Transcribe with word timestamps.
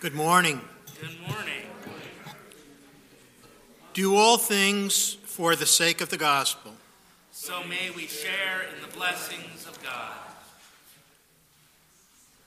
Good 0.00 0.14
morning. 0.14 0.62
Good 0.98 1.20
morning. 1.28 1.66
Do 3.92 4.16
all 4.16 4.38
things 4.38 5.18
for 5.26 5.54
the 5.54 5.66
sake 5.66 6.00
of 6.00 6.08
the 6.08 6.16
gospel. 6.16 6.72
So 7.32 7.62
may 7.64 7.90
we 7.94 8.06
share 8.06 8.62
in 8.62 8.80
the 8.80 8.96
blessings 8.96 9.66
of 9.68 9.78
God. 9.82 10.16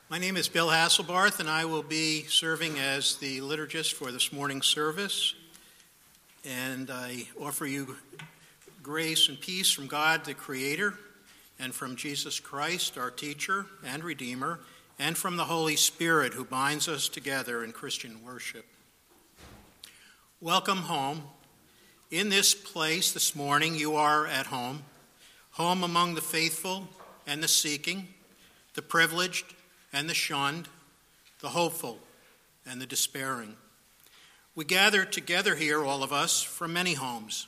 My 0.10 0.18
name 0.18 0.36
is 0.36 0.50
Bill 0.50 0.70
Hasselbarth, 0.70 1.40
and 1.40 1.48
I 1.48 1.66
will 1.66 1.84
be 1.84 2.24
serving 2.24 2.80
as 2.80 3.18
the 3.18 3.42
liturgist 3.42 3.94
for 3.94 4.12
this 4.12 4.34
morning's 4.34 4.66
service. 4.66 5.36
And 6.44 6.90
I 6.90 7.28
offer 7.40 7.68
you 7.68 7.98
grace 8.82 9.30
and 9.30 9.40
peace 9.40 9.70
from 9.70 9.86
God, 9.86 10.26
the 10.26 10.34
Creator, 10.34 10.96
and 11.60 11.72
from 11.72 11.98
Jesus 11.98 12.40
Christ, 12.40 12.98
our 12.98 13.12
teacher 13.12 13.68
and 13.86 14.04
Redeemer 14.04 14.60
and 15.00 15.18
from 15.18 15.38
the 15.38 15.46
Holy 15.46 15.76
Spirit 15.76 16.34
who 16.34 16.46
binds 16.46 16.88
us 16.88 17.08
together 17.08 17.64
in 17.64 17.72
Christian 17.72 18.24
worship. 18.24 18.66
Welcome 20.40 20.80
home. 20.80 21.24
In 22.12 22.30
this 22.30 22.54
place 22.54 23.12
this 23.12 23.36
morning, 23.36 23.76
you 23.76 23.96
are 23.96 24.28
at 24.28 24.48
home, 24.48 24.84
home 25.52 25.84
among 25.84 26.14
the 26.14 26.22
faithful 26.22 26.88
and 27.26 27.42
the 27.42 27.48
seeking, 27.48 28.08
the 28.76 28.84
privileged 28.84 29.46
and 29.92 30.08
the 30.08 30.14
shunned, 30.14 30.68
the 31.40 31.50
hopeful 31.50 31.98
and 32.66 32.80
the 32.80 32.86
despairing. 32.86 33.56
We 34.56 34.66
gather 34.66 35.06
together 35.06 35.56
here, 35.56 35.84
all 35.84 36.04
of 36.04 36.14
us, 36.14 36.44
from 36.44 36.74
many 36.74 36.94
homes, 36.94 37.48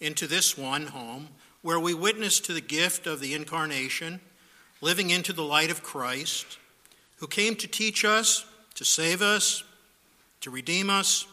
into 0.00 0.26
this 0.26 0.56
one 0.56 0.86
home 0.86 1.28
where 1.60 1.80
we 1.80 1.92
witness 1.92 2.40
to 2.40 2.54
the 2.54 2.60
gift 2.62 3.06
of 3.06 3.20
the 3.20 3.34
incarnation, 3.34 4.20
living 4.80 5.10
into 5.10 5.34
the 5.34 5.42
light 5.42 5.70
of 5.70 5.82
Christ 5.82 6.58
who 7.16 7.26
came 7.26 7.56
to 7.56 7.66
teach 7.66 8.04
us, 8.04 8.44
to 8.74 8.84
save 8.84 9.22
us, 9.22 9.64
to 10.40 10.50
redeem 10.50 10.90
us, 10.90 11.26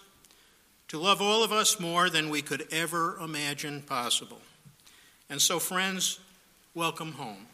to 0.88 1.00
love 1.00 1.22
all 1.22 1.44
of 1.44 1.52
us 1.52 1.80
more 1.80 2.09
than 2.09 2.30
we 2.30 2.42
could 2.42 2.67
ever 2.72 3.17
imagine 3.20 3.81
possible. 3.81 4.42
And 5.30 5.42
so, 5.42 5.59
friends, 5.59 6.20
welcome 6.73 7.14
home. 7.14 7.48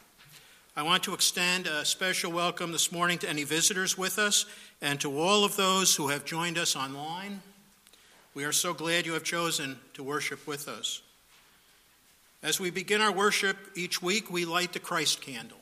I 0.75 0.83
want 0.83 1.03
to 1.03 1.13
extend 1.13 1.67
a 1.67 1.83
special 1.83 2.31
welcome 2.31 2.71
this 2.71 2.91
morning 2.91 3.17
to 3.19 3.29
any 3.29 3.43
visitors 3.43 3.97
with 3.97 4.19
us 4.19 4.45
and 4.81 4.99
to 5.01 5.19
all 5.19 5.43
of 5.43 5.55
those 5.55 5.95
who 5.95 6.09
have 6.09 6.25
joined 6.25 6.57
us 6.57 6.75
online. 6.75 7.41
We 8.33 8.45
are 8.45 8.51
so 8.51 8.73
glad 8.73 9.05
you 9.05 9.13
have 9.13 9.23
chosen 9.23 9.79
to 9.95 10.03
worship 10.03 10.45
with 10.47 10.67
us. 10.67 11.01
As 12.41 12.59
we 12.59 12.69
begin 12.69 13.01
our 13.01 13.11
worship 13.11 13.57
each 13.75 14.01
week, 14.01 14.31
we 14.31 14.45
light 14.45 14.71
the 14.71 14.79
Christ 14.79 15.21
candle. 15.21 15.58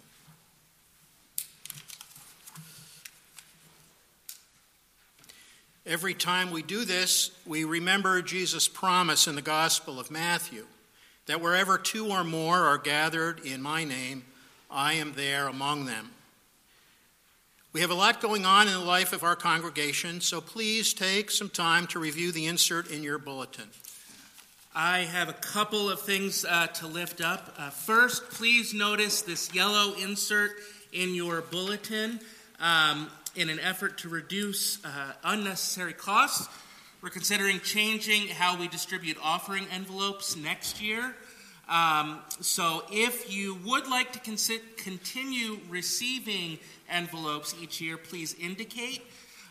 Every 5.88 6.14
time 6.14 6.52
we 6.52 6.64
do 6.64 6.84
this, 6.84 7.32
we 7.46 7.64
remember 7.64 8.22
Jesus' 8.22 8.68
promise 8.68 9.26
in 9.26 9.36
the 9.36 9.42
Gospel 9.42 10.02
of 10.02 10.12
Matthew 10.12 10.66
that 11.28 11.40
wherever 11.40 11.78
two 11.78 12.08
or 12.08 12.26
more 12.26 12.58
are 12.58 12.78
gathered 12.78 13.40
in 13.46 13.62
my 13.62 13.86
name, 13.86 14.26
I 14.70 14.94
am 14.96 15.14
there 15.14 15.48
among 15.48 15.86
them. 15.86 16.12
We 17.72 17.80
have 17.80 17.90
a 17.90 17.96
lot 17.96 18.20
going 18.20 18.46
on 18.46 18.68
in 18.68 18.74
the 18.74 18.82
life 18.82 19.14
of 19.14 19.24
our 19.24 19.38
congregation, 19.38 20.20
so 20.20 20.42
please 20.42 20.94
take 20.94 21.32
some 21.32 21.48
time 21.48 21.88
to 21.88 22.00
review 22.00 22.34
the 22.34 22.48
insert 22.48 22.92
in 22.92 23.02
your 23.02 23.18
bulletin. 23.18 23.70
I 24.76 25.00
have 25.00 25.30
a 25.30 25.34
couple 25.34 25.90
of 25.90 26.02
things 26.02 26.44
uh, 26.44 26.68
to 26.68 26.88
lift 26.88 27.22
up. 27.22 27.56
Uh, 27.58 27.70
first, 27.70 28.30
please 28.32 28.74
notice 28.74 29.22
this 29.22 29.56
yellow 29.56 29.94
insert 29.94 30.52
in 30.92 31.16
your 31.16 31.40
bulletin. 31.40 32.20
Um, 32.60 33.10
in 33.38 33.50
an 33.50 33.60
effort 33.60 34.00
to 34.00 34.10
reduce 34.10 34.84
uh, 34.84 35.14
unnecessary 35.24 35.94
costs. 35.94 36.50
We're 37.02 37.10
considering 37.10 37.60
changing 37.60 38.30
how 38.30 38.58
we 38.58 38.68
distribute 38.68 39.18
offering 39.24 39.68
envelopes 39.72 40.36
next 40.36 40.82
year. 40.82 41.16
Um, 41.70 42.22
so, 42.40 42.84
if 42.92 43.32
you 43.32 43.60
would 43.66 43.88
like 43.88 44.14
to 44.14 44.20
continue 44.78 45.60
receiving 45.70 46.58
envelopes 46.90 47.54
each 47.62 47.80
year, 47.80 47.98
please 47.98 48.36
indicate. 48.40 49.04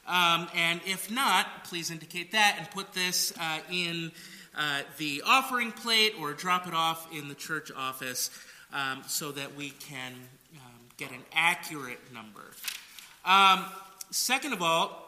Um, 0.09 0.49
and 0.55 0.81
if 0.87 1.11
not, 1.11 1.65
please 1.65 1.91
indicate 1.91 2.33
that 2.33 2.57
and 2.59 2.71
put 2.71 2.93
this 2.93 3.33
uh, 3.39 3.59
in 3.71 4.11
uh, 4.57 4.83
the 4.99 5.23
offering 5.27 5.71
plate 5.71 6.15
or 6.19 6.33
drop 6.33 6.67
it 6.67 6.75
off 6.75 7.07
in 7.13 7.29
the 7.29 7.35
church 7.35 7.71
office 7.77 8.31
um, 8.73 9.03
so 9.07 9.31
that 9.33 9.55
we 9.55 9.71
can 9.71 10.13
um, 10.57 10.81
get 10.97 11.11
an 11.11 11.23
accurate 11.33 12.01
number. 12.13 12.51
Um, 13.27 13.65
second 14.13 14.53
of 14.53 14.63
all, 14.63 15.03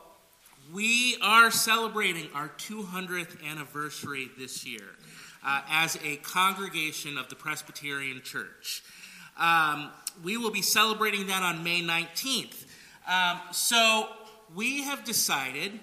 we 0.74 1.16
are 1.22 1.52
celebrating 1.52 2.28
our 2.34 2.48
200th 2.48 3.48
anniversary 3.48 4.28
this 4.36 4.66
year 4.66 4.82
uh, 5.46 5.62
as 5.70 5.96
a 6.04 6.16
congregation 6.16 7.16
of 7.16 7.28
the 7.28 7.36
Presbyterian 7.36 8.20
Church. 8.22 8.82
Um, 9.38 9.90
we 10.24 10.36
will 10.36 10.50
be 10.50 10.62
celebrating 10.62 11.28
that 11.28 11.44
on 11.44 11.62
May 11.62 11.80
19th. 11.80 12.64
Um, 13.08 13.38
so 13.52 14.08
we 14.52 14.82
have 14.82 15.04
decided 15.04 15.78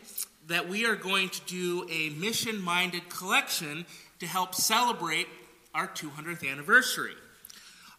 that 0.48 0.68
we 0.68 0.86
are 0.86 0.98
going 0.98 1.30
to 1.30 1.42
do 1.46 1.88
a 1.90 2.10
mission 2.10 2.62
minded 2.62 3.08
collection 3.08 3.86
to 4.20 4.28
help 4.28 4.54
celebrate 4.54 5.30
our 5.74 5.88
200th 5.88 6.52
anniversary. 6.52 7.16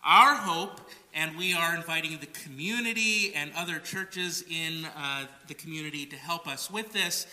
Our 0.04 0.34
hope 0.34 0.82
and 1.16 1.34
we 1.36 1.54
are 1.54 1.74
inviting 1.74 2.18
the 2.18 2.26
community 2.26 3.32
and 3.34 3.50
other 3.56 3.78
churches 3.78 4.44
in 4.50 4.84
uh, 4.96 5.24
the 5.48 5.54
community 5.54 6.04
to 6.04 6.16
help 6.16 6.46
us 6.46 6.70
with 6.70 6.92
this 6.92 7.26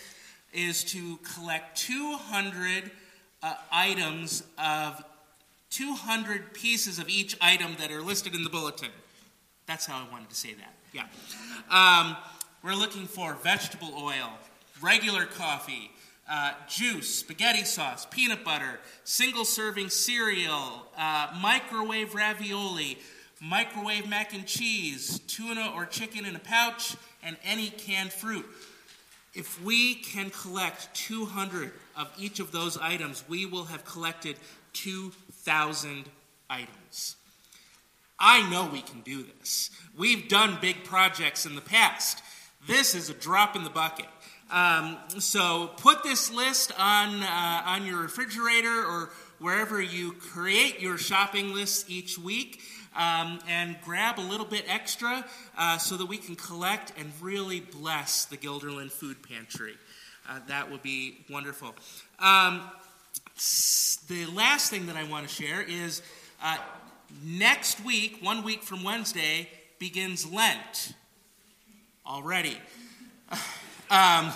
is 0.54 0.82
to 0.84 1.18
collect 1.34 1.76
200 1.76 2.90
uh, 3.42 3.54
items 3.70 4.42
of 4.58 5.04
200 5.68 6.54
pieces 6.54 6.98
of 6.98 7.10
each 7.10 7.36
item 7.42 7.76
that 7.78 7.92
are 7.92 8.00
listed 8.00 8.34
in 8.34 8.42
the 8.42 8.50
bulletin. 8.50 8.88
That's 9.66 9.84
how 9.84 10.02
i 10.02 10.10
wanted 10.10 10.30
to 10.30 10.36
say 10.36 10.54
that. 10.54 10.74
Yeah. 10.92 11.06
Um, 11.70 12.16
we're 12.62 12.74
looking 12.74 13.04
for 13.06 13.34
vegetable 13.34 13.92
oil 13.98 14.30
regular 14.80 15.26
coffee 15.26 15.90
uh, 16.28 16.52
juice, 16.68 17.16
spaghetti 17.16 17.64
sauce, 17.64 18.06
peanut 18.10 18.44
butter, 18.44 18.80
single 19.04 19.44
serving 19.44 19.90
cereal, 19.90 20.86
uh, 20.96 21.28
microwave 21.40 22.14
ravioli, 22.14 22.98
microwave 23.44 24.08
mac 24.08 24.32
and 24.32 24.46
cheese, 24.46 25.20
tuna 25.26 25.72
or 25.74 25.84
chicken 25.84 26.24
in 26.24 26.34
a 26.34 26.40
pouch, 26.40 26.96
and 27.22 27.36
any 27.44 27.68
canned 27.68 28.12
fruit. 28.12 28.46
If 29.34 29.62
we 29.62 29.96
can 29.96 30.30
collect 30.30 30.94
200 30.94 31.72
of 31.96 32.10
each 32.18 32.40
of 32.40 32.52
those 32.52 32.78
items, 32.78 33.24
we 33.28 33.46
will 33.46 33.64
have 33.64 33.84
collected 33.84 34.36
2,000 34.72 36.04
items. 36.48 37.16
I 38.18 38.48
know 38.48 38.70
we 38.72 38.80
can 38.80 39.00
do 39.00 39.24
this. 39.38 39.70
We've 39.96 40.28
done 40.28 40.58
big 40.60 40.84
projects 40.84 41.46
in 41.46 41.54
the 41.54 41.60
past. 41.60 42.22
This 42.66 42.94
is 42.94 43.10
a 43.10 43.14
drop 43.14 43.56
in 43.56 43.64
the 43.64 43.70
bucket. 43.70 44.06
Um, 44.50 44.98
so 45.18 45.72
put 45.78 46.02
this 46.02 46.32
list 46.32 46.72
on, 46.78 47.22
uh, 47.22 47.62
on 47.66 47.86
your 47.86 48.02
refrigerator 48.02 48.84
or 48.84 49.10
wherever 49.40 49.82
you 49.82 50.12
create 50.12 50.80
your 50.80 50.96
shopping 50.96 51.52
list 51.52 51.90
each 51.90 52.16
week 52.16 52.62
um, 52.96 53.38
and 53.48 53.76
grab 53.84 54.18
a 54.18 54.22
little 54.22 54.46
bit 54.46 54.64
extra 54.68 55.24
uh, 55.56 55.78
so 55.78 55.96
that 55.96 56.06
we 56.06 56.16
can 56.16 56.36
collect 56.36 56.92
and 56.98 57.12
really 57.20 57.60
bless 57.60 58.24
the 58.24 58.36
Guilderland 58.36 58.92
Food 58.92 59.16
Pantry. 59.22 59.74
Uh, 60.28 60.38
that 60.48 60.70
would 60.70 60.82
be 60.82 61.18
wonderful. 61.30 61.74
Um, 62.18 62.62
the 64.08 64.26
last 64.34 64.70
thing 64.70 64.86
that 64.86 64.96
I 64.96 65.04
want 65.04 65.28
to 65.28 65.32
share 65.32 65.62
is 65.62 66.02
uh, 66.42 66.56
next 67.22 67.84
week, 67.84 68.18
one 68.22 68.42
week 68.42 68.62
from 68.62 68.84
Wednesday, 68.84 69.48
begins 69.78 70.30
Lent 70.30 70.94
already. 72.06 72.58
Um, 73.90 74.32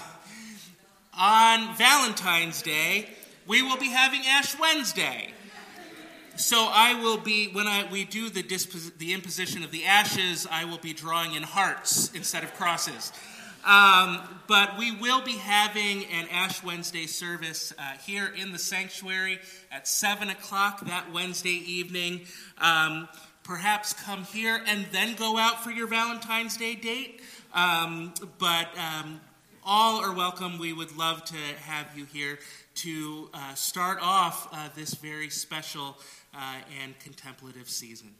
on 1.19 1.75
Valentine's 1.76 2.61
Day, 2.61 3.08
we 3.46 3.62
will 3.62 3.78
be 3.78 3.88
having 3.88 4.20
Ash 4.26 4.56
Wednesday. 4.61 5.32
So 6.38 6.69
I 6.70 6.94
will 7.02 7.19
be 7.19 7.49
when 7.49 7.67
I 7.67 7.88
we 7.90 8.05
do 8.05 8.31
the 8.31 8.44
dispos, 8.44 8.96
the 8.96 9.12
imposition 9.12 9.64
of 9.64 9.73
the 9.73 9.85
ashes. 9.87 10.46
I 10.49 10.67
will 10.67 10.79
be 10.79 10.93
drawing 10.93 11.35
in 11.35 11.43
hearts 11.43 12.12
instead 12.14 12.44
of 12.44 12.55
crosses. 12.55 13.12
Um, 13.67 14.20
but 14.46 14.79
we 14.79 14.93
will 14.93 15.20
be 15.20 15.32
having 15.32 16.05
an 16.05 16.29
Ash 16.31 16.62
Wednesday 16.62 17.06
service 17.06 17.73
uh, 17.76 17.82
here 18.06 18.32
in 18.40 18.52
the 18.52 18.58
sanctuary 18.58 19.40
at 19.73 19.88
seven 19.88 20.31
o'clock 20.31 20.87
that 20.87 21.12
Wednesday 21.12 21.61
evening. 21.67 22.20
Um, 22.58 23.08
perhaps 23.43 23.93
come 23.93 24.23
here 24.23 24.62
and 24.64 24.87
then 24.93 25.17
go 25.17 25.38
out 25.38 25.64
for 25.64 25.73
your 25.73 25.88
Valentine's 25.88 26.56
Day 26.56 26.76
date. 26.76 27.20
Um, 27.52 28.14
but 28.38 28.69
um, 28.79 29.20
all 29.70 30.00
are 30.00 30.14
welcome. 30.14 30.58
We 30.58 30.72
would 30.72 30.96
love 30.96 31.26
to 31.26 31.36
have 31.36 31.86
you 31.94 32.06
here 32.06 32.38
to 32.76 33.28
uh, 33.34 33.52
start 33.52 33.98
off 34.00 34.48
uh, 34.50 34.70
this 34.74 34.94
very 34.94 35.28
special 35.28 35.98
uh, 36.34 36.54
and 36.82 36.98
contemplative 37.00 37.68
season. 37.68 38.14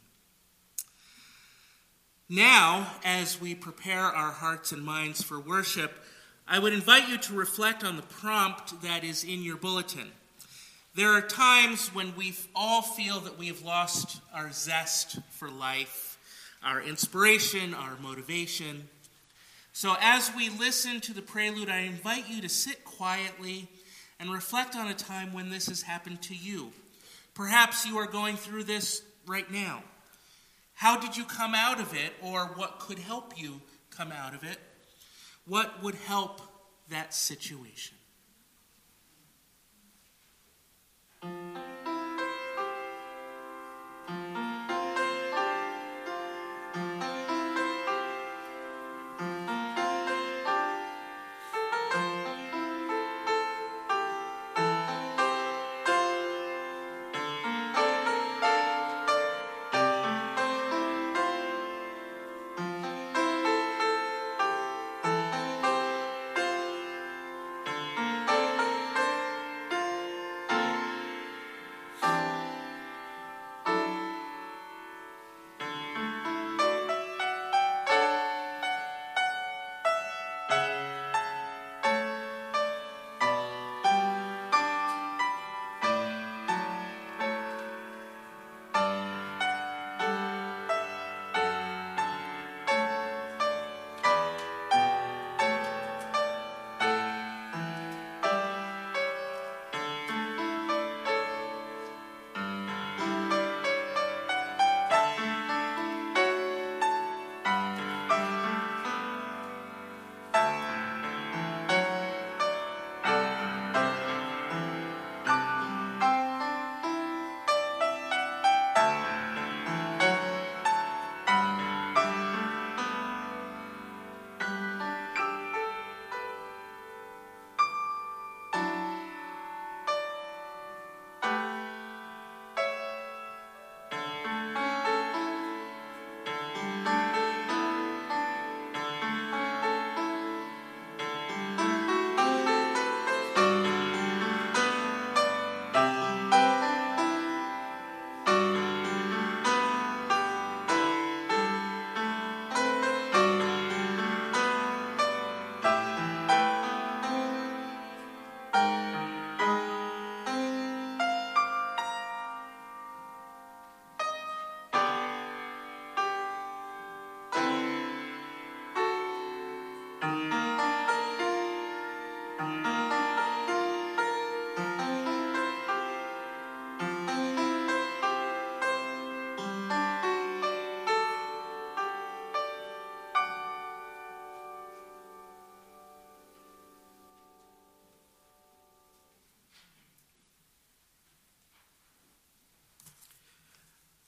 Now, 2.29 2.91
as 3.03 3.41
we 3.41 3.55
prepare 3.55 4.03
our 4.03 4.31
hearts 4.31 4.71
and 4.71 4.83
minds 4.83 5.23
for 5.23 5.39
worship, 5.39 5.91
I 6.47 6.59
would 6.59 6.71
invite 6.71 7.09
you 7.09 7.17
to 7.17 7.33
reflect 7.33 7.83
on 7.83 7.95
the 7.95 8.03
prompt 8.03 8.83
that 8.83 9.03
is 9.03 9.23
in 9.23 9.41
your 9.41 9.57
bulletin. 9.57 10.11
There 10.93 11.09
are 11.13 11.21
times 11.21 11.87
when 11.95 12.15
we 12.15 12.35
all 12.55 12.83
feel 12.83 13.21
that 13.21 13.39
we 13.39 13.47
have 13.47 13.63
lost 13.63 14.21
our 14.35 14.51
zest 14.51 15.17
for 15.31 15.49
life, 15.49 16.19
our 16.63 16.79
inspiration, 16.79 17.73
our 17.73 17.97
motivation. 17.99 18.87
So, 19.73 19.95
as 20.01 20.31
we 20.35 20.49
listen 20.49 20.99
to 21.01 21.13
the 21.13 21.21
prelude, 21.21 21.69
I 21.69 21.81
invite 21.81 22.29
you 22.29 22.41
to 22.41 22.49
sit 22.49 22.83
quietly 22.83 23.67
and 24.19 24.31
reflect 24.31 24.75
on 24.75 24.87
a 24.87 24.93
time 24.93 25.33
when 25.33 25.49
this 25.49 25.67
has 25.67 25.81
happened 25.81 26.21
to 26.23 26.35
you. 26.35 26.73
Perhaps 27.33 27.85
you 27.85 27.97
are 27.97 28.07
going 28.07 28.35
through 28.35 28.65
this 28.65 29.01
right 29.25 29.49
now. 29.49 29.83
How 30.73 30.99
did 30.99 31.15
you 31.15 31.23
come 31.23 31.53
out 31.55 31.79
of 31.79 31.93
it, 31.93 32.13
or 32.21 32.47
what 32.55 32.79
could 32.79 32.99
help 32.99 33.39
you 33.39 33.61
come 33.89 34.11
out 34.11 34.33
of 34.33 34.43
it? 34.43 34.57
What 35.45 35.81
would 35.83 35.95
help 35.95 36.41
that 36.89 37.13
situation? 37.13 37.98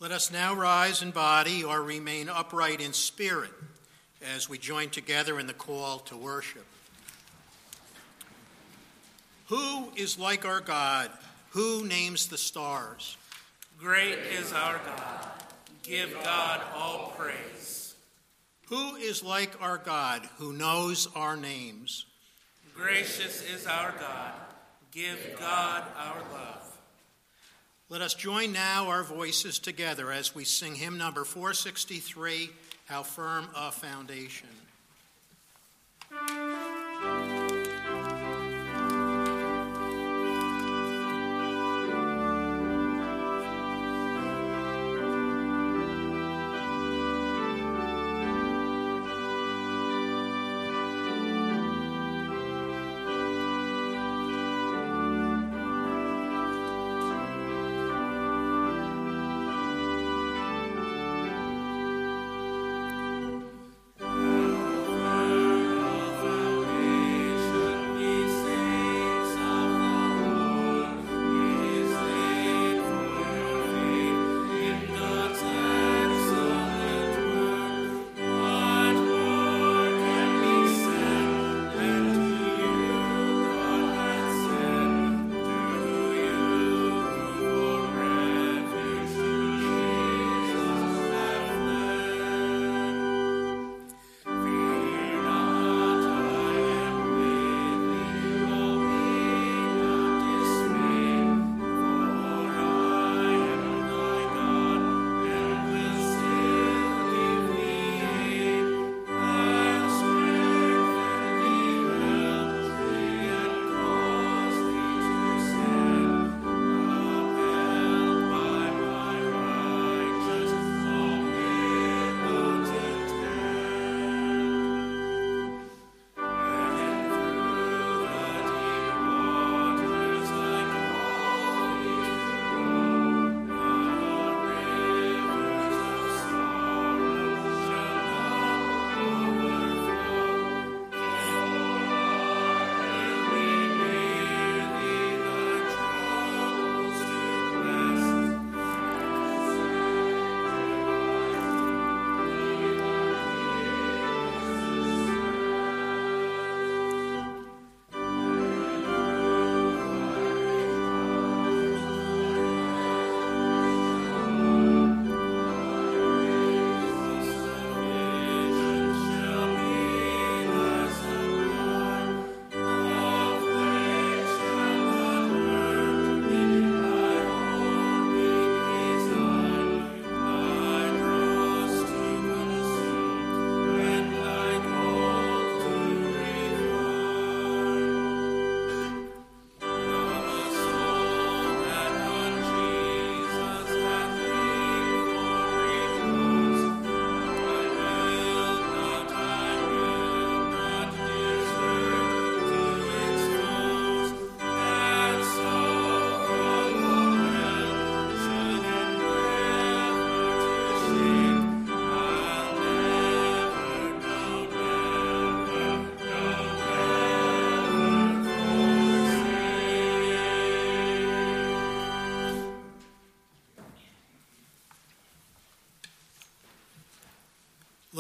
Let 0.02 0.12
us 0.12 0.32
now 0.32 0.56
rise 0.56 1.04
in 1.04 1.12
body 1.12 1.64
or 1.64 1.80
remain 1.80 2.28
upright 2.28 2.82
in 2.82 2.92
spirit 2.92 3.52
as 4.34 4.50
we 4.50 4.58
join 4.58 4.90
together 4.90 5.40
in 5.40 5.46
the 5.46 5.54
call 5.54 6.00
to 6.00 6.18
worship. 6.18 6.66
Who 9.50 9.92
is 9.96 10.18
like 10.18 10.44
our 10.44 10.60
God? 10.60 11.12
Who 11.52 11.86
names 11.86 12.30
the 12.30 12.40
stars? 12.40 13.16
Great 13.78 14.18
is 14.40 14.52
our 14.52 14.82
God. 14.84 15.28
Give 15.84 16.12
God 16.24 16.62
all 16.76 17.14
praise. 17.16 17.94
Who 18.70 18.96
is 18.96 19.24
like 19.24 19.62
our 19.62 19.78
God 19.78 20.28
who 20.40 20.52
knows 20.52 21.10
our 21.16 21.38
names? 21.38 22.08
Gracious 22.74 23.44
is 23.44 23.68
our 23.68 23.92
God. 24.00 24.34
Give 24.92 25.20
God 25.38 25.84
our 25.96 26.22
love. 26.34 26.51
Let 27.92 28.00
us 28.00 28.14
join 28.14 28.54
now 28.54 28.88
our 28.88 29.04
voices 29.04 29.60
together 29.60 30.14
as 30.14 30.34
we 30.34 30.46
sing 30.46 30.76
hymn 30.76 30.98
number 30.98 31.26
463 31.26 32.50
How 32.86 33.04
Firm 33.04 33.50
a 33.54 33.70
Foundation. 33.70 34.48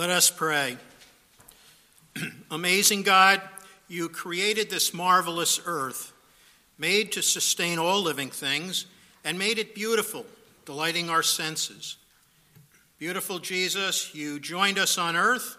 Let 0.01 0.09
us 0.09 0.31
pray. 0.31 0.77
Amazing 2.49 3.03
God, 3.03 3.39
you 3.87 4.09
created 4.09 4.67
this 4.67 4.95
marvelous 4.95 5.61
earth, 5.63 6.11
made 6.79 7.11
to 7.11 7.21
sustain 7.21 7.77
all 7.77 8.01
living 8.01 8.31
things, 8.31 8.87
and 9.23 9.37
made 9.37 9.59
it 9.59 9.75
beautiful, 9.75 10.25
delighting 10.65 11.11
our 11.11 11.21
senses. 11.21 11.97
Beautiful 12.97 13.37
Jesus, 13.37 14.15
you 14.15 14.39
joined 14.39 14.79
us 14.79 14.97
on 14.97 15.15
earth, 15.15 15.55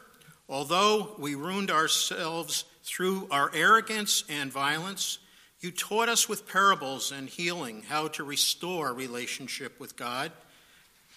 although 0.48 1.14
we 1.20 1.36
ruined 1.36 1.70
ourselves 1.70 2.64
through 2.82 3.28
our 3.30 3.48
arrogance 3.54 4.24
and 4.28 4.50
violence. 4.50 5.18
You 5.60 5.70
taught 5.70 6.08
us 6.08 6.28
with 6.28 6.48
parables 6.48 7.12
and 7.12 7.28
healing 7.28 7.84
how 7.88 8.08
to 8.08 8.24
restore 8.24 8.92
relationship 8.92 9.78
with 9.78 9.94
God. 9.94 10.32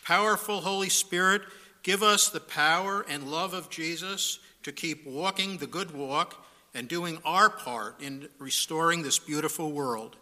Powerful 0.03 0.61
Holy 0.61 0.89
Spirit, 0.89 1.41
give 1.85 2.01
us 2.01 2.29
the 2.29 2.39
power 2.39 3.05
and 3.07 3.29
love 3.29 3.53
of 3.53 3.69
Jesus 3.69 4.39
to 4.63 4.71
keep 4.71 5.05
walking 5.05 5.57
the 5.57 5.67
good 5.67 5.91
walk 5.91 6.43
and 6.73 6.87
doing 6.87 7.19
our 7.23 7.47
part 7.47 8.01
in 8.01 8.27
restoring 8.39 9.03
this 9.03 9.19
beautiful 9.19 9.71
world. 9.71 10.15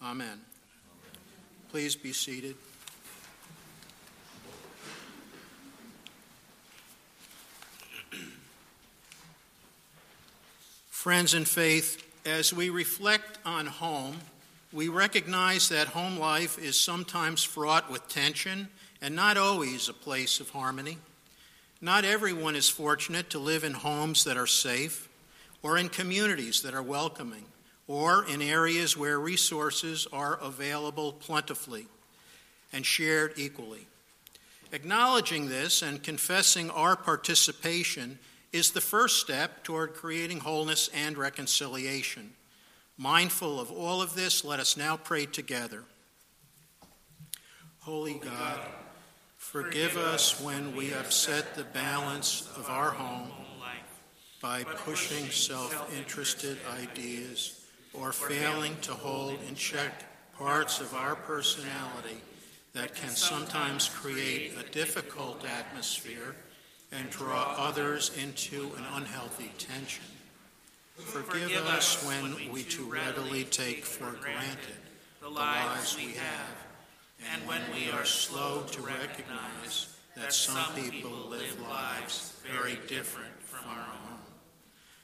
Amen. 0.00 0.40
Please 1.68 1.96
be 1.96 2.12
seated. 2.12 2.54
Friends 10.90 11.34
in 11.34 11.44
faith, 11.44 12.08
as 12.24 12.52
we 12.52 12.70
reflect 12.70 13.40
on 13.44 13.66
home, 13.66 14.18
we 14.72 14.86
recognize 14.86 15.70
that 15.70 15.88
home 15.88 16.16
life 16.16 16.56
is 16.56 16.78
sometimes 16.78 17.42
fraught 17.42 17.90
with 17.90 18.08
tension 18.08 18.68
and 19.02 19.16
not 19.16 19.36
always 19.36 19.88
a 19.88 19.92
place 19.92 20.38
of 20.38 20.50
harmony. 20.50 20.96
Not 21.80 22.04
everyone 22.04 22.54
is 22.54 22.68
fortunate 22.68 23.28
to 23.30 23.40
live 23.40 23.64
in 23.64 23.74
homes 23.74 24.22
that 24.24 24.36
are 24.36 24.46
safe, 24.46 25.08
or 25.60 25.76
in 25.76 25.88
communities 25.88 26.62
that 26.62 26.72
are 26.72 26.82
welcoming, 26.82 27.44
or 27.88 28.24
in 28.24 28.40
areas 28.40 28.96
where 28.96 29.18
resources 29.18 30.06
are 30.12 30.38
available 30.40 31.12
plentifully 31.12 31.88
and 32.72 32.86
shared 32.86 33.34
equally. 33.36 33.88
Acknowledging 34.70 35.48
this 35.48 35.82
and 35.82 36.02
confessing 36.02 36.70
our 36.70 36.96
participation 36.96 38.20
is 38.52 38.70
the 38.70 38.80
first 38.80 39.18
step 39.18 39.64
toward 39.64 39.94
creating 39.94 40.40
wholeness 40.40 40.88
and 40.94 41.18
reconciliation. 41.18 42.32
Mindful 42.96 43.58
of 43.58 43.72
all 43.72 44.00
of 44.00 44.14
this, 44.14 44.44
let 44.44 44.60
us 44.60 44.76
now 44.76 44.96
pray 44.96 45.26
together. 45.26 45.82
Holy 47.80 48.14
God, 48.14 48.60
forgive 49.52 49.98
us 49.98 50.40
when 50.40 50.74
we 50.74 50.94
upset 50.94 51.54
the 51.54 51.64
balance 51.64 52.48
of 52.56 52.70
our 52.70 52.90
home 52.90 53.30
by 54.40 54.64
pushing 54.64 55.26
self 55.28 55.94
interested 55.94 56.56
ideas 56.80 57.66
or 57.92 58.12
failing 58.12 58.74
to 58.80 58.92
hold 58.92 59.38
in 59.46 59.54
check 59.54 59.92
parts 60.38 60.80
of 60.80 60.94
our 60.94 61.14
personality 61.14 62.16
that 62.72 62.94
can 62.94 63.10
sometimes 63.10 63.90
create 63.90 64.54
a 64.58 64.70
difficult 64.70 65.44
atmosphere 65.44 66.34
and 66.90 67.10
draw 67.10 67.54
others 67.58 68.10
into 68.22 68.70
an 68.78 68.84
unhealthy 68.94 69.52
tension. 69.58 70.04
Forgive 70.96 71.66
us 71.66 72.02
when 72.06 72.50
we 72.50 72.62
too 72.62 72.90
readily 72.90 73.44
take 73.44 73.84
for 73.84 74.12
granted 74.12 74.80
the 75.20 75.28
lives 75.28 75.94
we 75.94 76.12
have, 76.12 76.61
and 77.32 77.46
when 77.46 77.60
we 77.74 77.90
are 77.90 78.04
slow 78.04 78.62
to 78.70 78.82
recognize 78.82 79.94
that 80.16 80.32
some 80.32 80.74
people 80.74 81.28
live 81.28 81.60
lives 81.68 82.36
very 82.46 82.78
different 82.86 83.32
from 83.42 83.68
our 83.68 83.78
own. 83.78 84.18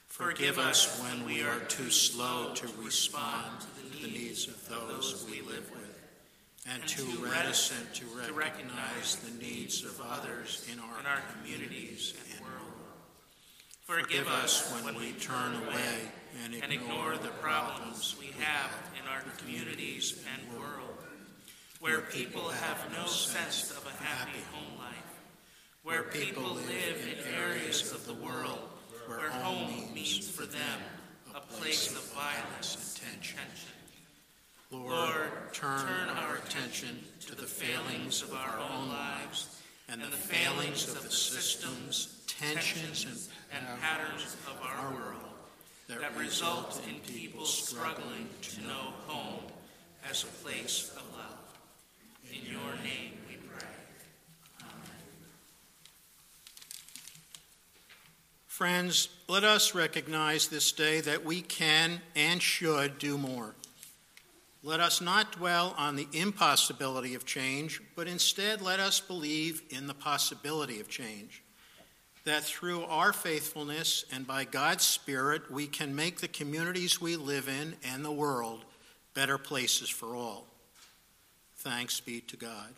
Forgive 0.07 0.59
us 0.59 1.01
when 1.01 1.25
we 1.25 1.43
are 1.43 1.61
too 1.69 1.91
slow 1.91 2.53
to 2.55 2.69
respond 2.83 3.61
to 3.61 4.03
the 4.03 4.09
needs 4.09 4.49
of 4.49 4.69
those 4.69 5.25
we 5.31 5.41
live 5.43 5.71
with 5.71 5.89
and 6.71 6.87
too 6.87 7.07
reticent 7.25 7.95
to 7.95 8.05
recognize 8.35 9.17
the 9.17 9.31
needs 9.43 9.85
of 9.85 10.01
others 10.11 10.67
in 10.73 10.79
our, 10.79 11.01
in 11.01 11.07
our 11.07 11.23
communities 11.33 12.15
and 12.33 12.41
world. 12.41 12.59
Forgive 13.85 14.29
us 14.29 14.71
when 14.83 14.95
we 14.97 15.13
turn 15.13 15.55
away 15.55 16.11
and 16.45 16.55
ignore 16.55 17.17
the 17.17 17.29
problems 17.41 18.17
we 18.21 18.27
have 18.39 18.71
in 19.01 19.09
our 19.09 19.23
communities 19.39 20.23
and 20.35 20.59
world, 20.59 20.88
where 21.81 22.01
people 22.01 22.49
have 22.49 22.93
no 22.93 23.07
sense 23.07 23.71
of 23.71 23.87
a 23.87 24.05
happy 24.05 24.41
home 24.53 24.79
life, 24.79 25.21
where 25.83 26.05
people 26.05 26.55
live 26.55 27.09
in 27.09 27.35
areas 27.35 27.93
of 27.93 28.07
the 28.07 28.15
world 28.15 28.59
where 29.07 29.31
home 29.31 29.93
means 29.95 30.29
for 30.29 30.45
them 30.45 30.81
a 31.35 31.41
place 31.41 31.91
of 31.93 32.03
violence 32.13 33.01
and 33.11 33.23
tension. 33.23 33.41
Lord, 34.71 35.31
turn, 35.53 36.09
our 36.11 36.37
attention 36.37 36.99
to 37.27 37.35
the 37.35 37.47
failings 37.47 38.23
of 38.23 38.35
our 38.35 38.59
own 38.59 38.89
lives 38.89 39.63
and 39.89 40.03
the 40.03 40.07
failings 40.09 40.89
of 40.89 41.03
the 41.03 41.11
systems, 41.11 42.23
tensions, 42.27 43.31
and 43.51 43.65
patterns 43.81 44.37
of 44.47 44.61
our 44.63 44.93
world 44.93 45.29
that 45.89 46.15
result 46.19 46.83
in 46.87 46.97
people 47.13 47.47
struggling 47.47 48.29
to 48.43 48.61
know 48.63 48.93
home 49.07 49.41
as 50.11 50.25
a 50.25 50.45
place 50.45 50.93
of 50.97 51.03
love. 51.17 51.38
In 52.33 52.51
your 52.51 52.75
name 52.83 53.13
we 53.29 53.37
pray. 53.37 53.67
Amen. 54.61 54.71
Friends, 58.47 59.09
let 59.29 59.45
us 59.45 59.75
recognize 59.75 60.49
this 60.49 60.73
day 60.73 61.01
that 61.03 61.25
we 61.25 61.43
can 61.43 62.01
and 62.17 62.43
should 62.43 62.99
do 62.99 63.17
more. 63.17 63.55
Let 64.65 64.81
us 64.81 65.01
not 65.01 65.33
dwell 65.33 65.75
on 65.79 65.95
the 65.95 66.09
impossibility 66.13 67.15
of 67.15 67.25
change, 67.25 67.81
but 67.95 68.09
instead 68.09 68.61
let 68.61 68.81
us 68.81 68.99
believe 69.01 69.63
in 69.71 69.87
the 69.87 69.95
possibility 69.95 70.81
of 70.81 70.89
change. 70.89 71.45
That 72.25 72.43
through 72.43 72.83
our 72.85 73.13
faithfulness 73.13 74.05
and 74.13 74.27
by 74.27 74.45
God's 74.45 74.85
Spirit, 74.85 75.51
we 75.51 75.69
can 75.69 75.95
make 75.95 76.21
the 76.21 76.29
communities 76.29 77.01
we 77.01 77.17
live 77.17 77.49
in 77.49 77.77
and 77.85 78.05
the 78.05 78.13
world 78.13 78.65
better 79.15 79.39
places 79.39 79.89
for 79.89 80.17
all. 80.17 80.48
Thanks 81.69 82.01
be 82.01 82.23
to 82.23 82.37
God. 82.39 82.73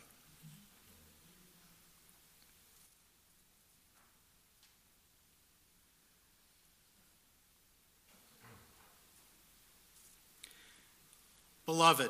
Beloved, 11.65 12.09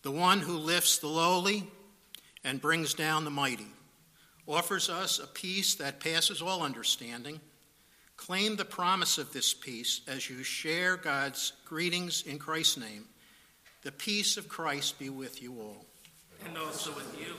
the 0.00 0.10
one 0.10 0.38
who 0.38 0.54
lifts 0.54 0.96
the 0.96 1.06
lowly 1.06 1.64
and 2.44 2.62
brings 2.62 2.94
down 2.94 3.24
the 3.24 3.30
mighty, 3.30 3.66
offers 4.48 4.88
us 4.88 5.18
a 5.18 5.26
peace 5.26 5.74
that 5.74 6.00
passes 6.00 6.40
all 6.40 6.62
understanding. 6.62 7.42
Claim 8.16 8.56
the 8.56 8.64
promise 8.64 9.18
of 9.18 9.34
this 9.34 9.52
peace 9.52 10.00
as 10.08 10.30
you 10.30 10.42
share 10.44 10.96
God's 10.96 11.52
greetings 11.66 12.22
in 12.22 12.38
Christ's 12.38 12.78
name. 12.78 13.04
The 13.82 13.92
peace 13.92 14.38
of 14.38 14.48
Christ 14.48 14.98
be 14.98 15.10
with 15.10 15.42
you 15.42 15.60
all. 15.60 15.84
And 16.46 16.58
also 16.58 16.92
with 16.94 17.16
you. 17.18 17.34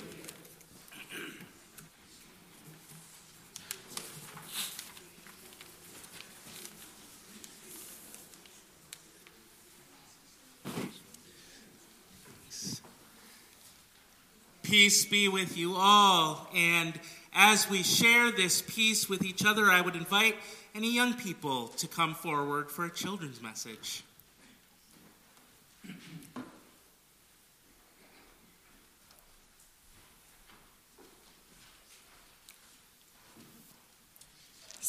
Peace 14.63 15.03
be 15.03 15.27
with 15.27 15.57
you 15.57 15.75
all. 15.75 16.47
And 16.55 16.97
as 17.33 17.69
we 17.69 17.83
share 17.83 18.31
this 18.31 18.61
peace 18.61 19.09
with 19.09 19.21
each 19.21 19.45
other, 19.45 19.65
I 19.65 19.81
would 19.81 19.97
invite 19.97 20.37
any 20.73 20.93
young 20.95 21.13
people 21.13 21.67
to 21.67 21.87
come 21.87 22.15
forward 22.15 22.71
for 22.71 22.85
a 22.85 22.89
children's 22.89 23.41
message. 23.41 24.05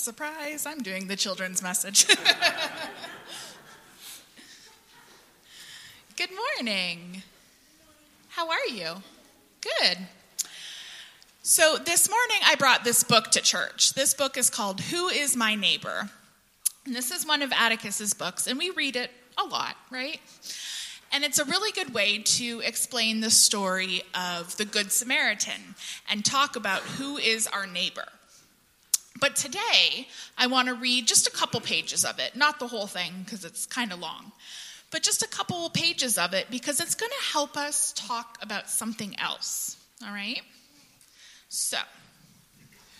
Surprise, 0.02 0.66
I'm 0.66 0.82
doing 0.82 1.06
the 1.06 1.14
children's 1.14 1.62
message. 1.62 2.08
Good 6.16 6.30
morning. 6.58 7.22
How 8.30 8.50
are 8.50 8.66
you? 8.68 8.94
Good. 9.60 9.98
So 11.44 11.76
this 11.76 12.10
morning 12.10 12.38
I 12.44 12.56
brought 12.56 12.82
this 12.82 13.04
book 13.04 13.30
to 13.30 13.40
church. 13.40 13.94
This 13.94 14.12
book 14.12 14.36
is 14.36 14.50
called 14.50 14.80
Who 14.80 15.06
is 15.06 15.36
My 15.36 15.54
Neighbor? 15.54 16.10
And 16.84 16.96
this 16.96 17.12
is 17.12 17.24
one 17.24 17.40
of 17.40 17.52
Atticus's 17.52 18.12
books, 18.12 18.48
and 18.48 18.58
we 18.58 18.70
read 18.70 18.96
it 18.96 19.12
a 19.38 19.44
lot, 19.44 19.76
right? 19.88 20.18
And 21.12 21.22
it's 21.22 21.38
a 21.38 21.44
really 21.44 21.70
good 21.70 21.94
way 21.94 22.18
to 22.18 22.58
explain 22.64 23.20
the 23.20 23.30
story 23.30 24.02
of 24.16 24.56
the 24.56 24.64
Good 24.64 24.90
Samaritan 24.90 25.76
and 26.10 26.24
talk 26.24 26.56
about 26.56 26.80
who 26.80 27.18
is 27.18 27.46
our 27.46 27.68
neighbor. 27.68 28.08
But 29.20 29.36
today, 29.36 30.08
I 30.38 30.46
want 30.46 30.68
to 30.68 30.74
read 30.74 31.06
just 31.06 31.26
a 31.26 31.30
couple 31.30 31.60
pages 31.60 32.04
of 32.04 32.18
it, 32.18 32.34
not 32.34 32.58
the 32.58 32.66
whole 32.66 32.86
thing 32.86 33.12
because 33.24 33.44
it's 33.44 33.66
kind 33.66 33.92
of 33.92 33.98
long, 33.98 34.32
but 34.90 35.02
just 35.02 35.22
a 35.22 35.28
couple 35.28 35.68
pages 35.70 36.18
of 36.18 36.34
it 36.34 36.50
because 36.50 36.80
it's 36.80 36.94
going 36.94 37.12
to 37.12 37.32
help 37.32 37.56
us 37.56 37.92
talk 37.94 38.38
about 38.42 38.70
something 38.70 39.18
else. 39.18 39.76
All 40.04 40.12
right? 40.12 40.40
So, 41.48 41.78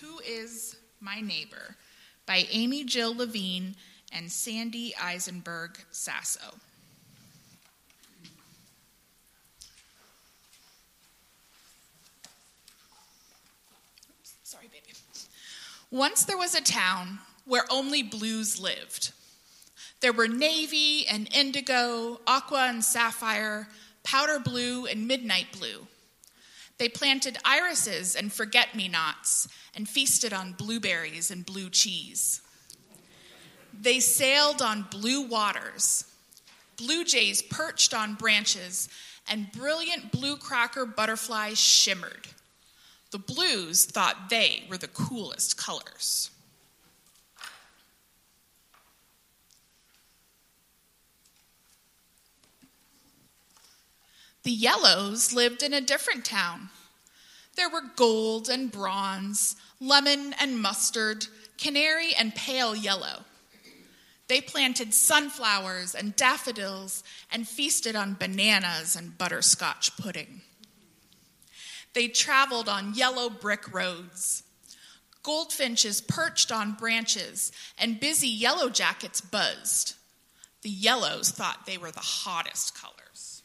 Who 0.01 0.19
is 0.21 0.77
My 1.01 1.21
Neighbor 1.21 1.77
by 2.27 2.47
Amy 2.51 2.85
Jill 2.85 3.17
Levine 3.17 3.75
and 4.13 4.31
Sandy 4.31 4.95
Eisenberg 5.01 5.79
Sasso. 5.91 6.55
Once 15.93 16.25
there 16.25 16.39
was 16.39 16.55
a 16.55 16.63
town 16.63 17.19
where 17.45 17.67
only 17.71 18.03
blues 18.03 18.59
lived. 18.59 19.13
There 20.01 20.13
were 20.13 20.27
navy 20.27 21.07
and 21.07 21.29
indigo, 21.35 22.19
aqua 22.27 22.69
and 22.69 22.83
sapphire, 22.83 23.69
powder 24.03 24.39
blue 24.39 24.87
and 24.87 25.07
midnight 25.07 25.49
blue. 25.53 25.87
They 26.79 26.89
planted 26.89 27.37
irises 27.45 28.17
and 28.17 28.33
forget 28.33 28.75
me 28.75 28.89
nots 28.89 29.47
and 29.77 29.87
feasted 29.87 30.33
on 30.33 30.55
blueberries 30.55 31.31
and 31.31 31.45
blue 31.45 31.69
cheese. 31.69 32.41
They 33.79 34.01
sailed 34.01 34.63
on 34.63 34.87
blue 34.91 35.21
waters. 35.21 36.07
Blue 36.79 37.05
jays 37.05 37.43
perched 37.43 37.93
on 37.93 38.15
branches, 38.15 38.89
and 39.29 39.53
brilliant 39.53 40.11
blue 40.11 40.39
cracker 40.39 40.87
butterflies 40.87 41.61
shimmered. 41.61 42.29
The 43.13 43.19
blues 43.19 43.85
thought 43.85 44.31
they 44.31 44.65
were 44.71 44.79
the 44.79 44.89
coolest 44.89 45.59
colors. 45.59 46.31
The 54.45 54.51
yellows 54.51 55.33
lived 55.35 55.63
in 55.63 55.75
a 55.75 55.81
different 55.81 56.25
town. 56.25 56.71
There 57.55 57.69
were 57.69 57.83
gold 57.97 58.49
and 58.49 58.73
bronze, 58.73 59.57
lemon 59.79 60.35
and 60.41 60.61
mustard, 60.61 61.27
canary 61.59 62.15
and 62.19 62.35
pale 62.35 62.75
yellow. 62.75 63.25
They 64.27 64.41
planted 64.41 64.95
sunflowers 64.95 65.95
and 65.95 66.17
daffodils 66.17 67.05
and 67.31 67.47
feasted 67.47 67.95
on 67.95 68.15
bananas 68.15 68.97
and 68.97 69.19
butterscotch 69.19 69.99
pudding. 69.99 70.41
They 71.95 72.09
traveled 72.09 72.69
on 72.69 72.95
yellow 72.95 73.29
brick 73.29 73.73
roads. 73.73 74.43
Goldfinches 75.23 76.01
perched 76.01 76.51
on 76.51 76.73
branches, 76.73 77.53
and 77.79 78.01
busy 78.01 78.29
yellow 78.29 78.69
jackets 78.69 79.21
buzzed. 79.21 79.95
The 80.63 80.71
yellows 80.71 81.31
thought 81.31 81.67
they 81.67 81.79
were 81.79 81.91
the 81.91 82.01
hottest 82.01 82.81
colors. 82.81 83.43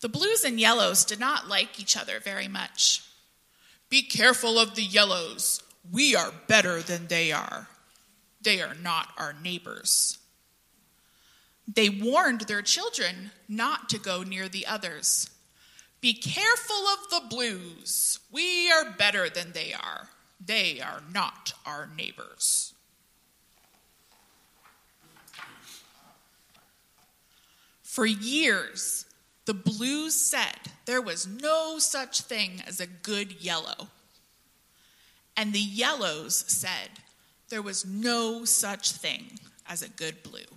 The 0.00 0.08
blues 0.08 0.44
and 0.44 0.60
yellows 0.60 1.04
did 1.04 1.18
not 1.18 1.48
like 1.48 1.80
each 1.80 1.96
other 1.96 2.20
very 2.20 2.48
much. 2.48 3.02
Be 3.88 4.02
careful 4.02 4.58
of 4.58 4.74
the 4.74 4.82
yellows. 4.82 5.62
We 5.90 6.14
are 6.14 6.32
better 6.48 6.82
than 6.82 7.06
they 7.06 7.32
are. 7.32 7.68
They 8.40 8.60
are 8.60 8.74
not 8.74 9.08
our 9.16 9.32
neighbors. 9.32 10.18
They 11.66 11.88
warned 11.88 12.42
their 12.42 12.62
children 12.62 13.32
not 13.48 13.88
to 13.90 13.98
go 13.98 14.22
near 14.22 14.48
the 14.48 14.66
others. 14.66 15.30
Be 16.00 16.14
careful 16.14 16.76
of 16.76 17.10
the 17.10 17.28
blues. 17.28 18.20
We 18.30 18.70
are 18.70 18.90
better 18.96 19.28
than 19.28 19.52
they 19.52 19.72
are. 19.72 20.08
They 20.44 20.80
are 20.80 21.02
not 21.12 21.54
our 21.64 21.88
neighbors. 21.96 22.74
For 27.82 28.06
years, 28.06 29.06
the 29.46 29.54
blues 29.54 30.14
said 30.14 30.72
there 30.84 31.00
was 31.00 31.26
no 31.26 31.78
such 31.78 32.20
thing 32.20 32.62
as 32.66 32.78
a 32.78 32.86
good 32.86 33.40
yellow. 33.42 33.88
And 35.36 35.52
the 35.52 35.58
yellows 35.58 36.44
said 36.46 36.90
there 37.48 37.62
was 37.62 37.86
no 37.86 38.44
such 38.44 38.92
thing 38.92 39.38
as 39.68 39.82
a 39.82 39.88
good 39.88 40.22
blue. 40.22 40.55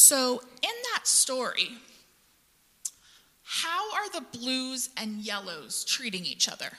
So, 0.00 0.40
in 0.62 0.70
that 0.94 1.08
story, 1.08 1.72
how 3.42 3.92
are 3.94 4.08
the 4.08 4.20
blues 4.20 4.90
and 4.96 5.20
yellows 5.22 5.84
treating 5.84 6.24
each 6.24 6.48
other? 6.48 6.70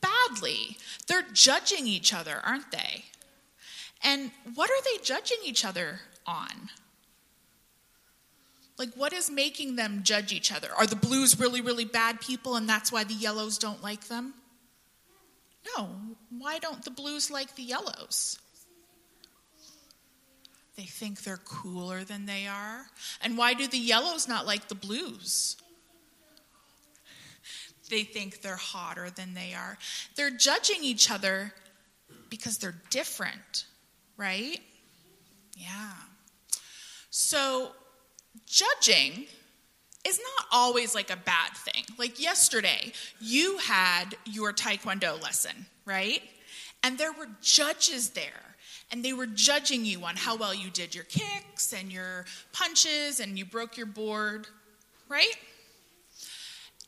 Badly. 0.00 0.76
They're 1.08 1.26
judging 1.32 1.88
each 1.88 2.14
other, 2.14 2.40
aren't 2.44 2.70
they? 2.70 3.06
And 4.04 4.30
what 4.54 4.70
are 4.70 4.80
they 4.84 5.02
judging 5.02 5.38
each 5.44 5.64
other 5.64 5.98
on? 6.24 6.70
Like, 8.78 8.94
what 8.94 9.12
is 9.12 9.28
making 9.28 9.74
them 9.74 10.02
judge 10.04 10.32
each 10.32 10.52
other? 10.52 10.68
Are 10.72 10.86
the 10.86 10.94
blues 10.94 11.40
really, 11.40 11.60
really 11.60 11.84
bad 11.84 12.20
people 12.20 12.54
and 12.54 12.68
that's 12.68 12.92
why 12.92 13.02
the 13.02 13.14
yellows 13.14 13.58
don't 13.58 13.82
like 13.82 14.06
them? 14.06 14.34
No. 15.76 15.90
Why 16.38 16.60
don't 16.60 16.84
the 16.84 16.92
blues 16.92 17.32
like 17.32 17.56
the 17.56 17.64
yellows? 17.64 18.38
They 20.76 20.84
think 20.84 21.22
they're 21.22 21.36
cooler 21.36 22.04
than 22.04 22.26
they 22.26 22.46
are. 22.46 22.86
And 23.22 23.36
why 23.36 23.54
do 23.54 23.66
the 23.66 23.78
yellows 23.78 24.28
not 24.28 24.46
like 24.46 24.68
the 24.68 24.74
blues? 24.74 25.56
They 27.90 28.04
think 28.04 28.40
they're 28.40 28.56
hotter 28.56 29.10
than 29.10 29.34
they 29.34 29.52
are. 29.52 29.76
They're 30.16 30.30
judging 30.30 30.82
each 30.82 31.10
other 31.10 31.52
because 32.30 32.58
they're 32.58 32.80
different, 32.90 33.66
right? 34.16 34.60
Yeah. 35.56 35.92
So, 37.10 37.72
judging 38.46 39.26
is 40.06 40.18
not 40.18 40.46
always 40.52 40.94
like 40.94 41.10
a 41.10 41.16
bad 41.16 41.50
thing. 41.54 41.84
Like 41.98 42.22
yesterday, 42.22 42.92
you 43.20 43.58
had 43.58 44.14
your 44.24 44.52
taekwondo 44.52 45.20
lesson, 45.20 45.66
right? 45.84 46.22
And 46.82 46.96
there 46.96 47.12
were 47.12 47.28
judges 47.42 48.10
there. 48.10 48.49
And 48.92 49.04
they 49.04 49.12
were 49.12 49.26
judging 49.26 49.84
you 49.84 50.04
on 50.04 50.16
how 50.16 50.36
well 50.36 50.54
you 50.54 50.70
did 50.70 50.94
your 50.94 51.04
kicks 51.04 51.72
and 51.72 51.92
your 51.92 52.24
punches 52.52 53.20
and 53.20 53.38
you 53.38 53.44
broke 53.44 53.76
your 53.76 53.86
board, 53.86 54.48
right? 55.08 55.36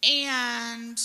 And 0.03 0.99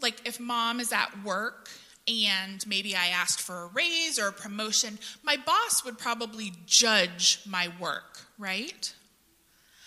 like 0.00 0.26
if 0.26 0.40
mom 0.40 0.80
is 0.80 0.92
at 0.92 1.22
work 1.24 1.70
and 2.08 2.66
maybe 2.66 2.96
I 2.96 3.08
asked 3.08 3.40
for 3.40 3.62
a 3.62 3.66
raise 3.68 4.18
or 4.18 4.28
a 4.28 4.32
promotion, 4.32 4.98
my 5.22 5.36
boss 5.36 5.84
would 5.84 5.98
probably 5.98 6.52
judge 6.66 7.40
my 7.46 7.70
work, 7.80 8.18
right? 8.38 8.92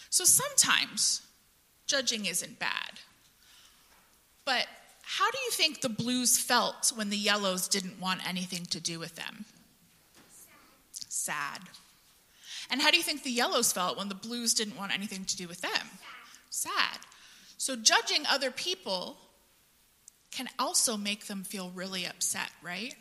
So 0.09 0.23
sometimes 0.23 1.21
judging 1.87 2.25
isn't 2.25 2.59
bad. 2.59 2.91
But 4.45 4.67
how 5.01 5.29
do 5.29 5.37
you 5.45 5.51
think 5.51 5.81
the 5.81 5.89
blues 5.89 6.37
felt 6.37 6.93
when 6.95 7.09
the 7.09 7.17
yellows 7.17 7.67
didn't 7.67 7.99
want 7.99 8.27
anything 8.27 8.65
to 8.67 8.79
do 8.79 8.97
with 8.97 9.15
them? 9.15 9.45
Sad. 11.25 11.61
And 12.69 12.83
how 12.83 12.91
do 12.91 12.97
you 12.97 13.03
think 13.03 13.23
the 13.23 13.31
yellows 13.31 13.73
felt 13.73 13.97
when 13.97 14.09
the 14.09 14.15
blues 14.15 14.53
didn't 14.53 14.77
want 14.77 14.93
anything 14.93 15.25
to 15.25 15.35
do 15.35 15.47
with 15.47 15.61
them? 15.61 15.89
Sad. 16.51 16.99
So 17.57 17.75
judging 17.75 18.25
other 18.29 18.51
people 18.51 19.17
can 20.29 20.47
also 20.59 20.97
make 20.97 21.25
them 21.25 21.43
feel 21.43 21.71
really 21.73 22.05
upset, 22.05 22.51
right? 22.61 22.93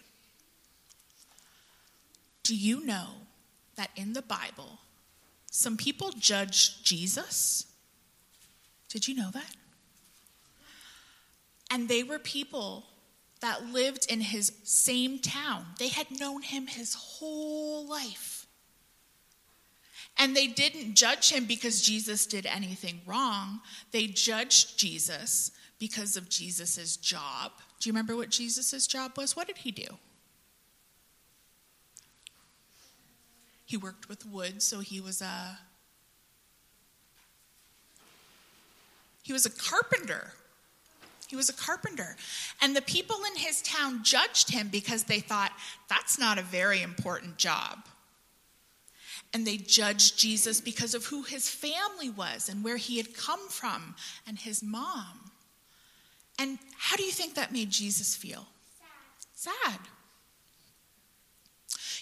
Do 2.45 2.57
you 2.57 2.83
know 2.87 3.09
that 3.77 3.91
in 3.95 4.15
the 4.15 4.23
Bible, 4.23 4.79
some 5.51 5.77
people 5.77 6.11
judge 6.13 6.83
Jesus. 6.83 7.67
Did 8.89 9.07
you 9.07 9.15
know 9.15 9.31
that? 9.33 9.55
And 11.71 11.89
they 11.89 12.03
were 12.03 12.19
people 12.19 12.85
that 13.45 13.67
lived 13.67 14.11
in 14.11 14.23
his 14.23 14.53
same 14.63 15.19
town. 15.19 15.67
They 15.79 15.89
had 15.89 16.11
known 16.19 16.41
him 16.41 16.67
his 16.67 16.95
whole 16.95 17.87
life. 17.87 18.47
And 20.17 20.35
they 20.35 20.47
didn't 20.47 20.95
judge 20.95 21.31
him 21.31 21.45
because 21.45 21.83
Jesus 21.83 22.25
did 22.25 22.47
anything 22.47 23.03
wrong. 23.05 23.61
They 23.91 24.07
judged 24.07 24.79
Jesus 24.79 25.51
because 25.79 26.17
of 26.17 26.31
Jesus' 26.31 26.97
job. 26.97 27.53
Do 27.81 27.91
you 27.91 27.93
remember 27.93 28.17
what 28.17 28.31
Jesus' 28.31 28.87
job 28.87 29.13
was? 29.19 29.37
What 29.37 29.47
did 29.47 29.59
he 29.59 29.73
do? 29.73 29.99
He 33.67 33.77
worked 33.77 34.09
with 34.09 34.25
wood, 34.25 34.63
so 34.63 34.81
he 34.81 35.03
was 35.03 35.21
a 35.21 35.59
he 39.23 39.35
was 39.35 39.45
a 39.45 39.51
carpenter. 39.51 40.33
He 41.29 41.37
was 41.37 41.49
a 41.49 41.55
carpenter. 41.55 42.17
And 42.61 42.77
the 42.77 42.83
people 42.83 43.17
in 43.27 43.37
his 43.41 43.63
town 43.63 44.03
judged 44.03 44.51
him 44.51 44.69
because 44.71 45.05
they 45.05 45.21
thought 45.21 45.53
that's 45.89 46.19
not 46.19 46.39
a 46.39 46.43
very 46.43 46.83
important 46.83 47.37
job. 47.37 47.87
And 49.33 49.47
they 49.47 49.57
judged 49.57 50.19
Jesus 50.19 50.61
because 50.61 50.95
of 50.95 51.07
who 51.07 51.23
his 51.23 51.49
family 51.49 52.09
was 52.09 52.49
and 52.49 52.63
where 52.63 52.77
he 52.77 52.99
had 52.99 53.17
come 53.17 53.49
from 53.49 53.97
and 54.27 54.39
his 54.39 54.63
mom. 54.63 55.33
And 56.39 56.59
how 56.79 56.97
do 56.97 57.03
you 57.03 57.11
think 57.11 57.35
that 57.35 57.53
made 57.53 57.71
Jesus 57.71 58.15
feel? 58.15 58.47
Sad. 59.35 59.53
Sad. 59.53 59.81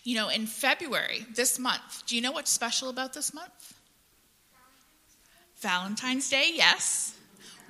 You 0.04 0.16
know, 0.16 0.28
in 0.28 0.46
February, 0.46 1.24
this 1.34 1.58
month, 1.58 2.04
do 2.06 2.16
you 2.16 2.22
know 2.22 2.32
what's 2.32 2.50
special 2.50 2.88
about 2.88 3.14
this 3.14 3.32
month? 3.32 3.74
Valentine's 5.60 6.28
Day, 6.28 6.50
yes. 6.54 7.14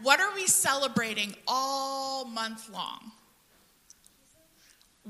What 0.03 0.21
are 0.21 0.35
we 0.35 0.47
celebrating 0.47 1.35
all 1.47 2.25
month 2.25 2.69
long? 2.69 3.13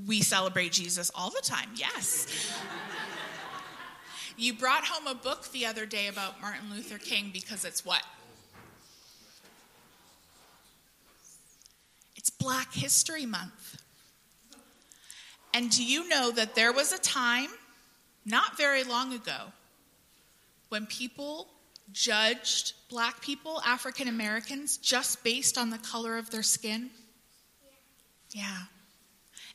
We 0.07 0.21
celebrate 0.21 0.73
Jesus 0.73 1.11
all 1.15 1.31
the 1.31 1.41
time, 1.43 1.71
yes. 1.75 2.53
you 4.37 4.53
brought 4.55 4.85
home 4.85 5.07
a 5.07 5.15
book 5.15 5.51
the 5.53 5.67
other 5.67 5.87
day 5.87 6.09
about 6.09 6.41
Martin 6.41 6.71
Luther 6.71 6.99
King 6.99 7.31
because 7.33 7.65
it's 7.65 7.85
what? 7.85 8.03
It's 12.17 12.31
Black 12.31 12.73
History 12.73 13.27
Month. 13.27 13.83
And 15.55 15.71
do 15.71 15.85
you 15.85 16.09
know 16.09 16.31
that 16.33 16.55
there 16.55 16.73
was 16.73 16.93
a 16.93 16.99
time, 16.99 17.49
not 18.25 18.57
very 18.57 18.85
long 18.85 19.13
ago, 19.13 19.53
when 20.69 20.87
people 20.87 21.49
judged 21.91 22.75
black 22.89 23.21
people, 23.21 23.61
African 23.67 24.09
Americans, 24.09 24.77
just 24.77 25.25
based 25.25 25.59
on 25.59 25.71
the 25.71 25.79
color 25.79 26.19
of 26.19 26.31
their 26.31 26.43
skin? 26.43 26.91
Yeah. 28.31 28.43
yeah. 28.43 28.59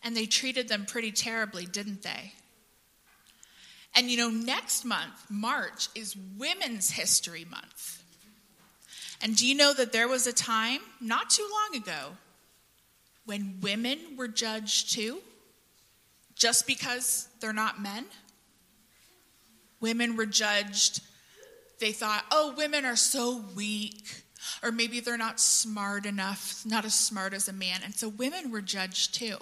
And 0.04 0.16
they 0.16 0.26
treated 0.26 0.68
them 0.68 0.86
pretty 0.86 1.12
terribly, 1.12 1.66
didn't 1.66 2.04
they? 2.04 2.34
And 3.96 4.12
you 4.12 4.18
know, 4.18 4.30
next 4.30 4.86
month, 4.86 5.26
March, 5.30 5.90
is 5.96 6.16
Women's 6.38 6.92
History 6.92 7.46
Month. 7.50 8.04
And 9.22 9.36
do 9.36 9.48
you 9.48 9.56
know 9.56 9.74
that 9.74 9.92
there 9.92 10.08
was 10.08 10.28
a 10.28 10.34
time, 10.34 10.82
not 11.02 11.32
too 11.32 11.48
long 11.52 11.82
ago, 11.82 12.18
when 13.26 13.58
women 13.62 13.98
were 14.16 14.28
judged 14.28 14.94
too? 14.94 15.22
Just 16.36 16.68
because 16.68 17.28
they're 17.40 17.54
not 17.54 17.82
men? 17.82 18.06
Women 19.80 20.16
were 20.16 20.28
judged 20.28 21.02
they 21.80 21.92
thought, 21.92 22.26
oh, 22.32 22.54
women 22.58 22.86
are 22.86 22.96
so 22.96 23.44
weak, 23.56 24.24
or 24.64 24.72
maybe 24.72 25.00
they're 25.00 25.18
not 25.18 25.40
smart 25.40 26.06
enough, 26.06 26.64
not 26.66 26.86
as 26.86 26.96
smart 26.96 27.34
as 27.34 27.48
a 27.48 27.54
man. 27.54 27.82
And 27.84 27.94
so 27.94 28.10
women 28.10 28.52
were 28.52 28.62
judged 28.62 29.14
too. 29.14 29.38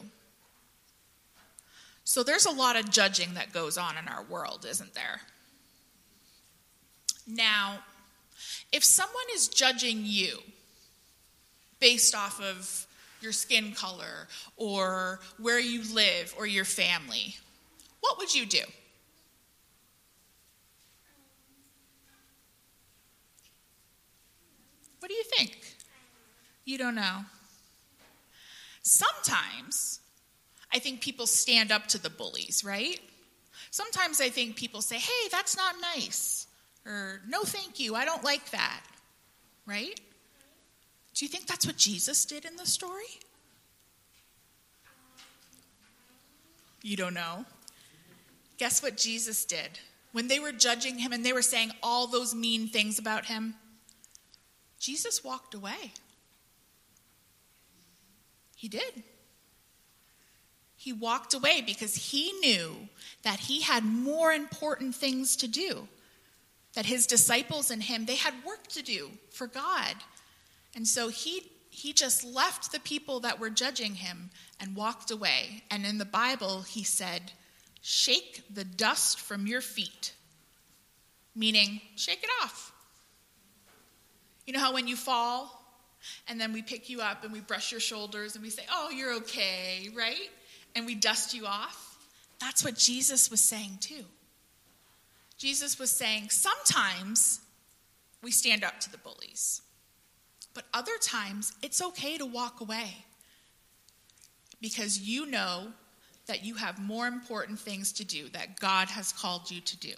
So 2.04 2.24
there's 2.24 2.46
a 2.46 2.52
lot 2.52 2.76
of 2.76 2.92
judging 2.92 3.34
that 3.34 3.52
goes 3.52 3.78
on 3.78 3.98
in 3.98 4.08
our 4.08 4.24
world, 4.24 4.66
isn't 4.70 4.94
there? 4.94 5.22
Now, 7.28 7.80
if 8.72 8.84
someone 8.84 9.26
is 9.34 9.48
judging 9.48 10.02
you 10.04 10.40
based 11.80 12.14
off 12.14 12.40
of 12.42 12.86
your 13.22 13.32
skin 13.32 13.72
color 13.72 14.28
or 14.56 15.20
where 15.40 15.60
you 15.60 15.82
live 15.94 16.34
or 16.38 16.46
your 16.46 16.66
family, 16.66 17.36
what 18.02 18.18
would 18.20 18.36
you 18.36 18.46
do? 18.46 18.64
What 25.06 25.10
do 25.10 25.18
you 25.18 25.24
think? 25.38 25.60
You 26.66 26.80
don't 26.80 26.96
know. 26.96 27.20
Sometimes 28.82 30.00
I 30.74 30.80
think 30.80 31.00
people 31.00 31.28
stand 31.28 31.72
up 31.72 31.86
to 31.90 32.00
the 32.00 32.10
bullies, 32.10 32.64
right? 32.66 33.00
Sometimes 33.70 34.20
I 34.20 34.30
think 34.30 34.56
people 34.56 34.82
say, 34.82 34.96
hey, 34.96 35.30
that's 35.32 35.56
not 35.56 35.76
nice, 35.96 36.48
or 36.88 37.22
no, 37.28 37.44
thank 37.44 37.80
you, 37.80 37.94
I 37.94 38.04
don't 38.04 38.24
like 38.24 38.50
that, 38.50 38.82
right? 39.68 39.94
Do 41.14 41.24
you 41.24 41.30
think 41.30 41.46
that's 41.46 41.68
what 41.68 41.78
Jesus 41.78 42.26
did 42.26 42.44
in 42.44 42.56
the 42.56 42.66
story? 42.66 43.04
You 46.82 46.98
don't 46.98 47.14
know. 47.14 47.46
Guess 48.58 48.82
what 48.82 48.98
Jesus 48.98 49.46
did? 49.46 49.78
When 50.14 50.30
they 50.30 50.40
were 50.40 50.52
judging 50.52 50.98
him 50.98 51.14
and 51.14 51.24
they 51.24 51.34
were 51.34 51.44
saying 51.44 51.74
all 51.84 52.08
those 52.08 52.34
mean 52.34 52.70
things 52.70 52.98
about 52.98 53.26
him, 53.26 53.54
Jesus 54.80 55.24
walked 55.24 55.54
away. 55.54 55.94
He 58.56 58.68
did. 58.68 59.04
He 60.76 60.94
walked 60.94 61.34
away 61.34 61.64
because 61.66 61.96
he 61.96 62.32
knew 62.34 62.90
that 63.24 63.40
he 63.40 63.62
had 63.62 63.84
more 63.84 64.32
important 64.32 64.96
things 64.96 65.36
to 65.38 65.48
do. 65.48 65.88
That 66.74 66.86
his 66.86 67.08
disciples 67.08 67.72
and 67.72 67.82
him, 67.82 68.06
they 68.06 68.18
had 68.18 68.34
work 68.46 68.68
to 68.68 68.84
do 68.84 69.12
for 69.32 69.48
God. 69.48 69.96
And 70.76 70.88
so 70.88 71.08
he 71.08 71.52
he 71.76 71.92
just 71.92 72.24
left 72.24 72.72
the 72.72 72.80
people 72.80 73.20
that 73.20 73.40
were 73.40 73.50
judging 73.50 73.96
him 73.96 74.30
and 74.62 74.78
walked 74.78 75.12
away. 75.12 75.64
And 75.70 75.86
in 75.86 75.98
the 75.98 76.06
Bible, 76.06 76.62
he 76.62 76.84
said, 76.86 77.34
Shake 77.82 78.44
the 78.50 78.64
dust 78.64 79.20
from 79.20 79.46
your 79.46 79.60
feet, 79.60 80.14
meaning, 81.36 81.82
shake 81.98 82.24
it 82.24 82.30
off. 82.42 82.72
You 84.46 84.54
know 84.54 84.60
how 84.60 84.74
when 84.74 84.88
you 84.88 84.96
fall 84.96 85.62
and 86.28 86.40
then 86.40 86.54
we 86.54 86.62
pick 86.62 86.90
you 86.90 87.02
up 87.02 87.24
and 87.24 87.34
we 87.34 87.40
brush 87.40 87.72
your 87.72 87.82
shoulders 87.82 88.36
and 88.36 88.44
we 88.44 88.50
say, 88.50 88.64
Oh, 88.72 88.90
you're 88.90 89.14
okay, 89.16 89.90
right? 89.96 90.30
And 90.76 90.86
we 90.86 90.96
dust 90.96 91.34
you 91.34 91.46
off? 91.46 91.98
That's 92.40 92.64
what 92.64 92.76
Jesus 92.76 93.32
was 93.32 93.42
saying 93.42 93.78
too. 93.82 94.04
Jesus 95.38 95.80
was 95.80 95.90
saying, 95.90 96.30
Sometimes 96.30 97.40
we 98.22 98.32
stand 98.32 98.64
up 98.64 98.80
to 98.82 98.92
the 98.92 98.98
bullies, 98.98 99.62
but 100.54 100.66
other 100.74 100.98
times 101.02 101.54
it's 101.62 101.82
okay 101.82 102.18
to 102.18 102.26
walk 102.26 102.62
away 102.62 103.06
because 104.62 105.00
you 105.00 105.26
know 105.26 105.68
that 106.28 106.44
you 106.44 106.56
have 106.56 106.80
more 106.80 107.08
important 107.08 107.60
things 107.60 107.92
to 107.94 108.06
do 108.06 108.30
that 108.30 108.60
God 108.60 108.90
has 108.90 109.12
called 109.12 109.52
you 109.52 109.62
to 109.62 109.78
do. 109.78 109.94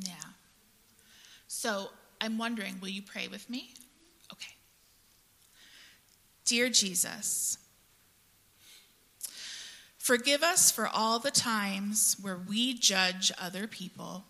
Yeah. 0.00 0.12
So 1.48 1.88
I'm 2.20 2.38
wondering, 2.38 2.78
will 2.80 2.88
you 2.88 3.02
pray 3.02 3.28
with 3.28 3.48
me? 3.48 3.74
Okay. 4.32 4.54
Dear 6.44 6.68
Jesus, 6.68 7.58
forgive 9.98 10.42
us 10.42 10.70
for 10.70 10.88
all 10.88 11.18
the 11.18 11.30
times 11.30 12.16
where 12.20 12.38
we 12.38 12.74
judge 12.74 13.30
other 13.40 13.66
people. 13.66 14.24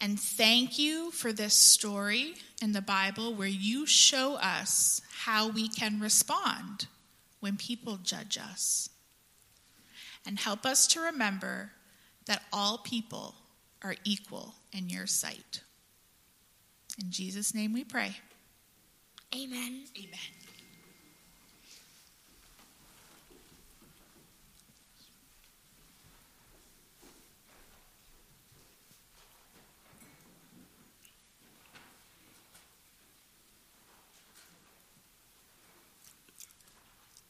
And 0.00 0.18
thank 0.18 0.78
you 0.78 1.12
for 1.12 1.32
this 1.32 1.54
story 1.54 2.34
in 2.60 2.72
the 2.72 2.82
Bible 2.82 3.34
where 3.34 3.46
you 3.46 3.86
show 3.86 4.34
us 4.34 5.00
how 5.24 5.48
we 5.48 5.68
can 5.68 6.00
respond 6.00 6.86
when 7.40 7.56
people 7.56 7.98
judge 8.02 8.36
us. 8.36 8.88
And 10.26 10.38
help 10.38 10.64
us 10.64 10.86
to 10.88 11.00
remember 11.00 11.72
that 12.26 12.42
all 12.52 12.78
people 12.78 13.34
are 13.82 13.96
equal 14.04 14.54
in 14.72 14.88
your 14.88 15.06
sight. 15.06 15.62
In 17.00 17.10
Jesus' 17.10 17.54
name 17.54 17.72
we 17.72 17.84
pray. 17.84 18.16
Amen. 19.34 19.84
Amen. 19.98 20.18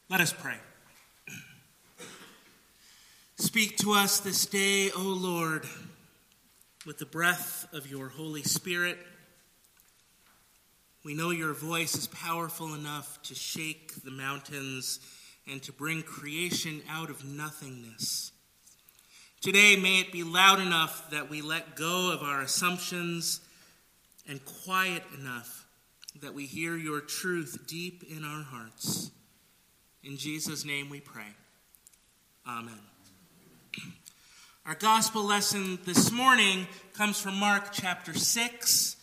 Let 0.09 0.21
us 0.21 0.33
pray. 0.33 0.57
Speak 3.37 3.77
to 3.77 3.93
us 3.93 4.19
this 4.19 4.45
day, 4.45 4.91
O 4.91 5.01
Lord, 5.01 5.65
with 6.85 6.97
the 6.97 7.05
breath 7.05 7.67
of 7.73 7.89
your 7.89 8.09
Holy 8.09 8.43
Spirit 8.43 8.99
we 11.03 11.13
know 11.13 11.31
your 11.31 11.53
voice 11.53 11.95
is 11.95 12.07
powerful 12.07 12.73
enough 12.73 13.21
to 13.23 13.35
shake 13.35 14.03
the 14.03 14.11
mountains 14.11 14.99
and 15.51 15.61
to 15.63 15.73
bring 15.73 16.01
creation 16.01 16.81
out 16.89 17.09
of 17.09 17.25
nothingness. 17.25 18.31
Today, 19.41 19.75
may 19.75 19.99
it 19.99 20.13
be 20.13 20.23
loud 20.23 20.61
enough 20.61 21.09
that 21.09 21.29
we 21.29 21.41
let 21.41 21.75
go 21.75 22.13
of 22.13 22.21
our 22.21 22.41
assumptions 22.41 23.41
and 24.29 24.39
quiet 24.45 25.03
enough 25.19 25.65
that 26.21 26.33
we 26.33 26.45
hear 26.45 26.77
your 26.77 27.01
truth 27.01 27.65
deep 27.67 28.03
in 28.09 28.23
our 28.23 28.43
hearts. 28.43 29.11
In 30.03 30.15
Jesus' 30.15 30.63
name 30.63 30.89
we 30.89 31.01
pray. 31.01 31.35
Amen. 32.47 32.79
Our 34.65 34.75
gospel 34.75 35.23
lesson 35.23 35.79
this 35.83 36.09
morning 36.09 36.67
comes 36.93 37.19
from 37.19 37.35
Mark 37.35 37.73
chapter 37.73 38.13
6 38.13 38.95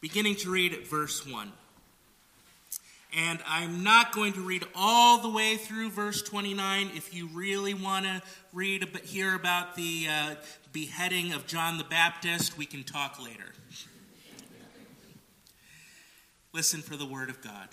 beginning 0.00 0.36
to 0.36 0.50
read 0.50 0.72
at 0.72 0.86
verse 0.86 1.26
1. 1.26 1.52
And 3.12 3.40
I'm 3.46 3.82
not 3.82 4.12
going 4.12 4.32
to 4.34 4.40
read 4.40 4.64
all 4.74 5.18
the 5.18 5.28
way 5.28 5.56
through 5.56 5.90
verse 5.90 6.22
29. 6.22 6.90
If 6.94 7.12
you 7.12 7.28
really 7.32 7.74
want 7.74 8.06
to 8.06 8.22
read, 8.52 8.86
hear 9.04 9.34
about 9.34 9.74
the 9.74 10.06
uh, 10.08 10.34
beheading 10.72 11.32
of 11.32 11.46
John 11.46 11.76
the 11.76 11.84
Baptist, 11.84 12.56
we 12.56 12.66
can 12.66 12.84
talk 12.84 13.22
later. 13.22 13.52
Listen 16.52 16.80
for 16.82 16.96
the 16.96 17.06
word 17.06 17.30
of 17.30 17.40
God. 17.42 17.68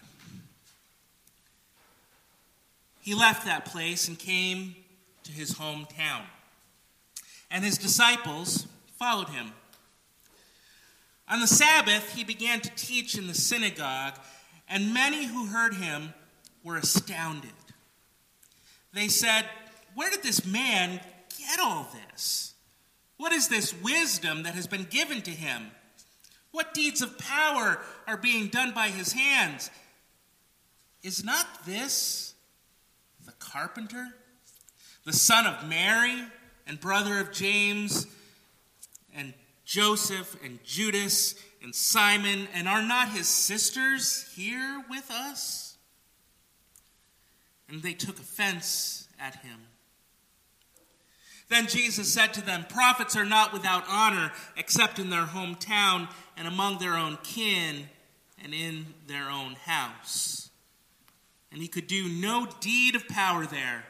He 3.02 3.16
left 3.16 3.46
that 3.46 3.66
place 3.66 4.08
and 4.08 4.18
came 4.18 4.76
to 5.24 5.32
his 5.32 5.54
hometown. 5.54 6.24
And 7.50 7.64
his 7.64 7.78
disciples 7.78 8.68
followed 8.98 9.30
him. 9.30 9.54
On 11.30 11.42
the 11.42 11.48
Sabbath, 11.48 12.16
he 12.16 12.24
began 12.24 12.62
to 12.62 12.70
teach 12.76 13.18
in 13.18 13.28
the 13.28 13.34
synagogue, 13.34 14.14
and 14.70 14.94
many 14.94 15.26
who 15.26 15.48
heard 15.48 15.74
him 15.74 16.14
were 16.64 16.78
astounded. 16.78 17.52
They 18.94 19.10
said, 19.10 19.46
Where 19.94 20.10
did 20.10 20.24
this 20.24 20.46
man 20.46 21.02
get 21.38 21.60
all 21.60 21.88
this? 21.94 22.54
What 23.18 23.34
is 23.34 23.48
this 23.48 23.74
wisdom 23.82 24.44
that 24.44 24.56
has 24.56 24.68
been 24.68 24.84
given 24.84 25.22
to 25.24 25.32
him? 25.32 25.72
What 26.52 26.74
deeds 26.74 27.02
of 27.02 27.18
power 27.18 27.80
are 28.08 28.18
being 28.18 28.48
done 28.48 28.74
by 28.74 28.88
his 28.88 29.14
hands? 29.14 29.70
Is 31.04 31.24
not 31.24 31.46
this 31.66 32.34
the 33.26 33.34
carpenter, 33.34 34.08
the 35.04 35.14
son 35.14 35.46
of 35.46 35.68
Mary, 35.68 36.24
and 36.66 36.80
brother 36.80 37.20
of 37.20 37.32
James, 37.32 38.08
and 39.14 39.34
Joseph, 39.68 40.38
and 40.44 40.64
Judas, 40.64 41.36
and 41.62 41.76
Simon, 41.76 42.48
and 42.54 42.70
are 42.70 42.82
not 42.82 43.10
his 43.10 43.28
sisters 43.28 44.32
here 44.34 44.82
with 44.90 45.12
us? 45.12 45.76
And 47.68 47.84
they 47.84 47.94
took 47.94 48.18
offense 48.18 49.10
at 49.20 49.36
him. 49.36 49.60
Then 51.50 51.68
Jesus 51.68 52.14
said 52.14 52.34
to 52.34 52.42
them, 52.42 52.66
Prophets 52.70 53.18
are 53.18 53.26
not 53.26 53.52
without 53.52 53.84
honor 53.90 54.32
except 54.56 55.00
in 55.00 55.10
their 55.10 55.26
hometown 55.26 56.10
and 56.38 56.48
among 56.48 56.78
their 56.78 56.96
own 56.96 57.18
kin 57.24 57.90
and 58.42 58.54
in 58.54 58.94
their 59.08 59.30
own 59.30 59.56
house. 59.66 60.50
And 61.52 61.62
he 61.62 61.68
could 61.68 61.88
do 61.88 62.08
no 62.08 62.48
deed 62.62 62.96
of 62.96 63.10
power 63.10 63.46
there, 63.46 63.84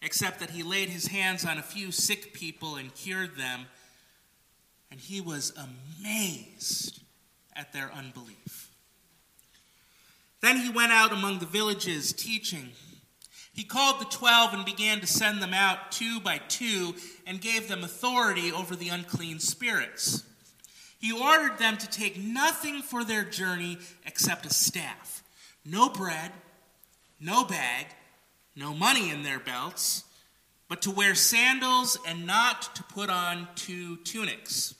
except 0.00 0.40
that 0.40 0.50
he 0.50 0.62
laid 0.62 0.88
his 0.88 1.08
hands 1.08 1.44
on 1.44 1.58
a 1.58 1.62
few 1.62 1.92
sick 1.92 2.32
people 2.32 2.76
and 2.76 2.94
cured 2.94 3.36
them. 3.36 3.66
And 4.90 5.00
he 5.00 5.20
was 5.20 5.52
amazed 5.56 7.02
at 7.54 7.72
their 7.72 7.92
unbelief. 7.92 8.70
Then 10.40 10.58
he 10.58 10.70
went 10.70 10.92
out 10.92 11.12
among 11.12 11.38
the 11.38 11.46
villages 11.46 12.12
teaching. 12.12 12.70
He 13.52 13.64
called 13.64 14.00
the 14.00 14.04
twelve 14.04 14.52
and 14.52 14.64
began 14.64 15.00
to 15.00 15.06
send 15.06 15.42
them 15.42 15.54
out 15.54 15.90
two 15.90 16.20
by 16.20 16.38
two 16.48 16.94
and 17.26 17.40
gave 17.40 17.68
them 17.68 17.82
authority 17.82 18.52
over 18.52 18.76
the 18.76 18.90
unclean 18.90 19.40
spirits. 19.40 20.24
He 20.98 21.10
ordered 21.12 21.58
them 21.58 21.76
to 21.78 21.88
take 21.88 22.18
nothing 22.18 22.82
for 22.82 23.04
their 23.04 23.24
journey 23.24 23.78
except 24.04 24.46
a 24.46 24.50
staff 24.50 25.22
no 25.68 25.88
bread, 25.88 26.30
no 27.18 27.44
bag, 27.44 27.86
no 28.54 28.72
money 28.72 29.10
in 29.10 29.24
their 29.24 29.40
belts, 29.40 30.04
but 30.68 30.80
to 30.82 30.92
wear 30.92 31.14
sandals 31.14 31.98
and 32.06 32.24
not 32.24 32.74
to 32.76 32.84
put 32.84 33.10
on 33.10 33.48
two 33.56 33.96
tunics. 33.98 34.75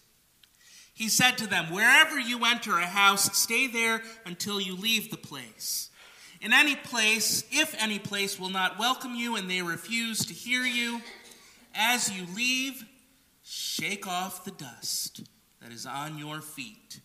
He 0.96 1.10
said 1.10 1.36
to 1.38 1.46
them, 1.46 1.66
Wherever 1.66 2.18
you 2.18 2.46
enter 2.46 2.78
a 2.78 2.86
house, 2.86 3.36
stay 3.36 3.66
there 3.66 4.00
until 4.24 4.58
you 4.58 4.74
leave 4.74 5.10
the 5.10 5.18
place. 5.18 5.90
In 6.40 6.54
any 6.54 6.74
place, 6.74 7.44
if 7.52 7.74
any 7.78 7.98
place 7.98 8.40
will 8.40 8.48
not 8.48 8.78
welcome 8.78 9.14
you 9.14 9.36
and 9.36 9.50
they 9.50 9.60
refuse 9.60 10.24
to 10.24 10.32
hear 10.32 10.62
you, 10.62 11.02
as 11.74 12.10
you 12.10 12.24
leave, 12.34 12.82
shake 13.44 14.06
off 14.06 14.46
the 14.46 14.52
dust 14.52 15.20
that 15.60 15.70
is 15.70 15.84
on 15.84 16.16
your 16.16 16.40
feet 16.40 17.00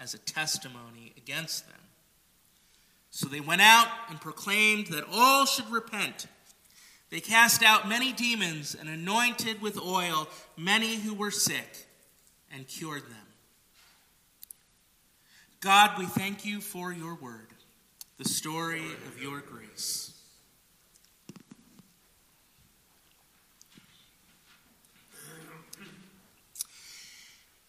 as 0.00 0.14
a 0.14 0.18
testimony 0.18 1.12
against 1.16 1.64
them. 1.68 1.80
So 3.10 3.28
they 3.28 3.40
went 3.40 3.62
out 3.62 3.86
and 4.10 4.20
proclaimed 4.20 4.88
that 4.88 5.04
all 5.12 5.46
should 5.46 5.70
repent. 5.70 6.26
They 7.10 7.20
cast 7.20 7.62
out 7.62 7.88
many 7.88 8.12
demons 8.12 8.74
and 8.74 8.88
anointed 8.88 9.62
with 9.62 9.78
oil 9.78 10.26
many 10.56 10.96
who 10.96 11.14
were 11.14 11.30
sick 11.30 11.86
and 12.52 12.66
cured 12.66 13.04
them. 13.04 13.27
God, 15.60 15.98
we 15.98 16.06
thank 16.06 16.44
you 16.44 16.60
for 16.60 16.92
your 16.92 17.16
word, 17.16 17.48
the 18.16 18.24
story 18.24 18.84
of 19.08 19.20
your 19.20 19.40
grace. 19.40 20.12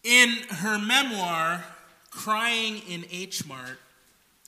In 0.04 0.36
her 0.50 0.78
memoir, 0.78 1.64
Crying 2.10 2.82
in 2.88 3.06
H 3.10 3.46
Mart, 3.46 3.78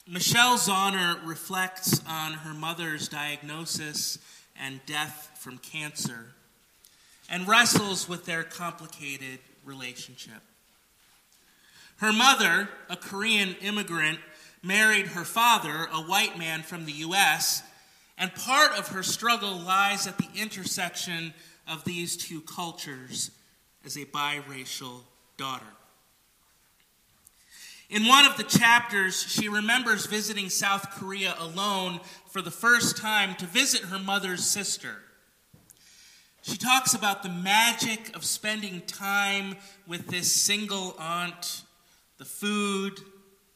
Michelle 0.07 0.59
Zauner 0.59 1.17
reflects 1.25 2.01
on 2.07 2.33
her 2.33 2.53
mother's 2.55 3.09
diagnosis 3.09 4.19
and 4.61 4.81
death 4.87 5.31
from 5.41 5.59
cancer 5.59 6.35
and 7.31 7.49
wrestles 7.49 8.09
with 8.09 8.25
their 8.25 8.43
complicated 8.45 9.39
relationship. 9.65 10.43
Her 11.97 12.13
mother, 12.13 12.69
a 12.89 12.97
Korean 12.97 13.55
immigrant, 13.61 14.19
married 14.63 15.09
her 15.09 15.25
father, 15.25 15.89
a 15.93 16.03
white 16.03 16.39
man 16.39 16.63
from 16.63 16.85
the 16.85 16.93
U.S., 16.93 17.63
and 18.19 18.35
part 18.35 18.79
of 18.79 18.89
her 18.89 19.03
struggle 19.03 19.59
lies 19.59 20.07
at 20.07 20.19
the 20.19 20.29
intersection 20.37 21.33
of 21.67 21.85
these 21.85 22.17
two 22.17 22.41
cultures 22.43 23.31
as 23.85 23.97
a 23.97 24.05
biracial 24.05 25.01
daughter. 25.37 25.67
In 27.93 28.07
one 28.07 28.25
of 28.25 28.37
the 28.37 28.45
chapters, 28.45 29.23
she 29.23 29.49
remembers 29.49 30.07
visiting 30.07 30.49
South 30.49 30.93
Korea 30.93 31.35
alone 31.39 32.01
for 32.31 32.41
the 32.41 32.51
first 32.51 32.97
time 32.97 33.35
to 33.37 33.45
visit 33.45 33.83
her 33.83 33.99
mother's 33.99 34.45
sister. 34.45 34.97
She 36.41 36.57
talks 36.57 36.95
about 36.95 37.23
the 37.23 37.29
magic 37.29 38.17
of 38.17 38.25
spending 38.25 38.81
time 38.83 39.57
with 39.87 40.09
this 40.09 40.33
single 40.33 40.97
aunt, 40.99 41.62
the 42.23 42.29
food, 42.29 43.01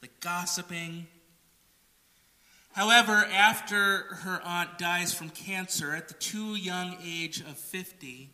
the 0.00 0.08
gossiping. 0.18 1.06
However, 2.72 3.12
after 3.12 4.16
her 4.22 4.40
aunt 4.44 4.76
dies 4.76 5.14
from 5.14 5.30
cancer 5.30 5.94
at 5.94 6.08
the 6.08 6.14
too 6.14 6.56
young 6.56 6.96
age 7.00 7.38
of 7.42 7.56
50, 7.56 8.28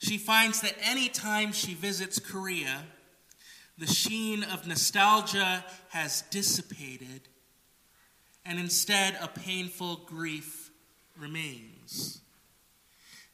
she 0.00 0.18
finds 0.18 0.60
that 0.60 0.74
any 0.82 1.08
time 1.08 1.52
she 1.52 1.72
visits 1.72 2.18
Korea, 2.18 2.82
the 3.78 3.86
sheen 3.86 4.44
of 4.44 4.66
nostalgia 4.66 5.64
has 5.88 6.24
dissipated, 6.30 7.22
and 8.44 8.58
instead 8.58 9.16
a 9.18 9.28
painful 9.28 10.02
grief 10.04 10.70
remains. 11.18 12.20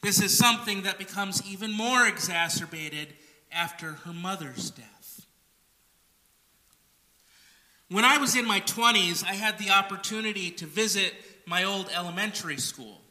This 0.01 0.23
is 0.23 0.39
something 0.39 0.83
that 0.83 0.97
becomes 0.97 1.43
even 1.45 1.73
more 1.73 2.07
exacerbated 2.07 3.15
after 3.51 3.95
her 4.05 4.13
mother's 4.13 4.71
death. 4.71 4.94
When 7.91 8.05
I 8.05 8.19
was 8.19 8.35
in 8.35 8.47
my 8.47 8.61
20s, 8.61 9.25
I 9.25 9.35
had 9.35 9.59
the 9.59 9.71
opportunity 9.71 10.51
to 10.53 10.67
visit 10.67 11.15
my 11.47 11.65
old 11.65 11.91
elementary 11.95 12.57
school. 12.57 13.03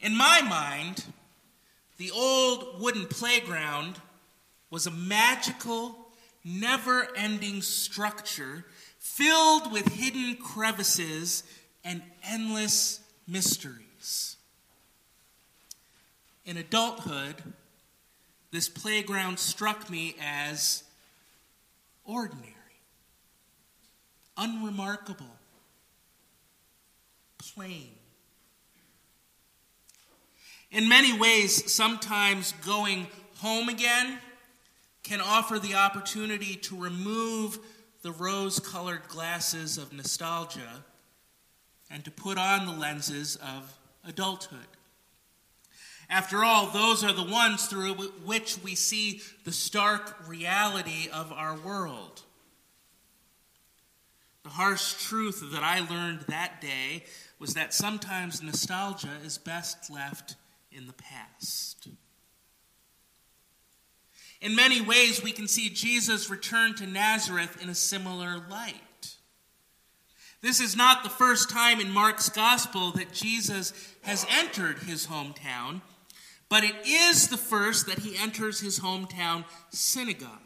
In 0.00 0.16
my 0.16 0.40
mind, 0.42 1.04
the 1.98 2.10
old 2.10 2.80
wooden 2.80 3.06
playground 3.06 4.00
was 4.70 4.86
a 4.86 4.90
magical, 4.90 6.08
never 6.44 7.08
ending 7.16 7.62
structure 7.62 8.64
filled 8.98 9.72
with 9.72 9.86
hidden 9.88 10.36
crevices 10.36 11.44
and 11.84 12.02
endless 12.24 13.00
mysteries. 13.26 14.36
In 16.44 16.56
adulthood, 16.56 17.42
this 18.50 18.68
playground 18.68 19.38
struck 19.38 19.90
me 19.90 20.16
as 20.20 20.84
ordinary, 22.04 22.55
unremarkable, 24.36 25.36
plain. 27.38 27.90
In 30.70 30.88
many 30.88 31.16
ways, 31.18 31.72
sometimes 31.72 32.52
going 32.64 33.06
home 33.36 33.68
again 33.68 34.18
can 35.02 35.20
offer 35.20 35.58
the 35.58 35.74
opportunity 35.74 36.56
to 36.56 36.76
remove 36.76 37.58
the 38.02 38.12
rose 38.12 38.58
colored 38.58 39.06
glasses 39.08 39.78
of 39.78 39.92
nostalgia 39.92 40.84
and 41.90 42.04
to 42.04 42.10
put 42.10 42.38
on 42.38 42.66
the 42.66 42.72
lenses 42.72 43.36
of 43.36 43.78
adulthood. 44.04 44.66
After 46.08 46.44
all, 46.44 46.66
those 46.66 47.02
are 47.02 47.12
the 47.12 47.24
ones 47.24 47.66
through 47.66 47.94
which 47.94 48.58
we 48.62 48.74
see 48.74 49.22
the 49.44 49.52
stark 49.52 50.28
reality 50.28 51.08
of 51.12 51.32
our 51.32 51.56
world. 51.56 52.22
The 54.46 54.52
harsh 54.52 54.94
truth 55.08 55.42
that 55.50 55.64
I 55.64 55.80
learned 55.80 56.20
that 56.28 56.60
day 56.60 57.02
was 57.40 57.54
that 57.54 57.74
sometimes 57.74 58.40
nostalgia 58.40 59.10
is 59.24 59.38
best 59.38 59.90
left 59.90 60.36
in 60.70 60.86
the 60.86 60.92
past. 60.92 61.88
In 64.40 64.54
many 64.54 64.80
ways, 64.80 65.20
we 65.20 65.32
can 65.32 65.48
see 65.48 65.68
Jesus 65.68 66.30
return 66.30 66.76
to 66.76 66.86
Nazareth 66.86 67.60
in 67.60 67.68
a 67.68 67.74
similar 67.74 68.40
light. 68.48 69.16
This 70.42 70.60
is 70.60 70.76
not 70.76 71.02
the 71.02 71.10
first 71.10 71.50
time 71.50 71.80
in 71.80 71.90
Mark's 71.90 72.28
gospel 72.28 72.92
that 72.92 73.12
Jesus 73.12 73.72
has 74.02 74.24
entered 74.30 74.78
his 74.78 75.08
hometown, 75.08 75.80
but 76.48 76.62
it 76.62 76.76
is 76.86 77.26
the 77.26 77.36
first 77.36 77.88
that 77.88 77.98
he 77.98 78.16
enters 78.16 78.60
his 78.60 78.78
hometown 78.78 79.44
synagogue. 79.70 80.45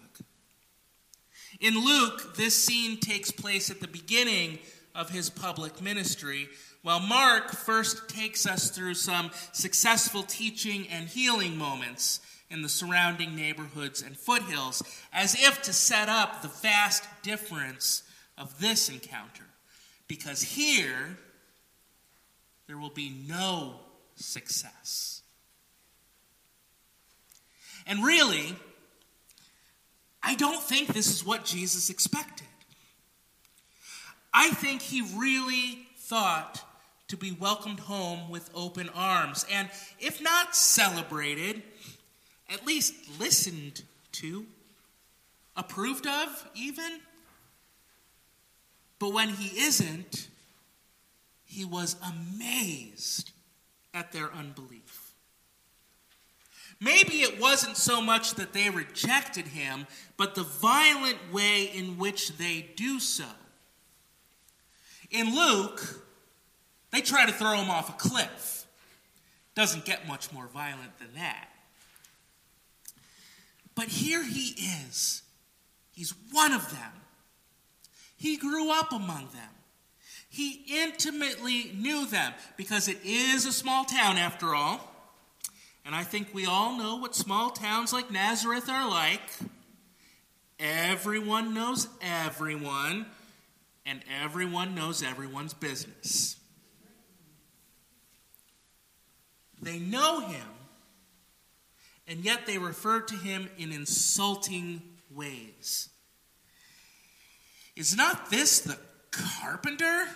In 1.60 1.74
Luke, 1.74 2.34
this 2.36 2.54
scene 2.64 2.98
takes 2.98 3.30
place 3.30 3.70
at 3.70 3.80
the 3.80 3.88
beginning 3.88 4.58
of 4.94 5.10
his 5.10 5.28
public 5.28 5.82
ministry, 5.82 6.48
while 6.82 7.00
Mark 7.00 7.50
first 7.50 8.08
takes 8.08 8.46
us 8.46 8.70
through 8.70 8.94
some 8.94 9.30
successful 9.52 10.22
teaching 10.22 10.88
and 10.88 11.06
healing 11.06 11.58
moments 11.58 12.20
in 12.48 12.62
the 12.62 12.68
surrounding 12.68 13.36
neighborhoods 13.36 14.00
and 14.02 14.16
foothills, 14.16 14.82
as 15.12 15.34
if 15.34 15.60
to 15.62 15.72
set 15.72 16.08
up 16.08 16.40
the 16.40 16.48
vast 16.48 17.04
difference 17.22 18.02
of 18.38 18.58
this 18.58 18.88
encounter. 18.88 19.44
Because 20.08 20.42
here, 20.42 21.18
there 22.66 22.78
will 22.78 22.90
be 22.90 23.14
no 23.28 23.74
success. 24.16 25.22
And 27.86 28.04
really, 28.04 28.56
I 30.22 30.34
don't 30.34 30.62
think 30.62 30.88
this 30.88 31.08
is 31.08 31.24
what 31.24 31.44
Jesus 31.44 31.90
expected. 31.90 32.46
I 34.32 34.50
think 34.50 34.82
he 34.82 35.02
really 35.16 35.86
thought 35.96 36.62
to 37.08 37.16
be 37.16 37.32
welcomed 37.32 37.80
home 37.80 38.30
with 38.30 38.50
open 38.54 38.88
arms, 38.94 39.44
and 39.50 39.68
if 39.98 40.22
not 40.22 40.54
celebrated, 40.54 41.62
at 42.48 42.66
least 42.66 42.94
listened 43.18 43.82
to, 44.12 44.46
approved 45.56 46.06
of, 46.06 46.48
even. 46.54 47.00
But 48.98 49.12
when 49.12 49.30
he 49.30 49.60
isn't, 49.60 50.28
he 51.44 51.64
was 51.64 51.96
amazed 52.06 53.30
at 53.92 54.12
their 54.12 54.32
unbelief. 54.32 54.89
Maybe 56.80 57.20
it 57.20 57.38
wasn't 57.38 57.76
so 57.76 58.00
much 58.00 58.34
that 58.34 58.54
they 58.54 58.70
rejected 58.70 59.48
him, 59.48 59.86
but 60.16 60.34
the 60.34 60.44
violent 60.44 61.18
way 61.32 61.64
in 61.64 61.98
which 61.98 62.38
they 62.38 62.70
do 62.74 62.98
so. 62.98 63.26
In 65.10 65.34
Luke, 65.34 66.06
they 66.90 67.02
try 67.02 67.26
to 67.26 67.32
throw 67.32 67.56
him 67.56 67.70
off 67.70 67.90
a 67.90 67.92
cliff. 67.92 68.66
Doesn't 69.54 69.84
get 69.84 70.08
much 70.08 70.32
more 70.32 70.46
violent 70.46 70.98
than 70.98 71.14
that. 71.16 71.48
But 73.74 73.88
here 73.88 74.24
he 74.24 74.54
is. 74.88 75.22
He's 75.92 76.14
one 76.32 76.52
of 76.52 76.70
them. 76.70 76.92
He 78.16 78.36
grew 78.36 78.70
up 78.72 78.92
among 78.92 79.28
them. 79.32 79.50
He 80.28 80.64
intimately 80.68 81.72
knew 81.74 82.06
them 82.06 82.32
because 82.56 82.88
it 82.88 82.98
is 83.04 83.46
a 83.46 83.52
small 83.52 83.84
town 83.84 84.16
after 84.16 84.54
all. 84.54 84.89
And 85.84 85.94
I 85.94 86.04
think 86.04 86.28
we 86.32 86.46
all 86.46 86.76
know 86.76 86.96
what 86.96 87.14
small 87.14 87.50
towns 87.50 87.92
like 87.92 88.10
Nazareth 88.10 88.68
are 88.68 88.88
like. 88.88 89.22
Everyone 90.58 91.54
knows 91.54 91.88
everyone, 92.02 93.06
and 93.86 94.00
everyone 94.22 94.74
knows 94.74 95.02
everyone's 95.02 95.54
business. 95.54 96.36
They 99.62 99.78
know 99.78 100.20
him 100.20 100.46
and 102.10 102.24
yet 102.24 102.44
they 102.44 102.58
refer 102.58 103.00
to 103.00 103.14
him 103.14 103.48
in 103.56 103.70
insulting 103.70 104.82
ways. 105.14 105.88
Is 107.76 107.96
not 107.96 108.30
this 108.30 108.58
the 108.60 108.76
carpenter? 109.12 110.08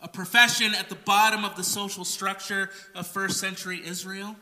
A 0.00 0.08
profession 0.08 0.74
at 0.74 0.88
the 0.88 0.94
bottom 0.96 1.44
of 1.44 1.54
the 1.54 1.62
social 1.62 2.04
structure 2.04 2.70
of 2.94 3.06
first 3.06 3.38
century 3.38 3.80
Israel? 3.84 4.34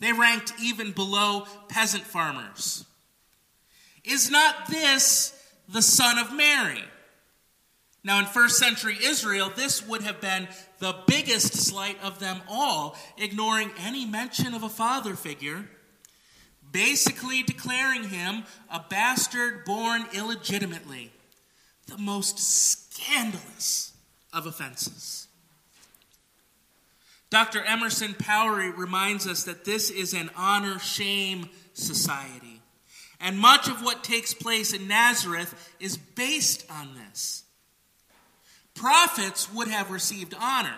They 0.00 0.12
ranked 0.12 0.52
even 0.62 0.92
below 0.92 1.46
peasant 1.68 2.04
farmers. 2.04 2.84
Is 4.04 4.30
not 4.30 4.68
this 4.68 5.34
the 5.68 5.82
son 5.82 6.18
of 6.18 6.32
Mary? 6.32 6.82
Now, 8.04 8.20
in 8.20 8.26
first 8.26 8.58
century 8.58 8.96
Israel, 9.02 9.50
this 9.54 9.86
would 9.86 10.02
have 10.02 10.20
been 10.20 10.48
the 10.78 10.94
biggest 11.06 11.52
slight 11.54 12.02
of 12.02 12.20
them 12.20 12.40
all, 12.48 12.96
ignoring 13.18 13.70
any 13.80 14.06
mention 14.06 14.54
of 14.54 14.62
a 14.62 14.68
father 14.68 15.14
figure 15.14 15.64
basically 16.72 17.42
declaring 17.42 18.04
him 18.04 18.44
a 18.70 18.84
bastard 18.88 19.64
born 19.64 20.04
illegitimately, 20.12 21.12
the 21.86 21.98
most 21.98 22.38
scandalous 22.38 23.92
of 24.32 24.46
offenses. 24.46 25.27
Dr. 27.30 27.62
Emerson 27.62 28.14
Powery 28.14 28.70
reminds 28.70 29.26
us 29.26 29.44
that 29.44 29.64
this 29.64 29.90
is 29.90 30.14
an 30.14 30.30
honor 30.36 30.78
shame 30.78 31.48
society. 31.74 32.62
And 33.20 33.38
much 33.38 33.68
of 33.68 33.82
what 33.82 34.04
takes 34.04 34.32
place 34.32 34.72
in 34.72 34.88
Nazareth 34.88 35.74
is 35.80 35.96
based 35.96 36.64
on 36.70 36.94
this. 36.94 37.44
Prophets 38.74 39.52
would 39.52 39.68
have 39.68 39.90
received 39.90 40.34
honor. 40.40 40.76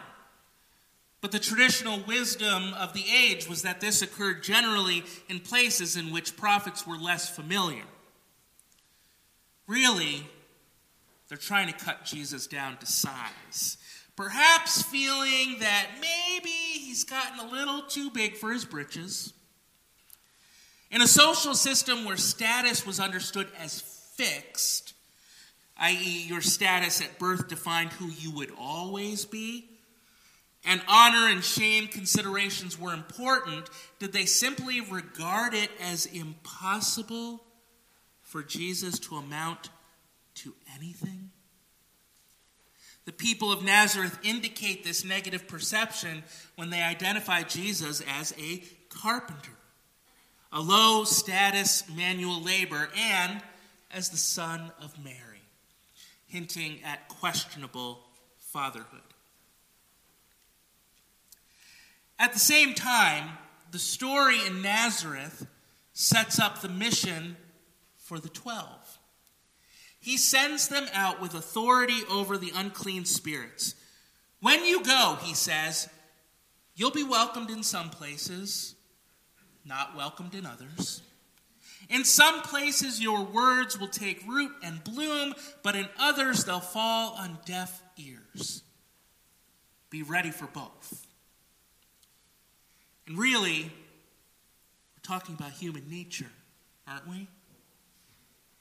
But 1.21 1.33
the 1.33 1.39
traditional 1.39 2.01
wisdom 2.01 2.73
of 2.75 2.95
the 2.95 3.05
age 3.15 3.47
was 3.47 3.63
that 3.63 3.81
this 3.81 4.01
occurred 4.01 4.43
generally 4.43 5.05
in 5.29 5.41
places 5.41 5.97
in 5.97 6.11
which 6.11 6.37
prophets 6.37 6.87
were 6.87 6.97
less 6.97 7.29
familiar. 7.29 7.85
Really, 9.67 10.27
they're 11.29 11.37
trying 11.37 11.71
to 11.71 11.85
cut 11.85 12.07
Jesus 12.07 12.47
down 12.47 12.79
to 12.79 12.87
size. 12.87 13.77
Perhaps 14.21 14.83
feeling 14.83 15.61
that 15.61 15.87
maybe 15.99 16.51
he's 16.51 17.05
gotten 17.05 17.39
a 17.39 17.51
little 17.51 17.81
too 17.81 18.11
big 18.11 18.37
for 18.37 18.53
his 18.53 18.67
britches. 18.67 19.33
In 20.91 21.01
a 21.01 21.07
social 21.07 21.55
system 21.55 22.05
where 22.05 22.19
status 22.19 22.85
was 22.85 23.01
understood 23.01 23.49
as 23.59 23.81
fixed, 23.81 24.93
i.e., 25.79 26.27
your 26.29 26.43
status 26.43 27.01
at 27.01 27.19
birth 27.19 27.49
defined 27.49 27.95
who 27.95 28.09
you 28.09 28.31
would 28.33 28.53
always 28.59 29.25
be, 29.25 29.71
and 30.67 30.83
honor 30.87 31.27
and 31.29 31.43
shame 31.43 31.87
considerations 31.87 32.79
were 32.79 32.93
important, 32.93 33.71
did 34.01 34.13
they 34.13 34.27
simply 34.27 34.83
regard 34.83 35.55
it 35.55 35.71
as 35.81 36.05
impossible 36.05 37.43
for 38.21 38.43
Jesus 38.43 38.99
to 38.99 39.17
amount 39.17 39.71
to 40.35 40.53
anything? 40.77 41.30
The 43.11 43.17
people 43.17 43.51
of 43.51 43.65
Nazareth 43.65 44.17
indicate 44.23 44.85
this 44.85 45.05
negative 45.05 45.49
perception 45.49 46.23
when 46.55 46.71
they 46.71 46.81
identify 46.81 47.43
Jesus 47.43 48.01
as 48.03 48.33
a 48.39 48.63
carpenter, 48.89 49.51
a 50.53 50.61
low 50.61 51.03
status 51.03 51.83
manual 51.97 52.41
labor, 52.41 52.89
and 52.97 53.43
as 53.93 54.11
the 54.11 54.17
son 54.17 54.71
of 54.81 54.97
Mary, 55.03 55.43
hinting 56.29 56.79
at 56.85 57.09
questionable 57.09 57.99
fatherhood. 58.39 59.01
At 62.17 62.33
the 62.33 62.39
same 62.39 62.75
time, 62.75 63.31
the 63.73 63.81
story 63.81 64.39
in 64.47 64.63
Nazareth 64.63 65.49
sets 65.95 66.39
up 66.39 66.61
the 66.61 66.69
mission 66.69 67.37
for 67.97 68.21
the 68.21 68.29
twelve. 68.29 68.80
He 70.01 70.17
sends 70.17 70.69
them 70.69 70.87
out 70.95 71.21
with 71.21 71.35
authority 71.35 72.01
over 72.11 72.39
the 72.39 72.53
unclean 72.55 73.05
spirits. 73.05 73.75
When 74.41 74.65
you 74.65 74.83
go, 74.83 75.19
he 75.23 75.35
says, 75.35 75.89
you'll 76.75 76.91
be 76.91 77.05
welcomed 77.05 77.51
in 77.51 77.63
some 77.63 77.91
places, 77.91 78.75
not 79.65 79.95
welcomed 79.95 80.35
in 80.35 80.47
others. 80.47 81.03
In 81.91 82.05
some 82.05 82.41
places, 82.41 83.03
your 83.03 83.25
words 83.25 83.79
will 83.79 83.89
take 83.89 84.27
root 84.27 84.53
and 84.63 84.83
bloom, 84.83 85.35
but 85.63 85.77
in 85.77 85.87
others, 85.99 86.45
they'll 86.45 86.61
fall 86.61 87.15
on 87.19 87.39
deaf 87.45 87.83
ears. 87.99 88.63
Be 89.91 90.03
ready 90.03 90.31
for 90.31 90.47
both. 90.47 91.07
And 93.07 93.19
really, 93.19 93.65
we're 93.65 95.03
talking 95.03 95.35
about 95.35 95.51
human 95.53 95.91
nature, 95.91 96.31
aren't 96.87 97.09
we? 97.09 97.29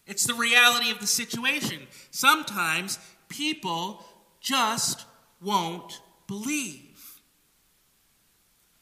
It's 0.10 0.26
the 0.26 0.34
reality 0.34 0.90
of 0.90 1.00
the 1.00 1.08
situation. 1.08 1.88
Sometimes 2.10 2.98
people 3.30 4.04
just 4.42 5.06
won't 5.40 6.02
believe. 6.28 7.22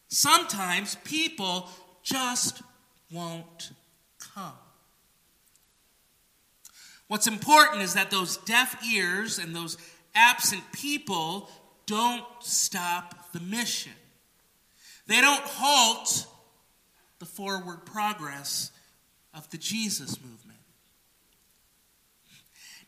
Sometimes 0.08 0.96
people 1.04 1.70
just 2.02 2.62
won't 3.12 3.72
come. 4.18 4.54
What's 7.10 7.28
important 7.28 7.82
is 7.82 7.94
that 7.94 8.10
those 8.10 8.38
deaf 8.38 8.82
ears 8.86 9.38
and 9.38 9.54
those 9.54 9.78
absent 10.16 10.64
people 10.72 11.50
don't 11.86 12.24
stop 12.40 13.34
the 13.34 13.42
mission. 13.42 13.92
They 15.08 15.20
don't 15.20 15.44
halt 15.44 16.26
the 17.20 17.26
forward 17.26 17.86
progress 17.86 18.72
of 19.34 19.50
the 19.50 19.58
Jesus 19.58 20.22
movement. 20.22 20.60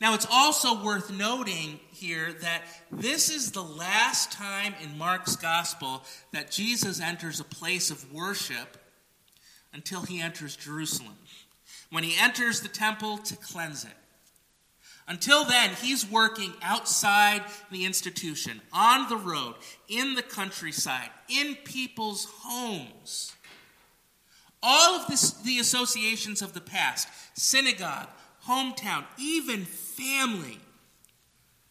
Now, 0.02 0.14
it's 0.14 0.28
also 0.32 0.82
worth 0.82 1.12
noting 1.12 1.80
here 1.92 2.32
that 2.42 2.64
this 2.90 3.30
is 3.30 3.52
the 3.52 3.64
last 3.64 4.32
time 4.32 4.74
in 4.82 4.98
Mark's 4.98 5.36
gospel 5.36 6.04
that 6.32 6.52
Jesus 6.52 7.02
enters 7.02 7.40
a 7.40 7.44
place 7.44 7.92
of 7.92 8.14
worship 8.14 8.78
until 9.74 10.04
he 10.04 10.22
enters 10.22 10.56
Jerusalem, 10.56 11.18
when 11.92 12.06
he 12.06 12.16
enters 12.18 12.62
the 12.62 12.70
temple 12.70 13.18
to 13.20 13.36
cleanse 13.36 13.84
it. 13.84 13.92
Until 15.08 15.44
then, 15.44 15.72
he's 15.72 16.10
working 16.10 16.54
outside 16.62 17.44
the 17.72 17.84
institution, 17.84 18.62
on 18.72 19.10
the 19.10 19.18
road, 19.18 19.56
in 19.88 20.14
the 20.14 20.22
countryside, 20.22 21.10
in 21.28 21.56
people's 21.66 22.26
homes. 22.44 23.34
All 24.62 25.00
of 25.00 25.08
this, 25.08 25.32
the 25.32 25.60
associations 25.60 26.42
of 26.42 26.54
the 26.54 26.62
past, 26.62 27.08
synagogue, 27.34 28.08
hometown, 28.50 29.06
even 29.18 29.64
family, 29.64 30.58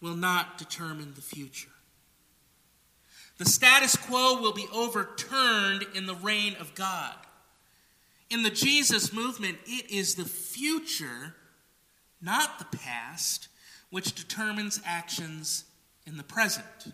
will 0.01 0.15
not 0.15 0.59
determine 0.59 1.15
the 1.15 1.21
future. 1.21 1.69
The 3.39 3.45
status 3.45 3.97
quo 3.97 4.41
will 4.41 4.53
be 4.53 4.69
overturned 4.73 5.87
in 5.95 6.07
the 6.07 6.15
reign 6.15 6.57
of 6.61 6.75
God. 6.75 7.15
In 8.31 8.43
the 8.43 8.51
Jesus 8.51 9.13
movement, 9.13 9.59
it 9.67 9.91
is 9.91 10.15
the 10.15 10.25
future 10.25 11.35
not 12.21 12.59
the 12.59 12.77
past, 12.77 13.49
which 13.91 14.15
determines 14.15 14.81
actions 14.85 15.65
in 16.07 16.17
the 16.17 16.23
present. 16.23 16.93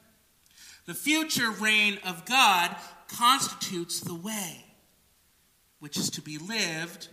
The 0.87 0.95
future 0.95 1.51
reign 1.51 1.99
of 2.05 2.25
God 2.27 2.77
constitutes 3.09 4.01
the 4.01 4.15
way, 4.15 4.65
which 5.81 5.97
is 5.97 6.11
to 6.11 6.21
be 6.21 6.37
lived 6.37 7.09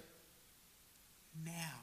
now. 1.45 1.80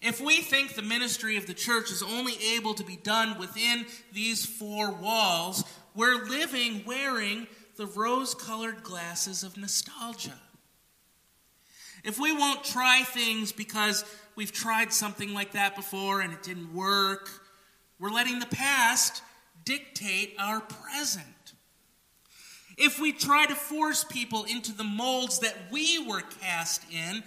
If 0.00 0.20
we 0.20 0.36
think 0.36 0.74
the 0.74 0.82
ministry 0.82 1.36
of 1.36 1.46
the 1.46 1.54
church 1.54 1.90
is 1.90 2.02
only 2.02 2.34
able 2.54 2.74
to 2.74 2.84
be 2.84 2.96
done 2.96 3.38
within 3.38 3.84
these 4.12 4.46
four 4.46 4.92
walls, 4.92 5.64
we're 5.94 6.24
living 6.26 6.84
wearing 6.86 7.48
the 7.76 7.86
rose 7.86 8.34
colored 8.34 8.82
glasses 8.82 9.42
of 9.42 9.56
nostalgia. 9.56 10.38
If 12.04 12.18
we 12.18 12.32
won't 12.32 12.62
try 12.62 13.02
things 13.02 13.50
because 13.50 14.04
we've 14.36 14.52
tried 14.52 14.92
something 14.92 15.34
like 15.34 15.52
that 15.52 15.74
before 15.74 16.20
and 16.20 16.32
it 16.32 16.44
didn't 16.44 16.72
work, 16.72 17.28
we're 17.98 18.10
letting 18.10 18.38
the 18.38 18.46
past 18.46 19.22
dictate 19.64 20.36
our 20.38 20.60
present. 20.60 21.24
If 22.76 23.00
we 23.00 23.10
try 23.10 23.46
to 23.46 23.56
force 23.56 24.04
people 24.04 24.44
into 24.44 24.72
the 24.72 24.84
molds 24.84 25.40
that 25.40 25.56
we 25.72 25.98
were 26.06 26.22
cast 26.40 26.82
in, 26.92 27.24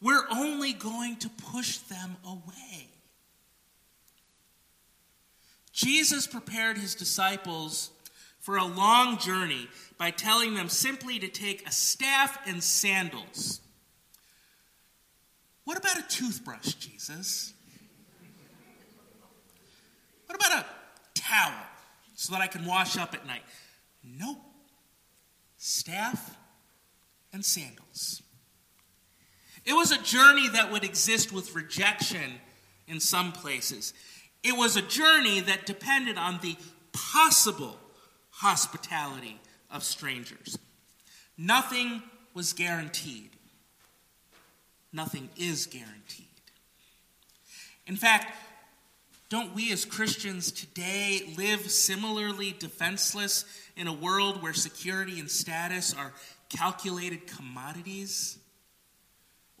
we're 0.00 0.26
only 0.30 0.72
going 0.72 1.16
to 1.16 1.28
push 1.28 1.78
them 1.78 2.16
away. 2.24 2.88
Jesus 5.72 6.26
prepared 6.26 6.78
his 6.78 6.94
disciples 6.94 7.90
for 8.38 8.56
a 8.56 8.64
long 8.64 9.18
journey 9.18 9.68
by 9.98 10.10
telling 10.10 10.54
them 10.54 10.68
simply 10.68 11.18
to 11.18 11.28
take 11.28 11.66
a 11.66 11.72
staff 11.72 12.38
and 12.46 12.62
sandals 12.62 13.60
what 15.70 15.78
about 15.78 15.98
a 15.98 16.08
toothbrush, 16.08 16.74
Jesus? 16.74 17.54
What 20.26 20.34
about 20.34 20.64
a 20.64 20.66
towel 21.14 21.62
so 22.16 22.32
that 22.32 22.42
I 22.42 22.48
can 22.48 22.64
wash 22.64 22.98
up 22.98 23.14
at 23.14 23.24
night? 23.24 23.42
Nope. 24.02 24.38
Staff 25.58 26.36
and 27.32 27.44
sandals. 27.44 28.20
It 29.64 29.74
was 29.74 29.92
a 29.92 30.02
journey 30.02 30.48
that 30.48 30.70
would 30.72 30.84
exist 30.84 31.32
with 31.32 31.54
rejection 31.54 32.40
in 32.86 33.00
some 33.00 33.32
places. 33.32 33.92
It 34.42 34.56
was 34.56 34.76
a 34.76 34.82
journey 34.82 35.40
that 35.40 35.66
depended 35.66 36.16
on 36.16 36.40
the 36.42 36.56
possible 36.92 37.76
hospitality 38.30 39.40
of 39.70 39.82
strangers. 39.82 40.58
Nothing 41.36 42.02
was 42.34 42.52
guaranteed 42.52 43.30
nothing 44.92 45.28
is 45.36 45.66
guaranteed. 45.66 46.26
In 47.86 47.96
fact, 47.96 48.34
don't 49.28 49.54
we 49.54 49.72
as 49.72 49.84
Christians 49.84 50.50
today 50.50 51.32
live 51.36 51.70
similarly 51.70 52.54
defenseless 52.58 53.44
in 53.76 53.86
a 53.86 53.92
world 53.92 54.42
where 54.42 54.52
security 54.52 55.20
and 55.20 55.30
status 55.30 55.94
are 55.94 56.12
calculated 56.48 57.26
commodities? 57.26 58.38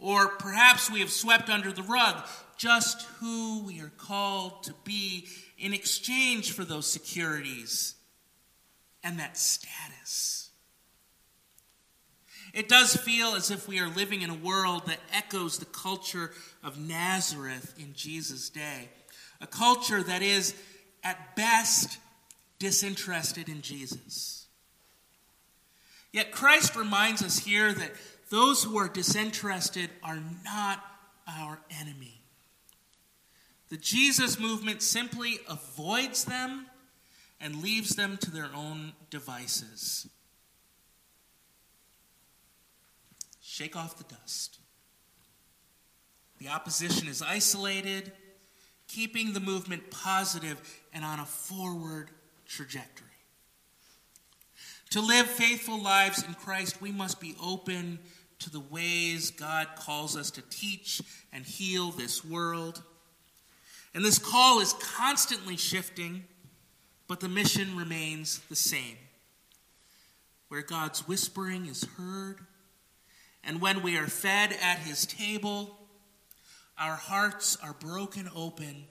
Or 0.00 0.28
perhaps 0.28 0.90
we 0.90 1.00
have 1.00 1.10
swept 1.10 1.50
under 1.50 1.72
the 1.72 1.82
rug 1.82 2.26
just 2.56 3.02
who 3.20 3.64
we 3.64 3.80
are 3.80 3.92
called 3.96 4.64
to 4.64 4.74
be 4.84 5.26
in 5.58 5.72
exchange 5.72 6.52
for 6.52 6.64
those 6.64 6.90
securities 6.90 7.94
and 9.04 9.18
that 9.18 9.36
status. 9.36 10.50
It 12.52 12.68
does 12.68 12.96
feel 12.96 13.34
as 13.34 13.50
if 13.50 13.68
we 13.68 13.78
are 13.78 13.88
living 13.88 14.22
in 14.22 14.30
a 14.30 14.34
world 14.34 14.86
that 14.86 15.00
echoes 15.12 15.58
the 15.58 15.66
culture 15.66 16.32
of 16.62 16.78
Nazareth 16.78 17.74
in 17.78 17.94
Jesus' 17.94 18.50
day, 18.50 18.88
a 19.40 19.46
culture 19.46 20.02
that 20.02 20.20
is, 20.20 20.54
at 21.04 21.36
best, 21.36 21.98
disinterested 22.58 23.48
in 23.48 23.62
Jesus. 23.62 24.46
Yet 26.12 26.32
Christ 26.32 26.74
reminds 26.74 27.22
us 27.22 27.38
here 27.38 27.72
that 27.72 27.92
those 28.30 28.64
who 28.64 28.78
are 28.78 28.88
disinterested 28.88 29.90
are 30.02 30.22
not 30.44 30.82
our 31.28 31.60
enemy. 31.80 32.22
The 33.68 33.76
Jesus 33.76 34.40
movement 34.40 34.82
simply 34.82 35.40
avoids 35.48 36.24
them 36.24 36.66
and 37.40 37.62
leaves 37.62 37.96
them 37.96 38.16
to 38.18 38.30
their 38.30 38.50
own 38.54 38.92
devices. 39.10 40.08
shake 43.60 43.76
off 43.76 43.98
the 43.98 44.14
dust. 44.14 44.58
The 46.38 46.48
opposition 46.48 47.08
is 47.08 47.20
isolated, 47.20 48.10
keeping 48.88 49.34
the 49.34 49.40
movement 49.40 49.90
positive 49.90 50.58
and 50.94 51.04
on 51.04 51.20
a 51.20 51.26
forward 51.26 52.10
trajectory. 52.48 53.06
To 54.92 55.02
live 55.02 55.26
faithful 55.26 55.78
lives 55.82 56.22
in 56.22 56.32
Christ, 56.32 56.80
we 56.80 56.90
must 56.90 57.20
be 57.20 57.36
open 57.42 57.98
to 58.40 58.50
the 58.50 58.60
ways 58.60 59.30
God 59.30 59.68
calls 59.76 60.16
us 60.16 60.30
to 60.32 60.42
teach 60.42 61.00
and 61.32 61.44
heal 61.44 61.90
this 61.90 62.24
world. 62.24 62.82
And 63.94 64.04
this 64.04 64.18
call 64.18 64.60
is 64.60 64.72
constantly 64.74 65.56
shifting, 65.56 66.24
but 67.06 67.20
the 67.20 67.28
mission 67.28 67.76
remains 67.76 68.40
the 68.48 68.56
same. 68.56 68.96
Where 70.48 70.62
God's 70.62 71.06
whispering 71.06 71.66
is 71.66 71.84
heard, 71.96 72.40
and 73.44 73.60
when 73.60 73.82
we 73.82 73.96
are 73.96 74.06
fed 74.06 74.52
at 74.52 74.78
his 74.78 75.06
table, 75.06 75.78
our 76.78 76.96
hearts 76.96 77.56
are 77.62 77.74
broken 77.74 78.28
open 78.34 78.84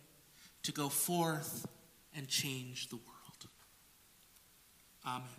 to 0.63 0.71
go 0.71 0.89
forth 0.89 1.67
and 2.15 2.27
change 2.27 2.89
the 2.89 2.95
world. 2.97 3.47
Amen. 5.05 5.38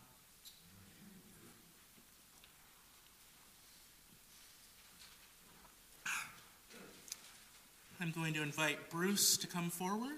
I'm 8.03 8.13
going 8.13 8.33
to 8.33 8.43
invite 8.43 8.89
Bruce 8.89 9.37
to 9.37 9.47
come 9.47 9.69
forward. 9.69 10.17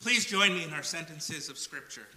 Please 0.00 0.26
join 0.26 0.52
me 0.52 0.64
in 0.64 0.72
our 0.72 0.82
sentences 0.82 1.48
of 1.48 1.58
Scripture. 1.58 2.08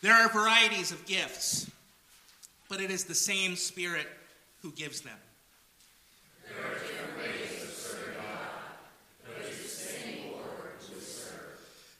There 0.00 0.14
are 0.14 0.30
varieties 0.30 0.92
of 0.92 1.04
gifts, 1.04 1.70
but 2.70 2.80
it 2.80 2.90
is 2.90 3.04
the 3.04 3.14
same 3.14 3.54
Spirit 3.54 4.06
who 4.62 4.72
gives 4.72 5.02
them. 5.02 5.18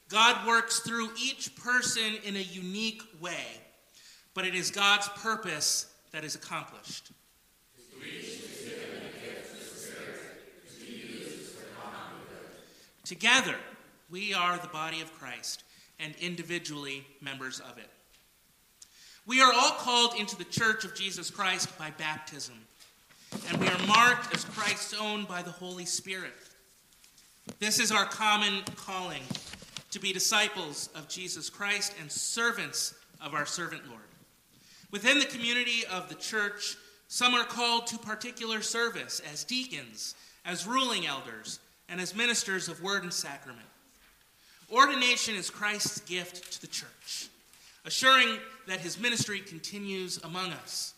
God 0.09 0.47
works 0.47 0.81
through 0.81 1.09
each 1.19 1.57
person 1.57 2.19
in 2.23 2.37
a 2.37 2.41
unique 2.41 3.03
way, 3.19 3.47
but 4.35 4.45
it 4.45 4.55
is 4.55 4.71
God's 4.71 5.09
purpose 5.09 5.87
that 6.13 6.23
is 6.23 6.35
accomplished. 6.35 7.13
Together, 13.05 13.57
we 14.11 14.35
are 14.35 14.59
the 14.59 14.69
body 14.69 15.01
of 15.01 15.11
Christ 15.19 15.65
and 15.99 16.15
individually 16.21 17.07
members 17.23 17.61
of 17.61 17.79
it. 17.79 17.89
We 19.27 19.41
are 19.41 19.53
all 19.53 19.73
called 19.79 20.15
into 20.19 20.37
the 20.37 20.45
church 20.45 20.85
of 20.85 20.95
Jesus 20.95 21.31
Christ 21.31 21.77
by 21.79 21.91
baptism 21.91 22.57
and 23.49 23.59
we 23.59 23.67
are 23.69 23.87
marked 23.87 24.35
as 24.35 24.45
Christ's 24.45 24.95
own 24.95 25.25
by 25.25 25.43
the 25.43 25.51
Holy 25.51 25.85
Spirit. 25.85 26.33
This 27.59 27.79
is 27.79 27.91
our 27.91 28.05
common 28.05 28.63
calling 28.77 29.23
to 29.91 29.99
be 29.99 30.13
disciples 30.13 30.89
of 30.95 31.09
Jesus 31.09 31.51
Christ 31.51 31.95
and 32.01 32.11
servants 32.11 32.95
of 33.21 33.35
our 33.35 33.47
servant 33.47 33.83
Lord. 33.89 34.01
Within 34.91 35.19
the 35.19 35.27
community 35.27 35.85
of 35.91 36.09
the 36.09 36.15
church, 36.15 36.77
some 37.09 37.35
are 37.35 37.45
called 37.45 37.87
to 37.89 37.99
particular 37.99 38.63
service 38.63 39.21
as 39.33 39.45
deacons, 39.45 40.15
as 40.45 40.67
ruling 40.67 41.07
elders, 41.07 41.61
and 41.89 42.01
as 42.01 42.17
ministers 42.17 42.69
of 42.69 42.83
word 42.83 43.03
and 43.03 43.13
sacrament. 43.13 43.67
Ordination 44.73 45.35
is 45.35 45.51
Christ's 45.51 46.01
gift 46.01 46.53
to 46.55 46.61
the 46.61 46.67
church, 46.67 47.29
assuring 47.85 48.39
that 48.67 48.81
his 48.81 48.99
ministry 48.99 49.41
continues 49.41 50.19
among 50.25 50.53
us. 50.53 50.95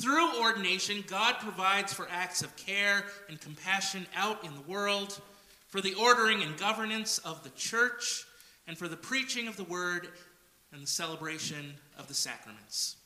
Through 0.00 0.40
ordination, 0.40 1.04
God 1.06 1.34
provides 1.40 1.92
for 1.92 2.08
acts 2.10 2.40
of 2.40 2.56
care 2.56 3.04
and 3.28 3.38
compassion 3.38 4.06
out 4.16 4.42
in 4.42 4.54
the 4.54 4.62
world, 4.62 5.20
for 5.68 5.82
the 5.82 5.92
ordering 5.92 6.42
and 6.42 6.56
governance 6.56 7.18
of 7.18 7.44
the 7.44 7.50
church, 7.50 8.24
and 8.66 8.78
for 8.78 8.88
the 8.88 8.96
preaching 8.96 9.46
of 9.46 9.58
the 9.58 9.64
word 9.64 10.08
and 10.72 10.82
the 10.82 10.86
celebration 10.86 11.74
of 11.98 12.08
the 12.08 12.14
sacraments. 12.14 12.96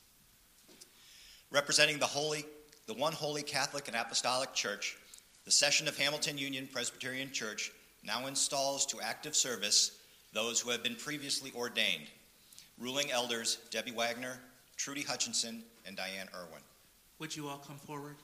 Representing 1.51 1.99
the 1.99 2.07
holy, 2.07 2.45
the 2.86 2.95
one 2.95 3.12
holy 3.12 3.42
Catholic 3.42 3.88
and 3.88 3.97
Apostolic 3.97 4.55
Church, 4.55 4.97
the 5.45 5.51
session 5.51 5.88
of 5.88 5.99
Hamilton 5.99 6.38
Union 6.38 6.68
Presbyterian 6.72 7.32
Church 7.32 7.72
now 8.05 8.28
installs 8.28 8.86
to 8.86 9.01
active 9.01 9.34
service 9.34 9.99
those 10.32 10.61
who 10.61 10.70
have 10.70 10.84
been 10.84 10.95
previously 10.95 11.51
ordained. 11.57 12.07
Ruling 12.78 13.11
elders 13.11 13.59
Debbie 13.70 13.90
Wagner, 13.90 14.38
Trudy 14.76 15.03
Hutchinson, 15.03 15.64
and 15.86 15.97
Diane 15.97 16.28
Irwin. 16.32 16.62
Would 17.19 17.37
you 17.37 17.49
all 17.49 17.59
come 17.59 17.77
forward? 17.79 18.17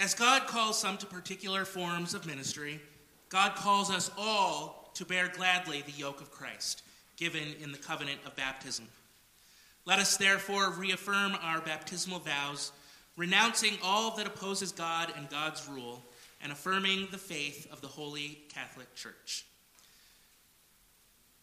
As 0.00 0.14
God 0.14 0.46
calls 0.46 0.78
some 0.78 0.96
to 0.98 1.06
particular 1.06 1.64
forms 1.64 2.14
of 2.14 2.24
ministry, 2.24 2.80
God 3.28 3.56
calls 3.56 3.90
us 3.90 4.10
all 4.16 4.90
to 4.94 5.04
bear 5.04 5.28
gladly 5.28 5.82
the 5.82 5.92
yoke 5.92 6.20
of 6.20 6.30
Christ, 6.30 6.82
given 7.18 7.54
in 7.60 7.72
the 7.72 7.78
covenant 7.78 8.20
of 8.24 8.34
baptism. 8.36 8.86
Let 9.84 9.98
us 9.98 10.16
therefore 10.16 10.70
reaffirm 10.70 11.36
our 11.42 11.60
baptismal 11.60 12.20
vows, 12.20 12.72
renouncing 13.16 13.76
all 13.82 14.16
that 14.16 14.26
opposes 14.26 14.72
God 14.72 15.12
and 15.16 15.28
God's 15.28 15.68
rule, 15.68 16.02
and 16.40 16.52
affirming 16.52 17.08
the 17.10 17.18
faith 17.18 17.70
of 17.72 17.80
the 17.80 17.88
Holy 17.88 18.38
Catholic 18.54 18.94
Church. 18.94 19.44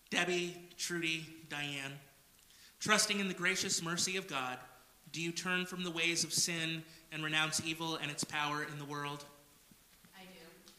Debbie, 0.10 0.56
Trudy, 0.78 1.26
Diane, 1.50 2.00
trusting 2.80 3.20
in 3.20 3.28
the 3.28 3.34
gracious 3.34 3.84
mercy 3.84 4.16
of 4.16 4.28
God, 4.28 4.58
do 5.12 5.22
you 5.22 5.32
turn 5.32 5.66
from 5.66 5.84
the 5.84 5.92
ways 5.92 6.24
of 6.24 6.34
sin 6.34 6.84
and 7.12 7.24
renounce 7.24 7.62
evil 7.66 7.96
and 7.96 8.10
its 8.10 8.24
power 8.24 8.64
in 8.64 8.78
the 8.78 8.86
world? 8.86 9.26
I 10.16 10.24
do. 10.24 10.72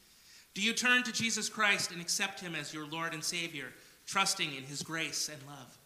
Do 0.53 0.61
you 0.61 0.73
turn 0.73 1.03
to 1.03 1.11
Jesus 1.11 1.49
Christ 1.49 1.91
and 1.91 2.01
accept 2.01 2.39
him 2.39 2.55
as 2.55 2.73
your 2.73 2.87
Lord 2.87 3.13
and 3.13 3.23
Savior, 3.23 3.73
trusting 4.07 4.55
in 4.55 4.63
his 4.63 4.81
grace 4.81 5.29
and 5.29 5.37
love? 5.45 5.77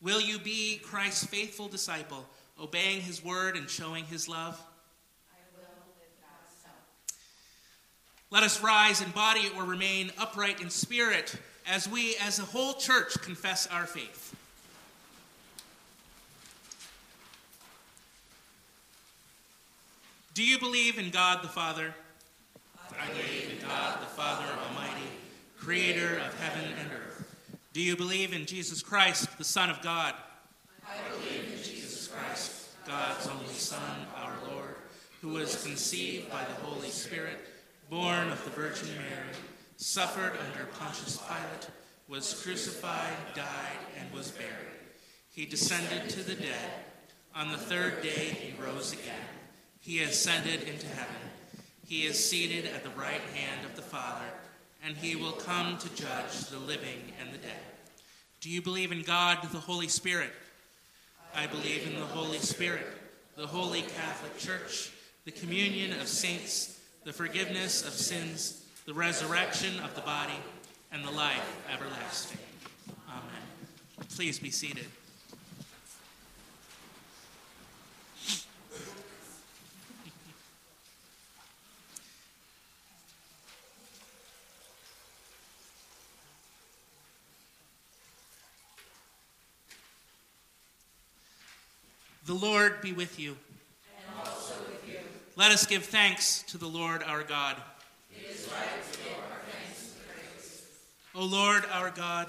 Will 0.00 0.20
you 0.20 0.38
be 0.38 0.78
Christ's 0.78 1.24
faithful 1.24 1.68
disciple, 1.68 2.24
obeying 2.60 3.00
his 3.02 3.22
word 3.22 3.56
and 3.56 3.68
showing 3.68 4.04
his 4.04 4.28
love? 4.28 4.58
Let 8.30 8.42
us 8.42 8.62
rise 8.62 9.02
in 9.02 9.10
body 9.10 9.50
or 9.56 9.64
remain 9.64 10.10
upright 10.18 10.60
in 10.60 10.68
spirit 10.70 11.34
as 11.66 11.88
we, 11.88 12.16
as 12.16 12.38
a 12.38 12.42
whole 12.42 12.74
church, 12.74 13.20
confess 13.22 13.66
our 13.68 13.86
faith. 13.86 14.34
Do 20.34 20.44
you 20.44 20.58
believe 20.58 20.98
in 20.98 21.10
God 21.10 21.42
the 21.42 21.48
Father? 21.48 21.94
I 22.76 23.06
believe 23.08 23.50
in 23.52 23.66
God 23.66 24.00
the 24.00 24.06
Father 24.06 24.44
Almighty, 24.68 24.95
creator 25.66 26.20
of 26.24 26.40
heaven 26.40 26.62
and 26.80 26.92
earth. 26.92 27.36
Do 27.72 27.82
you 27.82 27.96
believe 27.96 28.32
in 28.32 28.46
Jesus 28.46 28.84
Christ, 28.84 29.36
the 29.36 29.42
Son 29.42 29.68
of 29.68 29.82
God? 29.82 30.14
I 30.86 30.94
believe 31.10 31.42
in 31.42 31.58
Jesus 31.60 32.06
Christ, 32.06 32.68
God's 32.86 33.26
only 33.26 33.52
Son, 33.52 34.06
our 34.14 34.32
Lord, 34.48 34.76
who 35.20 35.30
was 35.30 35.64
conceived 35.64 36.30
by 36.30 36.44
the 36.44 36.64
Holy 36.64 36.90
Spirit, 36.90 37.48
born 37.90 38.28
of 38.28 38.44
the 38.44 38.50
Virgin 38.50 38.86
Mary, 38.94 39.34
suffered 39.76 40.34
under 40.38 40.66
Pontius 40.78 41.18
Pilate, 41.26 41.68
was 42.08 42.40
crucified, 42.44 43.16
died, 43.34 43.80
and 43.98 44.08
was 44.16 44.30
buried. 44.30 44.52
He 45.30 45.46
descended 45.46 46.08
to 46.10 46.22
the 46.22 46.36
dead. 46.36 46.70
On 47.34 47.50
the 47.50 47.58
third 47.58 48.02
day 48.02 48.36
he 48.40 48.54
rose 48.62 48.92
again. 48.92 49.26
He 49.80 50.00
ascended 50.04 50.62
into 50.62 50.86
heaven. 50.86 51.16
He 51.84 52.06
is 52.06 52.24
seated 52.24 52.66
at 52.66 52.84
the 52.84 52.90
right 52.90 53.20
hand 53.34 53.66
of 53.66 53.74
the 53.74 53.82
Father, 53.82 54.26
and 54.86 54.96
he 54.96 55.16
will 55.16 55.32
come 55.32 55.76
to 55.78 55.88
judge 55.96 56.46
the 56.50 56.58
living 56.60 57.12
and 57.20 57.32
the 57.32 57.38
dead. 57.38 57.58
Do 58.40 58.48
you 58.48 58.62
believe 58.62 58.92
in 58.92 59.02
God, 59.02 59.38
the 59.50 59.58
Holy 59.58 59.88
Spirit? 59.88 60.30
I 61.34 61.48
believe 61.48 61.86
in 61.86 61.98
the 61.98 62.06
Holy 62.06 62.38
Spirit, 62.38 62.86
the 63.36 63.46
holy 63.46 63.82
Catholic 63.82 64.38
Church, 64.38 64.92
the 65.24 65.32
communion 65.32 65.98
of 66.00 66.06
saints, 66.06 66.80
the 67.04 67.12
forgiveness 67.12 67.84
of 67.84 67.92
sins, 67.92 68.64
the 68.86 68.94
resurrection 68.94 69.80
of 69.80 69.94
the 69.96 70.00
body, 70.02 70.38
and 70.92 71.04
the 71.04 71.10
life 71.10 71.56
everlasting. 71.72 72.38
Amen. 73.08 74.06
Please 74.08 74.38
be 74.38 74.50
seated. 74.50 74.86
The 92.26 92.34
Lord 92.34 92.80
be 92.80 92.92
with 92.92 93.20
you. 93.20 93.36
and 93.96 94.18
also 94.28 94.54
with 94.66 94.82
you. 94.88 94.98
Let 95.36 95.52
us 95.52 95.64
give 95.64 95.84
thanks 95.84 96.42
to 96.48 96.58
the 96.58 96.66
Lord 96.66 97.04
our 97.04 97.22
God. 97.22 97.54
It 98.10 98.28
is 98.28 98.48
right 98.52 98.92
to 98.92 98.98
give 98.98 99.12
our 99.12 99.38
thanks 99.48 99.94
and 99.94 100.08
praise. 100.12 100.62
O 101.14 101.24
Lord 101.24 101.64
our 101.70 101.90
God, 101.90 102.28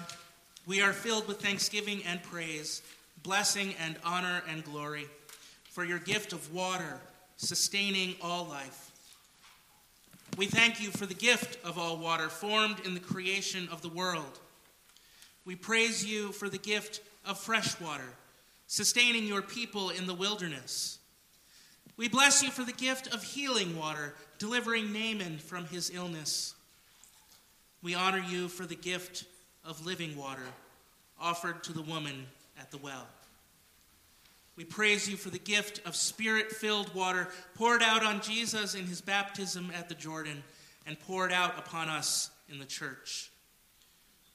we 0.68 0.82
are 0.82 0.94
filled 0.94 1.28
with 1.28 1.42
thanksgiving 1.42 2.04
and 2.06 2.22
praise, 2.22 2.84
blessing 3.24 3.74
and 3.84 3.96
honor 4.06 4.44
and 4.48 4.64
glory 4.64 5.08
for 5.72 5.84
your 5.84 5.98
gift 5.98 6.32
of 6.32 6.54
water, 6.54 7.00
sustaining 7.38 8.14
all 8.22 8.46
life. 8.46 8.92
We 10.38 10.46
thank 10.46 10.80
you 10.80 10.92
for 10.92 11.08
the 11.08 11.16
gift 11.16 11.58
of 11.66 11.80
all 11.80 11.98
water 11.98 12.30
formed 12.30 12.86
in 12.86 12.94
the 12.94 13.00
creation 13.00 13.68
of 13.72 13.82
the 13.82 13.90
world. 13.90 14.40
We 15.44 15.56
praise 15.56 16.06
you 16.06 16.34
for 16.34 16.50
the 16.50 16.60
gift 16.60 17.02
of 17.26 17.40
fresh 17.40 17.80
water, 17.80 18.14
sustaining 18.68 19.26
your 19.26 19.42
people 19.42 19.90
in 19.90 20.06
the 20.06 20.14
wilderness. 20.14 21.00
We 21.96 22.08
bless 22.08 22.44
you 22.44 22.52
for 22.52 22.64
the 22.64 22.74
gift 22.74 23.14
of 23.14 23.24
healing 23.24 23.78
water, 23.78 24.14
delivering 24.38 24.94
Naaman 24.94 25.40
from 25.40 25.66
his 25.66 25.90
illness. 25.94 26.54
We 27.82 27.96
honor 27.96 28.24
you 28.30 28.48
for 28.50 28.66
the 28.66 28.76
gift 28.76 29.26
of 29.66 29.86
living 29.86 30.16
water 30.16 30.44
offered 31.20 31.64
to 31.64 31.74
the 31.74 31.82
woman 31.82 32.28
at 32.60 32.70
the 32.72 32.78
well. 32.78 33.08
We 34.56 34.66
praise 34.66 35.08
you 35.08 35.18
for 35.18 35.30
the 35.30 35.40
gift 35.40 35.82
of 35.86 35.96
spirit 35.96 36.52
filled 36.52 36.94
water 36.94 37.28
poured 37.56 37.84
out 37.84 38.04
on 38.04 38.22
Jesus 38.22 38.76
in 38.76 38.86
his 38.86 39.02
baptism 39.02 39.72
at 39.76 39.88
the 39.88 39.96
Jordan 39.96 40.44
and 40.86 41.00
poured 41.00 41.32
out 41.32 41.58
upon 41.58 41.90
us 41.90 42.32
in 42.50 42.60
the 42.60 42.66
church. 42.66 43.30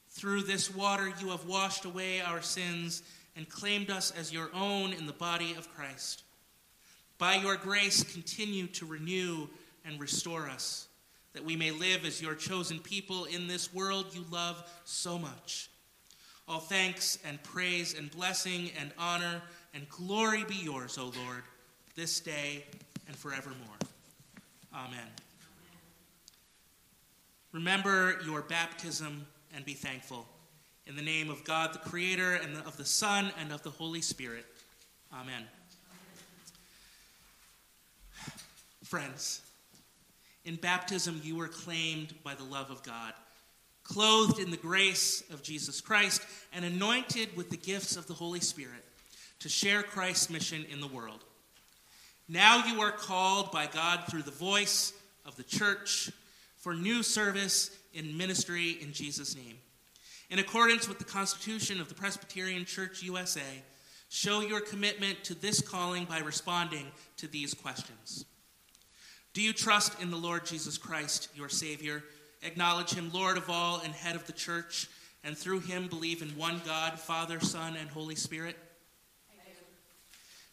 Through 0.09 0.43
this 0.43 0.73
water, 0.73 1.11
you 1.19 1.29
have 1.29 1.45
washed 1.45 1.85
away 1.85 2.21
our 2.21 2.41
sins 2.41 3.03
and 3.35 3.49
claimed 3.49 3.89
us 3.89 4.11
as 4.11 4.31
your 4.31 4.49
own 4.53 4.93
in 4.93 5.05
the 5.05 5.13
body 5.13 5.53
of 5.53 5.73
Christ. 5.73 6.23
By 7.17 7.35
your 7.35 7.55
grace, 7.55 8.03
continue 8.03 8.67
to 8.67 8.85
renew 8.85 9.47
and 9.85 9.99
restore 9.99 10.49
us, 10.49 10.87
that 11.33 11.43
we 11.43 11.55
may 11.55 11.71
live 11.71 12.05
as 12.05 12.21
your 12.21 12.35
chosen 12.35 12.79
people 12.79 13.25
in 13.25 13.47
this 13.47 13.73
world 13.73 14.07
you 14.13 14.23
love 14.31 14.63
so 14.85 15.17
much. 15.17 15.69
All 16.47 16.59
thanks 16.59 17.17
and 17.25 17.41
praise 17.43 17.97
and 17.97 18.11
blessing 18.11 18.71
and 18.79 18.91
honor 18.97 19.41
and 19.73 19.87
glory 19.89 20.43
be 20.43 20.55
yours, 20.55 20.97
O 20.97 21.05
Lord, 21.05 21.43
this 21.95 22.19
day 22.19 22.65
and 23.07 23.15
forevermore. 23.15 23.57
Amen. 24.73 25.07
Remember 27.51 28.19
your 28.25 28.41
baptism 28.41 29.25
and 29.55 29.63
be 29.63 29.73
thankful. 29.73 30.27
In 30.85 30.97
the 30.97 31.01
name 31.01 31.29
of 31.29 31.45
God, 31.45 31.73
the 31.73 31.79
Creator, 31.79 32.33
and 32.35 32.57
of 32.65 32.75
the 32.75 32.85
Son, 32.85 33.31
and 33.39 33.53
of 33.53 33.63
the 33.63 33.69
Holy 33.69 34.01
Spirit. 34.01 34.45
Amen. 35.13 35.43
Friends, 38.83 39.41
in 40.43 40.55
baptism 40.55 41.21
you 41.23 41.37
were 41.37 41.47
claimed 41.47 42.13
by 42.23 42.35
the 42.35 42.43
love 42.43 42.69
of 42.69 42.83
God, 42.83 43.13
clothed 43.83 44.39
in 44.39 44.51
the 44.51 44.57
grace 44.57 45.23
of 45.31 45.41
Jesus 45.41 45.79
Christ, 45.79 46.21
and 46.51 46.65
anointed 46.65 47.35
with 47.37 47.49
the 47.49 47.57
gifts 47.57 47.95
of 47.95 48.07
the 48.07 48.13
Holy 48.13 48.41
Spirit 48.41 48.83
to 49.39 49.49
share 49.49 49.83
Christ's 49.83 50.29
mission 50.29 50.65
in 50.69 50.81
the 50.81 50.87
world. 50.87 51.23
Now 52.27 52.65
you 52.65 52.81
are 52.81 52.91
called 52.91 53.51
by 53.51 53.67
God 53.67 54.01
through 54.09 54.23
the 54.23 54.31
voice 54.31 54.93
of 55.25 55.37
the 55.37 55.43
church 55.43 56.11
for 56.57 56.73
new 56.73 57.03
service 57.03 57.71
in 57.93 58.17
ministry 58.17 58.77
in 58.81 58.91
Jesus' 58.91 59.35
name. 59.35 59.57
In 60.33 60.39
accordance 60.39 60.87
with 60.87 60.97
the 60.97 61.03
Constitution 61.03 61.79
of 61.79 61.89
the 61.89 61.93
Presbyterian 61.93 62.65
Church 62.65 63.03
USA, 63.03 63.61
show 64.09 64.41
your 64.41 64.61
commitment 64.61 65.23
to 65.25 65.35
this 65.35 65.61
calling 65.61 66.05
by 66.05 66.17
responding 66.21 66.87
to 67.17 67.27
these 67.27 67.53
questions. 67.53 68.25
Do 69.33 69.43
you 69.43 69.53
trust 69.53 70.01
in 70.01 70.09
the 70.09 70.17
Lord 70.17 70.47
Jesus 70.47 70.79
Christ, 70.79 71.29
your 71.35 71.49
Savior? 71.49 72.03
Acknowledge 72.41 72.95
him 72.95 73.11
Lord 73.13 73.37
of 73.37 73.47
all 73.47 73.81
and 73.81 73.93
head 73.93 74.15
of 74.15 74.25
the 74.25 74.33
church, 74.33 74.89
and 75.23 75.37
through 75.37 75.59
him 75.59 75.87
believe 75.87 76.23
in 76.23 76.29
one 76.29 76.63
God, 76.65 76.99
Father, 76.99 77.39
Son, 77.39 77.75
and 77.79 77.91
Holy 77.91 78.15
Spirit? 78.15 78.57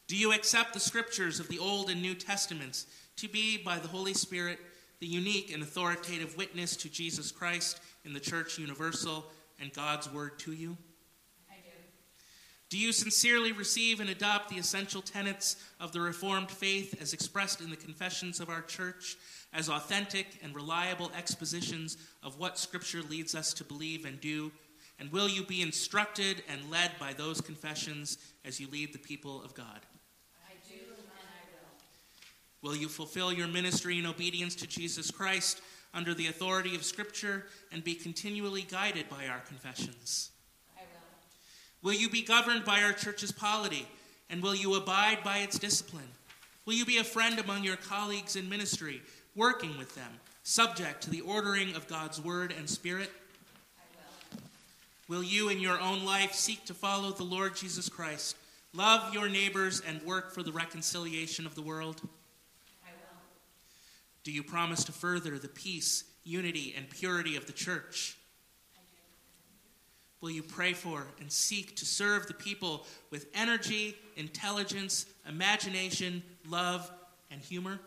Do 0.09 0.15
you 0.15 0.35
accept 0.35 0.75
the 0.75 0.81
scriptures 0.81 1.41
of 1.41 1.49
the 1.49 1.59
Old 1.59 1.89
and 1.89 2.03
New 2.03 2.15
Testaments 2.15 2.85
to 3.17 3.29
be, 3.29 3.57
by 3.57 3.79
the 3.79 3.89
Holy 3.89 4.13
Spirit, 4.13 4.59
the 4.99 5.07
unique 5.07 5.51
and 5.51 5.63
authoritative 5.63 6.37
witness 6.37 6.77
to 6.77 6.91
Jesus 6.91 7.33
Christ 7.33 7.81
in 8.05 8.13
the 8.13 8.21
Church 8.21 8.59
Universal 8.59 9.25
and 9.61 9.73
God's 9.73 10.11
Word 10.11 10.39
to 10.41 10.53
you? 10.53 10.77
I 11.51 11.57
do. 11.57 11.71
Do 12.69 12.79
you 12.79 12.93
sincerely 12.93 13.53
receive 13.53 14.01
and 14.01 14.11
adopt 14.11 14.49
the 14.49 14.59
essential 14.59 15.03
tenets 15.03 15.57
of 15.79 15.93
the 15.93 16.01
Reformed 16.01 16.51
faith 16.51 17.01
as 17.01 17.13
expressed 17.13 17.61
in 17.61 17.71
the 17.71 17.77
confessions 17.77 18.41
of 18.41 18.49
our 18.49 18.63
church 18.63 19.17
as 19.53 19.69
authentic 19.69 20.39
and 20.43 20.55
reliable 20.55 21.11
expositions 21.17 21.97
of 22.23 22.39
what 22.39 22.59
Scripture 22.59 23.03
leads 23.03 23.35
us 23.35 23.53
to 23.55 23.65
believe 23.65 24.05
and 24.05 24.21
do? 24.21 24.53
And 24.99 25.11
will 25.11 25.29
you 25.29 25.45
be 25.45 25.63
instructed 25.63 26.43
and 26.49 26.71
led 26.71 26.91
by 27.01 27.15
those 27.15 27.41
confessions 27.41 28.19
as 28.45 28.61
you 28.61 28.69
lead 28.69 28.93
the 28.93 28.99
people 28.99 29.43
of 29.43 29.55
God? 29.55 29.81
I 30.47 30.53
do, 30.69 30.75
and 30.75 31.09
I 31.09 31.49
will. 32.63 32.71
Will 32.71 32.77
you 32.77 32.89
fulfill 32.89 33.33
your 33.33 33.49
ministry 33.49 33.99
in 33.99 34.07
obedience 34.07 34.55
to 34.57 34.67
Jesus 34.67 35.11
Christ 35.11 35.63
under 35.93 36.15
the 36.15 36.29
authority 36.29 36.75
of 36.75 36.85
Scripture 36.85 37.47
and 37.73 37.83
be 37.83 37.95
continually 37.95 38.63
guided 38.63 39.09
by 39.09 39.27
our 39.27 39.41
confessions? 39.41 40.31
I 40.77 40.83
will. 40.83 41.91
Will 41.91 41.99
you 41.99 42.09
be 42.09 42.23
governed 42.23 42.65
by 42.65 42.83
our 42.83 42.93
church's 42.93 43.33
polity 43.33 43.87
and 44.31 44.43
will 44.43 44.55
you 44.55 44.75
abide 44.75 45.19
by 45.25 45.39
its 45.39 45.59
discipline? 45.59 46.09
Will 46.65 46.75
you 46.75 46.85
be 46.85 46.99
a 46.99 47.05
friend 47.05 47.39
among 47.39 47.65
your 47.65 47.77
colleagues 47.77 48.37
in 48.37 48.49
ministry, 48.49 49.03
working 49.35 49.77
with 49.77 49.95
them, 49.97 50.13
subject 50.45 51.03
to 51.03 51.11
the 51.11 51.23
ordering 51.23 51.75
of 51.75 51.89
God's 51.89 52.21
word 52.21 52.55
and 52.57 52.71
spirit? 52.71 53.11
I 53.77 54.37
will. 55.09 55.17
Will 55.17 55.25
you 55.25 55.49
in 55.49 55.59
your 55.59 55.81
own 55.81 56.05
life 56.05 56.33
seek 56.33 56.65
to 56.67 56.75
follow 56.75 57.11
the 57.11 57.25
Lord 57.25 57.57
Jesus 57.57 57.89
Christ, 57.89 58.37
love 58.73 59.13
your 59.13 59.29
neighbors, 59.29 59.83
and 59.85 60.01
work 60.03 60.33
for 60.33 60.45
the 60.45 60.53
reconciliation 60.53 61.45
of 61.45 61.57
the 61.57 61.63
world? 61.63 62.01
Do 64.23 64.33
you 64.33 64.43
promise 64.43 64.85
to 64.85 64.93
further 64.93 65.39
the 65.39 65.49
peace, 65.49 66.05
unity, 66.25 66.75
and 66.77 66.89
purity 66.91 67.37
of 67.37 67.47
the 67.47 67.53
church? 67.53 68.17
Will 70.21 70.31
you 70.31 70.43
pray 70.43 70.75
for 70.75 71.07
and 71.19 71.33
seek 71.33 71.77
to 71.77 71.87
serve 71.87 72.27
the 72.27 72.35
people 72.35 72.87
with 73.11 73.27
energy, 73.35 73.97
intelligence, 74.17 75.07
imagination, 75.27 76.23
love, 76.47 76.91
and 77.31 77.41
humor? 77.41 77.81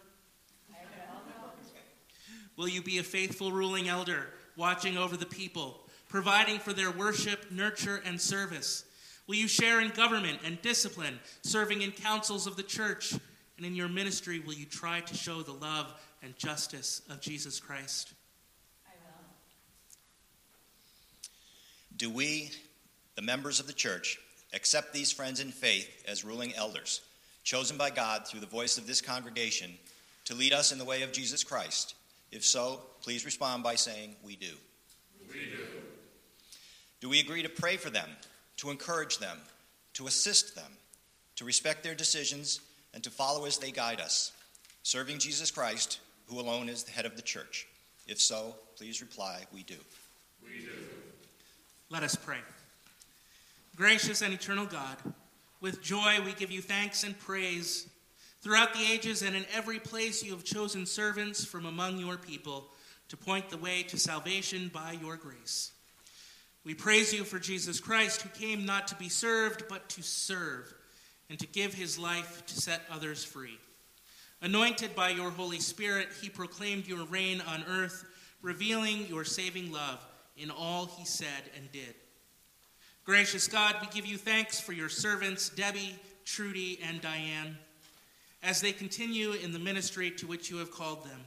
Will 2.56 2.68
you 2.68 2.82
be 2.82 2.98
a 2.98 3.04
faithful 3.04 3.52
ruling 3.52 3.88
elder, 3.88 4.28
watching 4.56 4.98
over 4.98 5.18
the 5.18 5.26
people, 5.26 5.88
providing 6.08 6.60
for 6.60 6.74
their 6.74 6.92
worship, 6.92 7.52
nurture, 7.52 8.02
and 8.06 8.20
service? 8.20 8.86
Will 9.28 9.36
you 9.36 9.48
share 9.48 9.80
in 9.80 9.90
government 9.90 10.40
and 10.44 10.62
discipline, 10.62 11.20
serving 11.42 11.82
in 11.82 11.92
councils 11.92 12.46
of 12.46 12.56
the 12.56 12.64
church? 12.64 13.14
And 13.58 13.66
in 13.66 13.76
your 13.76 13.88
ministry, 13.88 14.40
will 14.40 14.54
you 14.54 14.66
try 14.66 15.00
to 15.02 15.16
show 15.16 15.42
the 15.42 15.54
love 15.54 15.94
and 16.24 16.38
justice 16.38 17.02
of 17.10 17.20
Jesus 17.20 17.60
Christ? 17.60 18.14
I 18.88 18.92
will. 19.04 19.26
Do 21.98 22.10
we, 22.10 22.52
the 23.16 23.22
members 23.22 23.60
of 23.60 23.68
the 23.68 23.74
church, 23.74 24.18
accept 24.54 24.94
these 24.94 25.12
friends 25.12 25.40
in 25.40 25.52
faith 25.52 26.04
as 26.08 26.24
ruling 26.24 26.56
elders, 26.56 27.02
chosen 27.44 27.78
by 27.78 27.90
God 27.90 28.26
through 28.26 28.40
the 28.40 28.46
voice 28.46 28.78
of 28.78 28.88
this 28.88 29.02
congregation 29.02 29.72
to 30.26 30.34
lead 30.34 30.54
us 30.54 30.72
in 30.72 30.78
the 30.80 30.86
way 30.86 31.04
of 31.04 31.12
Jesus 31.12 31.44
Christ? 31.44 31.96
If 32.32 32.46
so, 32.46 32.82
please 33.02 33.26
respond 33.26 33.64
by 33.64 33.76
saying, 33.76 34.16
We 34.24 34.36
do. 34.36 34.54
We 35.30 35.40
do. 35.40 35.64
Do 37.02 37.10
we 37.10 37.20
agree 37.20 37.44
to 37.44 37.50
pray 37.50 37.76
for 37.76 37.90
them, 37.90 38.10
to 38.58 38.72
encourage 38.72 39.18
them, 39.18 39.38
to 39.96 40.08
assist 40.08 40.56
them, 40.56 40.72
to 41.36 41.44
respect 41.44 41.84
their 41.84 41.96
decisions, 41.96 42.62
and 42.94 43.04
to 43.04 43.10
follow 43.10 43.46
as 43.46 43.58
they 43.58 43.72
guide 43.72 44.00
us, 44.00 44.32
serving 44.84 45.20
Jesus 45.20 45.52
Christ 45.52 46.00
who 46.28 46.40
alone 46.40 46.70
is 46.70 46.84
the 46.84 46.92
head 46.92 47.06
of 47.06 47.16
the 47.16 47.22
church? 47.22 47.68
If 48.08 48.20
so, 48.20 48.56
please 48.76 49.02
reply, 49.02 49.44
We 49.54 49.64
do. 49.64 49.76
We 50.44 50.66
do. 50.66 50.72
Let 51.90 52.04
us 52.04 52.16
pray. 52.16 52.40
Gracious 53.76 54.22
and 54.22 54.34
eternal 54.34 54.66
God, 54.66 54.98
with 55.62 55.82
joy 55.82 56.20
we 56.26 56.34
give 56.34 56.52
you 56.52 56.62
thanks 56.62 57.04
and 57.04 57.18
praise. 57.18 57.88
Throughout 58.42 58.74
the 58.74 58.86
ages 58.92 59.22
and 59.22 59.36
in 59.36 59.46
every 59.54 59.80
place, 59.80 60.24
you 60.24 60.32
have 60.32 60.44
chosen 60.44 60.86
servants 60.86 61.46
from 61.46 61.66
among 61.66 61.98
your 61.98 62.18
people 62.18 62.68
to 63.10 63.18
point 63.18 63.50
the 63.50 63.58
way 63.58 63.84
to 63.84 63.98
salvation 63.98 64.70
by 64.74 64.98
your 65.02 65.16
grace. 65.16 65.72
We 66.66 66.74
praise 66.74 67.14
you 67.14 67.24
for 67.24 67.40
Jesus 67.40 67.80
Christ, 67.80 68.22
who 68.22 68.30
came 68.30 68.66
not 68.66 68.88
to 68.88 68.96
be 68.96 69.10
served, 69.10 69.66
but 69.70 69.90
to 69.90 70.02
serve, 70.02 70.74
and 71.30 71.40
to 71.40 71.48
give 71.48 71.74
his 71.74 72.00
life 72.00 72.46
to 72.48 72.56
set 72.56 72.82
others 72.92 73.24
free. 73.24 73.58
Anointed 74.44 74.94
by 74.94 75.08
your 75.10 75.32
Holy 75.32 75.62
Spirit, 75.62 76.10
he 76.22 76.28
proclaimed 76.28 76.86
your 76.86 77.06
reign 77.06 77.42
on 77.48 77.64
earth, 77.64 78.04
revealing 78.42 79.08
your 79.08 79.24
saving 79.24 79.72
love 79.72 80.06
in 80.36 80.52
all 80.52 80.86
he 80.86 81.06
said 81.06 81.50
and 81.56 81.72
did. 81.72 81.96
Gracious 83.06 83.48
God, 83.48 83.78
we 83.80 83.88
give 83.88 84.06
you 84.06 84.18
thanks 84.18 84.60
for 84.60 84.74
your 84.74 84.90
servants, 84.90 85.48
Debbie, 85.48 85.96
Trudy, 86.26 86.78
and 86.84 87.00
Diane, 87.00 87.58
as 88.44 88.60
they 88.60 88.74
continue 88.74 89.32
in 89.32 89.54
the 89.54 89.60
ministry 89.60 90.12
to 90.12 90.28
which 90.28 90.52
you 90.52 90.58
have 90.58 90.72
called 90.72 91.06
them. 91.06 91.22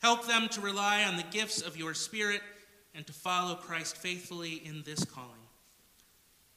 Help 0.00 0.28
them 0.28 0.48
to 0.50 0.60
rely 0.60 1.02
on 1.02 1.16
the 1.16 1.24
gifts 1.32 1.60
of 1.60 1.76
your 1.76 1.94
Spirit 1.94 2.42
and 2.94 3.04
to 3.08 3.12
follow 3.12 3.56
Christ 3.56 3.96
faithfully 3.96 4.62
in 4.64 4.84
this 4.86 5.04
calling. 5.04 5.30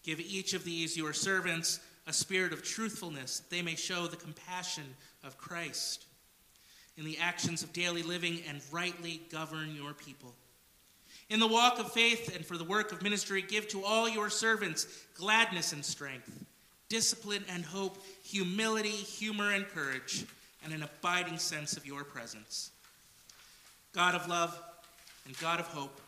Give 0.04 0.20
each 0.20 0.54
of 0.54 0.64
these, 0.64 0.96
your 0.96 1.14
servants, 1.14 1.80
a 2.06 2.14
spirit 2.14 2.54
of 2.54 2.64
truthfulness, 2.64 3.40
that 3.40 3.50
they 3.50 3.62
may 3.62 3.76
show 3.76 4.08
the 4.08 4.18
compassion 4.18 4.84
of 5.24 5.38
Christ 5.38 6.06
in 6.98 7.06
the 7.06 7.18
actions 7.18 7.64
of 7.64 7.72
daily 7.72 8.04
living 8.04 8.42
and 8.48 8.62
rightly 8.72 9.22
govern 9.32 9.74
your 9.76 9.94
people. 9.94 10.34
In 11.30 11.40
the 11.40 11.48
walk 11.48 11.80
of 11.80 11.92
faith 11.92 12.36
and 12.36 12.46
for 12.46 12.58
the 12.58 12.64
work 12.64 12.92
of 12.92 13.04
ministry, 13.04 13.42
give 13.42 13.68
to 13.70 13.84
all 13.84 14.10
your 14.10 14.30
servants 14.30 14.88
gladness 15.16 15.74
and 15.74 15.86
strength, 15.86 16.46
discipline 16.90 17.46
and 17.50 17.64
hope, 17.64 18.04
humility, 18.24 18.90
humor, 18.90 19.52
and 19.52 19.68
courage, 19.68 20.26
and 20.64 20.74
an 20.74 20.84
abiding 20.84 21.38
sense 21.38 21.78
of 21.78 21.86
your 21.86 22.04
presence. 22.04 22.72
God 23.94 24.16
of 24.16 24.28
love 24.28 24.60
and 25.26 25.38
God 25.40 25.60
of 25.60 25.68
hope, 25.68 26.02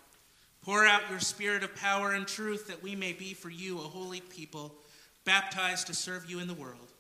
pour 0.62 0.86
out 0.86 1.10
your 1.10 1.20
spirit 1.20 1.64
of 1.64 1.76
power 1.76 2.14
and 2.14 2.28
truth 2.28 2.68
that 2.68 2.84
we 2.84 2.96
may 2.96 3.14
be 3.14 3.34
for 3.34 3.50
you 3.50 3.78
a 3.78 3.82
holy 3.82 4.22
people 4.22 4.74
baptized 5.24 5.88
to 5.88 5.94
serve 5.94 6.30
you 6.30 6.40
in 6.40 6.48
the 6.48 6.54
world. 6.54 6.91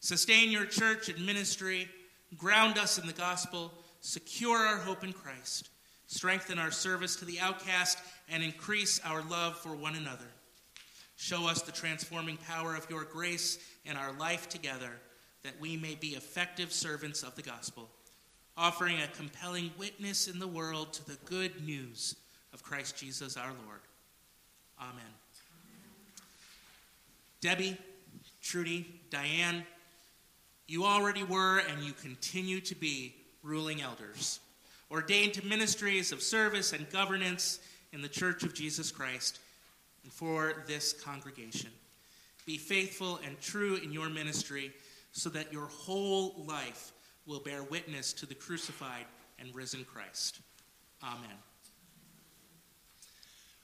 Sustain 0.00 0.50
your 0.50 0.64
church 0.64 1.08
and 1.08 1.24
ministry, 1.26 1.88
ground 2.36 2.78
us 2.78 2.98
in 2.98 3.06
the 3.06 3.12
gospel, 3.12 3.72
secure 4.00 4.58
our 4.58 4.78
hope 4.78 5.02
in 5.02 5.12
Christ, 5.12 5.70
strengthen 6.06 6.58
our 6.58 6.70
service 6.70 7.16
to 7.16 7.24
the 7.24 7.40
outcast, 7.40 7.98
and 8.28 8.42
increase 8.42 9.00
our 9.04 9.22
love 9.22 9.56
for 9.58 9.74
one 9.74 9.96
another. 9.96 10.28
Show 11.16 11.48
us 11.48 11.62
the 11.62 11.72
transforming 11.72 12.36
power 12.36 12.76
of 12.76 12.88
your 12.88 13.04
grace 13.04 13.58
in 13.84 13.96
our 13.96 14.12
life 14.12 14.48
together, 14.48 14.92
that 15.42 15.60
we 15.60 15.76
may 15.76 15.96
be 15.96 16.08
effective 16.08 16.72
servants 16.72 17.24
of 17.24 17.34
the 17.34 17.42
gospel, 17.42 17.88
offering 18.56 19.00
a 19.00 19.08
compelling 19.16 19.72
witness 19.78 20.28
in 20.28 20.38
the 20.38 20.46
world 20.46 20.92
to 20.92 21.04
the 21.06 21.18
good 21.24 21.66
news 21.66 22.14
of 22.52 22.62
Christ 22.62 22.96
Jesus 22.96 23.36
our 23.36 23.52
Lord. 23.66 23.80
Amen. 24.80 25.02
Debbie, 27.40 27.76
Trudy, 28.40 29.00
Diane, 29.10 29.64
You 30.68 30.84
already 30.84 31.22
were, 31.22 31.60
and 31.60 31.82
you 31.82 31.94
continue 31.94 32.60
to 32.60 32.74
be 32.74 33.14
ruling 33.42 33.80
elders, 33.80 34.38
ordained 34.90 35.32
to 35.34 35.46
ministries 35.46 36.12
of 36.12 36.22
service 36.22 36.74
and 36.74 36.88
governance 36.90 37.58
in 37.94 38.02
the 38.02 38.08
Church 38.08 38.42
of 38.42 38.52
Jesus 38.52 38.92
Christ 38.92 39.40
and 40.04 40.12
for 40.12 40.64
this 40.66 40.92
congregation. 40.92 41.70
Be 42.44 42.58
faithful 42.58 43.18
and 43.24 43.40
true 43.40 43.76
in 43.76 43.92
your 43.92 44.10
ministry 44.10 44.72
so 45.12 45.30
that 45.30 45.52
your 45.52 45.66
whole 45.66 46.44
life 46.46 46.92
will 47.26 47.40
bear 47.40 47.62
witness 47.62 48.12
to 48.12 48.26
the 48.26 48.34
crucified 48.34 49.06
and 49.38 49.54
risen 49.54 49.84
Christ. 49.84 50.40
Amen. 51.02 51.36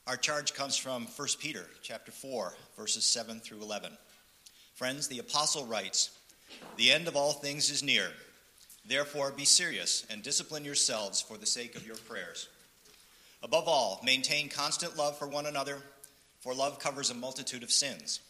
Our 0.07 0.17
charge 0.17 0.55
comes 0.55 0.77
from 0.77 1.07
1 1.17 1.29
Peter 1.39 1.67
chapter 1.83 2.13
4 2.13 2.55
verses 2.79 3.05
7 3.05 3.41
through 3.41 3.61
11. 3.61 3.93
Friends, 4.75 5.09
the 5.09 5.19
apostle 5.19 5.67
writes, 5.67 6.11
"The 6.77 6.93
end 6.93 7.09
of 7.09 7.17
all 7.17 7.33
things 7.33 7.71
is 7.71 7.83
near. 7.83 8.15
Therefore 8.85 9.31
be 9.33 9.45
serious 9.45 10.05
and 10.11 10.23
discipline 10.23 10.65
yourselves 10.65 11.21
for 11.21 11.39
the 11.39 11.47
sake 11.47 11.75
of 11.75 11.87
your 11.87 11.97
prayers. 11.97 12.49
Above 13.43 13.69
all, 13.69 14.01
maintain 14.03 14.49
constant 14.49 14.97
love 14.97 15.19
for 15.19 15.29
one 15.29 15.47
another, 15.47 15.83
for 16.41 16.55
love 16.55 16.79
covers 16.79 17.11
a 17.11 17.15
multitude 17.15 17.63
of 17.63 17.73
sins. 17.73 18.21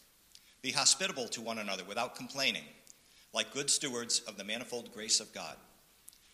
Be 0.63 0.73
hospitable 0.73 1.29
to 1.29 1.41
one 1.41 1.59
another 1.59 1.85
without 1.85 2.17
complaining, 2.17 2.65
like 3.33 3.53
good 3.53 3.71
stewards 3.71 4.21
of 4.21 4.37
the 4.37 4.45
manifold 4.45 4.93
grace 4.93 5.21
of 5.21 5.33
God. 5.33 5.57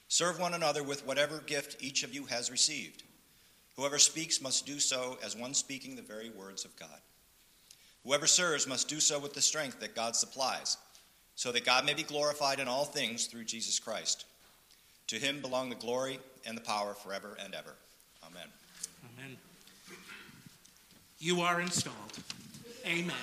Serve 0.08 0.38
one 0.38 0.54
another 0.54 0.82
with 0.82 1.04
whatever 1.04 1.40
gift 1.40 1.82
each 1.82 2.02
of 2.02 2.14
you 2.14 2.26
has 2.26 2.50
received." 2.50 3.02
Whoever 3.76 3.98
speaks 3.98 4.40
must 4.40 4.66
do 4.66 4.80
so 4.80 5.18
as 5.22 5.34
one 5.34 5.54
speaking 5.54 5.96
the 5.96 6.02
very 6.02 6.28
words 6.28 6.64
of 6.64 6.76
God. 6.76 7.00
Whoever 8.04 8.26
serves 8.26 8.66
must 8.66 8.88
do 8.88 9.00
so 9.00 9.18
with 9.18 9.34
the 9.34 9.42
strength 9.42 9.80
that 9.80 9.94
God 9.94 10.16
supplies, 10.16 10.76
so 11.40 11.50
that 11.50 11.64
God 11.64 11.86
may 11.86 11.94
be 11.94 12.02
glorified 12.02 12.60
in 12.60 12.68
all 12.68 12.84
things 12.84 13.24
through 13.24 13.44
Jesus 13.44 13.78
Christ. 13.78 14.26
To 15.06 15.16
him 15.16 15.40
belong 15.40 15.70
the 15.70 15.74
glory 15.74 16.18
and 16.44 16.54
the 16.54 16.60
power 16.60 16.92
forever 16.92 17.34
and 17.42 17.54
ever. 17.54 17.72
Amen. 18.22 18.46
Amen. 19.16 19.38
You 21.18 21.40
are 21.40 21.62
installed. 21.62 22.18
Amen. 22.84 23.14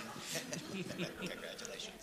Congratulations. 1.20 1.97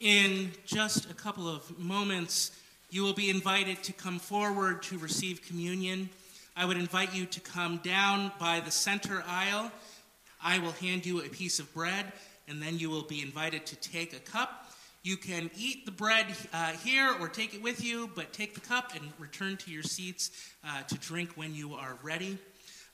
In 0.00 0.52
just 0.64 1.10
a 1.10 1.14
couple 1.14 1.48
of 1.48 1.76
moments, 1.76 2.52
you 2.88 3.02
will 3.02 3.14
be 3.14 3.30
invited 3.30 3.82
to 3.82 3.92
come 3.92 4.20
forward 4.20 4.80
to 4.84 4.98
receive 4.98 5.42
communion. 5.42 6.08
I 6.56 6.66
would 6.66 6.76
invite 6.76 7.12
you 7.12 7.26
to 7.26 7.40
come 7.40 7.78
down 7.78 8.30
by 8.38 8.60
the 8.60 8.70
center 8.70 9.24
aisle. 9.26 9.72
I 10.40 10.60
will 10.60 10.70
hand 10.70 11.04
you 11.04 11.18
a 11.20 11.28
piece 11.28 11.58
of 11.58 11.74
bread, 11.74 12.12
and 12.46 12.62
then 12.62 12.78
you 12.78 12.90
will 12.90 13.02
be 13.02 13.22
invited 13.22 13.66
to 13.66 13.76
take 13.76 14.12
a 14.12 14.20
cup. 14.20 14.70
You 15.02 15.16
can 15.16 15.50
eat 15.58 15.84
the 15.84 15.90
bread 15.90 16.26
uh, 16.52 16.74
here 16.84 17.12
or 17.18 17.26
take 17.26 17.54
it 17.54 17.62
with 17.62 17.84
you, 17.84 18.08
but 18.14 18.32
take 18.32 18.54
the 18.54 18.60
cup 18.60 18.94
and 18.94 19.12
return 19.18 19.56
to 19.56 19.70
your 19.72 19.82
seats 19.82 20.30
uh, 20.64 20.82
to 20.82 20.94
drink 20.98 21.30
when 21.34 21.56
you 21.56 21.74
are 21.74 21.98
ready. 22.04 22.38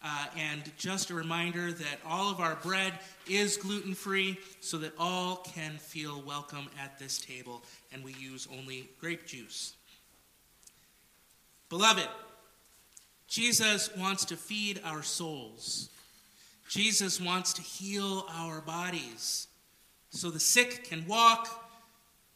Uh, 0.07 0.27
and 0.39 0.71
just 0.77 1.09
a 1.09 1.15
reminder 1.15 1.73
that 1.73 1.99
all 2.07 2.31
of 2.31 2.39
our 2.39 2.57
bread 2.57 2.93
is 3.27 3.57
gluten 3.57 3.95
free 3.95 4.37
so 4.61 4.77
that 4.77 4.93
all 4.99 5.37
can 5.37 5.79
feel 5.79 6.23
welcome 6.27 6.67
at 6.79 6.99
this 6.99 7.19
table, 7.19 7.63
and 7.91 8.05
we 8.05 8.13
use 8.13 8.47
only 8.53 8.87
grape 9.01 9.27
juice. 9.27 9.73
Beloved, 11.71 12.07
Jesus 13.29 13.89
wants 13.97 14.27
to 14.27 14.37
feed 14.37 14.79
our 14.85 15.03
souls. 15.03 15.89
Jesus 16.69 17.19
wants 17.19 17.55
to 17.55 17.63
heal 17.63 18.27
our 18.31 18.61
bodies 18.61 19.49
so 20.11 20.31
the 20.31 20.39
sick 20.39 20.85
can 20.85 21.07
walk 21.07 21.71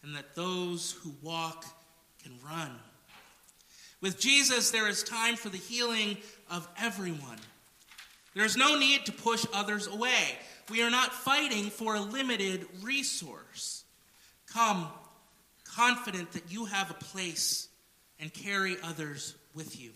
and 0.02 0.16
that 0.16 0.34
those 0.34 0.92
who 1.02 1.12
walk 1.22 1.66
can 2.22 2.32
run. 2.42 2.70
With 4.00 4.18
Jesus, 4.18 4.70
there 4.70 4.88
is 4.88 5.02
time 5.02 5.36
for 5.36 5.50
the 5.50 5.58
healing 5.58 6.16
of 6.50 6.66
everyone. 6.80 7.38
There 8.38 8.46
is 8.46 8.56
no 8.56 8.78
need 8.78 9.04
to 9.06 9.12
push 9.12 9.44
others 9.52 9.88
away. 9.88 10.38
We 10.70 10.84
are 10.84 10.90
not 10.90 11.12
fighting 11.12 11.70
for 11.70 11.96
a 11.96 12.00
limited 12.00 12.68
resource. 12.82 13.82
Come, 14.46 14.86
confident 15.64 16.30
that 16.34 16.44
you 16.48 16.66
have 16.66 16.88
a 16.88 16.94
place 16.94 17.66
and 18.20 18.32
carry 18.32 18.76
others 18.84 19.34
with 19.56 19.80
you. 19.80 19.90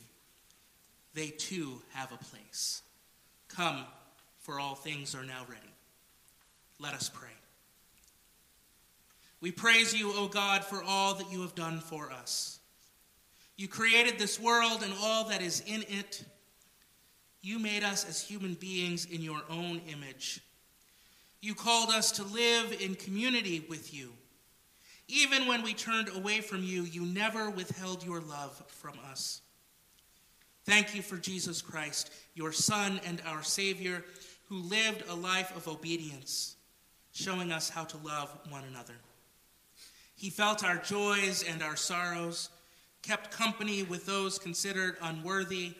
They 1.14 1.28
too 1.28 1.82
have 1.92 2.10
a 2.10 2.16
place. 2.16 2.82
Come, 3.46 3.84
for 4.40 4.58
all 4.58 4.74
things 4.74 5.14
are 5.14 5.22
now 5.22 5.44
ready. 5.48 5.62
Let 6.80 6.94
us 6.94 7.08
pray. 7.08 7.28
We 9.40 9.52
praise 9.52 9.94
you, 9.94 10.14
O 10.16 10.26
God, 10.26 10.64
for 10.64 10.82
all 10.82 11.14
that 11.14 11.30
you 11.30 11.42
have 11.42 11.54
done 11.54 11.78
for 11.78 12.10
us. 12.10 12.58
You 13.56 13.68
created 13.68 14.18
this 14.18 14.40
world 14.40 14.82
and 14.82 14.92
all 15.00 15.28
that 15.28 15.42
is 15.42 15.62
in 15.64 15.84
it. 15.88 16.24
You 17.42 17.58
made 17.58 17.82
us 17.82 18.08
as 18.08 18.22
human 18.22 18.54
beings 18.54 19.04
in 19.04 19.20
your 19.20 19.42
own 19.50 19.80
image. 19.88 20.40
You 21.40 21.54
called 21.54 21.90
us 21.90 22.12
to 22.12 22.22
live 22.22 22.80
in 22.80 22.94
community 22.94 23.66
with 23.68 23.92
you. 23.92 24.12
Even 25.08 25.48
when 25.48 25.62
we 25.62 25.74
turned 25.74 26.08
away 26.14 26.40
from 26.40 26.62
you, 26.62 26.84
you 26.84 27.04
never 27.04 27.50
withheld 27.50 28.04
your 28.04 28.20
love 28.20 28.62
from 28.68 28.94
us. 29.10 29.40
Thank 30.64 30.94
you 30.94 31.02
for 31.02 31.16
Jesus 31.16 31.60
Christ, 31.60 32.12
your 32.34 32.52
Son 32.52 33.00
and 33.04 33.20
our 33.26 33.42
Savior, 33.42 34.04
who 34.48 34.58
lived 34.58 35.02
a 35.08 35.14
life 35.14 35.54
of 35.56 35.66
obedience, 35.66 36.54
showing 37.12 37.50
us 37.50 37.68
how 37.68 37.82
to 37.84 37.96
love 37.98 38.30
one 38.48 38.62
another. 38.70 38.94
He 40.14 40.30
felt 40.30 40.62
our 40.62 40.76
joys 40.76 41.42
and 41.42 41.60
our 41.62 41.74
sorrows, 41.74 42.50
kept 43.02 43.32
company 43.32 43.82
with 43.82 44.06
those 44.06 44.38
considered 44.38 44.96
unworthy, 45.02 45.74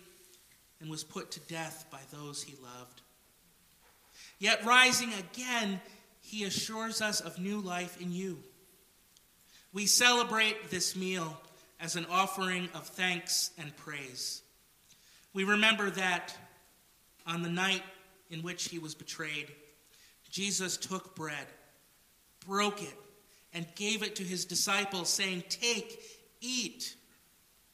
and 0.83 0.91
was 0.91 1.05
put 1.05 1.31
to 1.31 1.41
death 1.41 1.87
by 1.91 2.01
those 2.11 2.43
he 2.43 2.57
loved. 2.61 3.01
Yet, 4.39 4.65
rising 4.65 5.13
again, 5.15 5.81
he 6.21 6.45
assures 6.45 7.01
us 7.01 7.21
of 7.21 7.39
new 7.39 7.61
life 7.61 8.01
in 8.01 8.11
you. 8.13 8.39
We 9.73 9.87
celebrate 9.87 10.71
this 10.71 10.97
meal 10.97 11.41
as 11.81 11.95
an 11.95 12.07
offering 12.11 12.69
of 12.75 12.87
thanks 12.87 13.53
and 13.57 13.75
praise. 13.77 14.43
We 15.33 15.45
remember 15.45 15.89
that 15.91 16.37
on 17.27 17.43
the 17.43 17.49
night 17.49 17.83
in 18.31 18.43
which 18.43 18.69
he 18.69 18.79
was 18.79 18.95
betrayed, 18.95 19.53
Jesus 20.31 20.77
took 20.77 21.15
bread, 21.15 21.47
broke 22.47 22.83
it, 22.83 22.97
and 23.55 23.67
gave 23.77 24.03
it 24.03 24.17
to 24.17 24.25
his 24.25 24.45
disciples, 24.45 25.09
saying, 25.09 25.45
Take, 25.49 26.03
eat. 26.41 26.97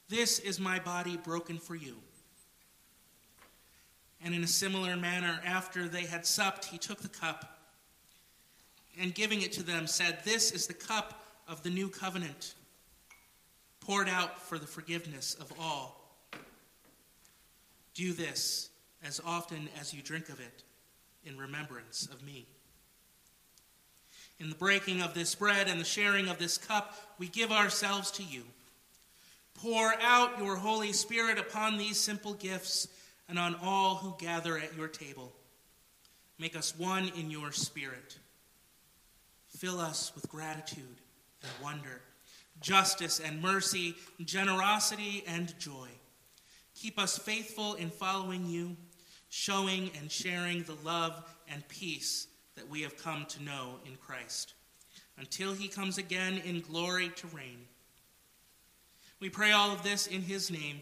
This 0.09 0.39
is 0.39 0.59
my 0.59 0.79
body 0.79 1.17
broken 1.17 1.57
for 1.57 1.75
you. 1.75 1.95
And 4.23 4.33
in 4.35 4.43
a 4.43 4.47
similar 4.47 4.97
manner, 4.97 5.39
after 5.45 5.87
they 5.87 6.05
had 6.05 6.25
supped, 6.25 6.65
he 6.65 6.77
took 6.77 7.01
the 7.01 7.07
cup 7.07 7.59
and 8.99 9.15
giving 9.15 9.41
it 9.41 9.53
to 9.53 9.63
them 9.63 9.87
said, 9.87 10.19
This 10.23 10.51
is 10.51 10.67
the 10.67 10.73
cup 10.73 11.25
of 11.47 11.63
the 11.63 11.69
new 11.69 11.87
covenant, 11.87 12.53
poured 13.79 14.09
out 14.09 14.41
for 14.41 14.59
the 14.59 14.67
forgiveness 14.67 15.35
of 15.35 15.51
all. 15.59 15.95
Do 17.93 18.13
this 18.13 18.69
as 19.03 19.21
often 19.25 19.69
as 19.79 19.93
you 19.93 20.01
drink 20.01 20.29
of 20.29 20.39
it 20.39 20.63
in 21.25 21.37
remembrance 21.37 22.07
of 22.11 22.23
me. 22.23 22.45
In 24.39 24.49
the 24.49 24.55
breaking 24.55 25.01
of 25.01 25.13
this 25.13 25.35
bread 25.35 25.67
and 25.67 25.79
the 25.79 25.85
sharing 25.85 26.29
of 26.29 26.37
this 26.37 26.57
cup, 26.57 26.95
we 27.17 27.27
give 27.27 27.51
ourselves 27.51 28.11
to 28.11 28.23
you. 28.23 28.43
Pour 29.53 29.93
out 30.01 30.39
your 30.39 30.55
Holy 30.55 30.93
Spirit 30.93 31.37
upon 31.37 31.77
these 31.77 31.99
simple 31.99 32.33
gifts 32.33 32.87
and 33.29 33.39
on 33.39 33.55
all 33.63 33.95
who 33.95 34.15
gather 34.17 34.57
at 34.57 34.75
your 34.75 34.87
table. 34.87 35.31
Make 36.39 36.55
us 36.57 36.73
one 36.77 37.11
in 37.15 37.29
your 37.29 37.51
spirit. 37.51 38.17
Fill 39.47 39.79
us 39.79 40.11
with 40.15 40.29
gratitude 40.29 40.83
and 41.41 41.51
wonder, 41.63 42.01
justice 42.59 43.19
and 43.19 43.41
mercy, 43.41 43.95
generosity 44.23 45.23
and 45.27 45.57
joy. 45.59 45.87
Keep 46.75 46.97
us 46.97 47.17
faithful 47.17 47.75
in 47.75 47.89
following 47.89 48.45
you, 48.45 48.75
showing 49.29 49.91
and 49.99 50.11
sharing 50.11 50.63
the 50.63 50.77
love 50.83 51.23
and 51.49 51.67
peace 51.67 52.27
that 52.55 52.69
we 52.69 52.81
have 52.81 52.97
come 52.97 53.25
to 53.25 53.43
know 53.43 53.75
in 53.85 53.95
Christ, 53.95 54.53
until 55.17 55.53
he 55.53 55.67
comes 55.67 55.97
again 55.97 56.41
in 56.45 56.61
glory 56.61 57.11
to 57.17 57.27
reign. 57.27 57.65
We 59.19 59.29
pray 59.29 59.51
all 59.51 59.71
of 59.71 59.83
this 59.83 60.07
in 60.07 60.21
his 60.21 60.49
name, 60.49 60.81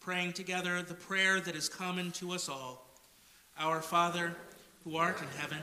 praying 0.00 0.32
together 0.32 0.82
the 0.82 0.94
prayer 0.94 1.40
that 1.40 1.54
is 1.54 1.68
common 1.68 2.10
to 2.12 2.32
us 2.32 2.48
all. 2.48 2.86
Our 3.58 3.82
Father, 3.82 4.34
who 4.82 4.96
art 4.96 5.20
in 5.20 5.28
heaven, 5.38 5.60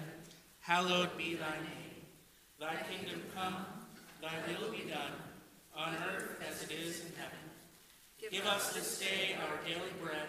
hallowed 0.60 1.18
be 1.18 1.34
thy 1.34 1.56
name. 1.58 2.06
Thy 2.60 2.76
kingdom 2.90 3.24
come, 3.36 3.56
thy 4.22 4.34
will 4.48 4.72
be 4.72 4.90
done, 4.90 5.12
on 5.76 5.96
earth 6.08 6.40
as 6.48 6.62
it 6.64 6.72
is 6.72 7.02
in 7.02 7.12
heaven. 7.18 7.40
Give 8.32 8.46
us 8.46 8.74
this 8.74 9.00
day 9.00 9.36
our 9.42 9.58
daily 9.68 9.92
bread, 10.02 10.28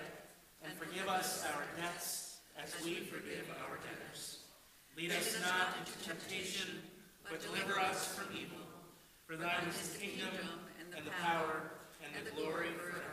and 0.64 0.72
forgive 0.78 1.08
us 1.08 1.44
our 1.54 1.62
debts 1.82 2.38
as 2.62 2.74
we 2.84 2.94
forgive 2.94 3.44
our 3.62 3.76
debtors. 3.76 4.38
Lead 4.96 5.12
us 5.12 5.36
not 5.42 5.76
into 5.78 6.08
temptation, 6.08 6.80
but 7.28 7.42
deliver 7.42 7.78
us 7.78 8.14
from 8.14 8.34
evil. 8.34 8.56
For 9.26 9.36
thine 9.36 9.68
is 9.68 9.90
the 9.90 9.98
kingdom, 9.98 10.28
and 10.96 11.06
the 11.06 11.10
power, 11.22 11.62
and 12.02 12.26
the 12.26 12.30
glory 12.32 12.68
forever. 12.78 13.07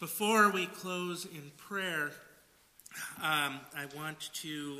Before 0.00 0.50
we 0.50 0.66
close 0.66 1.24
in 1.24 1.52
prayer, 1.56 2.10
um, 3.22 3.60
I 3.76 3.86
want 3.96 4.28
to 4.34 4.78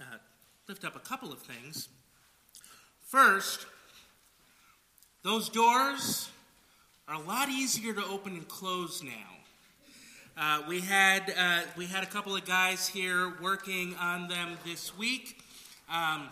uh, 0.00 0.16
lift 0.66 0.86
up 0.86 0.96
a 0.96 1.00
couple 1.00 1.30
of 1.30 1.38
things. 1.40 1.88
First, 3.02 3.66
those 5.22 5.50
doors 5.50 6.30
are 7.06 7.16
a 7.16 7.20
lot 7.20 7.50
easier 7.50 7.92
to 7.92 8.04
open 8.06 8.32
and 8.32 8.48
close 8.48 9.02
now. 9.02 9.10
Uh, 10.36 10.62
we 10.66 10.80
had 10.80 11.34
uh, 11.36 11.60
we 11.76 11.84
had 11.84 12.02
a 12.02 12.06
couple 12.06 12.34
of 12.34 12.46
guys 12.46 12.88
here 12.88 13.34
working 13.42 13.94
on 13.96 14.28
them 14.28 14.56
this 14.64 14.96
week. 14.96 15.42
Um, 15.90 16.28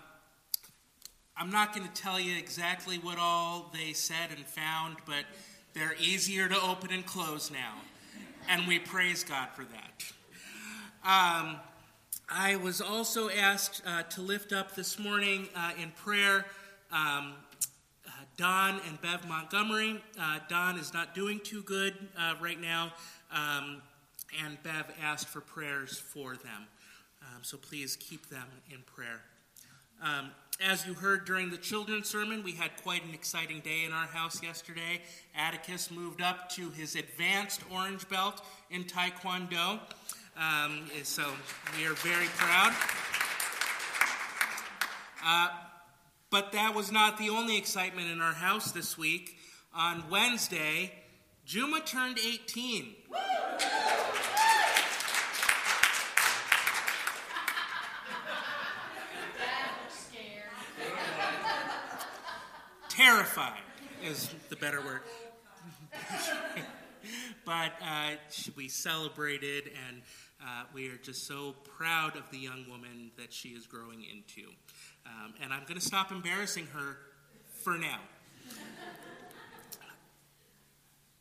I'm 1.36 1.50
not 1.50 1.74
going 1.74 1.86
to 1.86 2.02
tell 2.02 2.18
you 2.18 2.38
exactly 2.38 2.96
what 2.96 3.18
all 3.18 3.70
they 3.74 3.92
said 3.92 4.30
and 4.34 4.46
found, 4.46 4.96
but 5.04 5.24
they're 5.74 5.96
easier 6.00 6.48
to 6.48 6.58
open 6.62 6.90
and 6.92 7.04
close 7.04 7.50
now, 7.50 7.74
and 8.48 8.66
we 8.66 8.78
praise 8.78 9.24
God 9.24 9.48
for 9.54 9.64
that. 9.64 10.04
Um, 11.04 11.56
I 12.28 12.56
was 12.56 12.80
also 12.80 13.28
asked 13.30 13.82
uh, 13.86 14.02
to 14.04 14.20
lift 14.20 14.52
up 14.52 14.74
this 14.74 14.98
morning 14.98 15.48
uh, 15.54 15.72
in 15.80 15.90
prayer 15.92 16.46
um, 16.92 17.34
uh, 18.06 18.10
Don 18.36 18.80
and 18.88 19.00
Bev 19.00 19.28
Montgomery. 19.28 20.02
Uh, 20.20 20.38
Don 20.48 20.78
is 20.78 20.92
not 20.92 21.14
doing 21.14 21.40
too 21.40 21.62
good 21.62 21.94
uh, 22.18 22.34
right 22.40 22.60
now, 22.60 22.92
um, 23.30 23.82
and 24.44 24.60
Bev 24.62 24.86
asked 25.02 25.28
for 25.28 25.40
prayers 25.40 25.98
for 25.98 26.36
them. 26.36 26.66
Um, 27.22 27.42
so 27.42 27.56
please 27.56 27.96
keep 27.96 28.28
them 28.28 28.46
in 28.70 28.78
prayer. 28.82 29.20
As 30.64 30.86
you 30.86 30.94
heard 30.94 31.26
during 31.26 31.50
the 31.50 31.58
children's 31.58 32.08
sermon, 32.08 32.42
we 32.42 32.52
had 32.52 32.70
quite 32.82 33.04
an 33.04 33.12
exciting 33.12 33.60
day 33.60 33.84
in 33.84 33.92
our 33.92 34.06
house 34.06 34.42
yesterday. 34.42 35.02
Atticus 35.34 35.90
moved 35.90 36.22
up 36.22 36.48
to 36.52 36.70
his 36.70 36.96
advanced 36.96 37.60
orange 37.70 38.08
belt 38.08 38.42
in 38.70 38.84
Taekwondo. 38.84 39.78
Um, 40.34 40.86
so 41.02 41.24
we 41.76 41.86
are 41.86 41.92
very 41.92 42.26
proud. 42.36 42.72
Uh, 45.22 45.48
but 46.30 46.52
that 46.52 46.74
was 46.74 46.90
not 46.90 47.18
the 47.18 47.28
only 47.28 47.58
excitement 47.58 48.10
in 48.10 48.22
our 48.22 48.32
house 48.32 48.72
this 48.72 48.96
week. 48.96 49.36
On 49.74 50.04
Wednesday, 50.10 50.90
Juma 51.44 51.80
turned 51.80 52.18
18. 52.18 52.94
Terrified 62.96 63.60
is 64.02 64.34
the 64.48 64.56
better 64.56 64.80
word. 64.80 65.00
but 67.44 67.72
uh, 67.82 68.12
we 68.56 68.68
celebrated, 68.68 69.70
and 69.86 70.00
uh, 70.40 70.62
we 70.72 70.88
are 70.88 70.96
just 70.96 71.26
so 71.26 71.54
proud 71.76 72.16
of 72.16 72.22
the 72.30 72.38
young 72.38 72.64
woman 72.70 73.10
that 73.18 73.34
she 73.34 73.50
is 73.50 73.66
growing 73.66 74.02
into. 74.02 74.48
Um, 75.04 75.34
and 75.42 75.52
I'm 75.52 75.64
going 75.64 75.78
to 75.78 75.86
stop 75.86 76.10
embarrassing 76.10 76.68
her 76.72 76.96
for 77.62 77.76
now. 77.76 77.98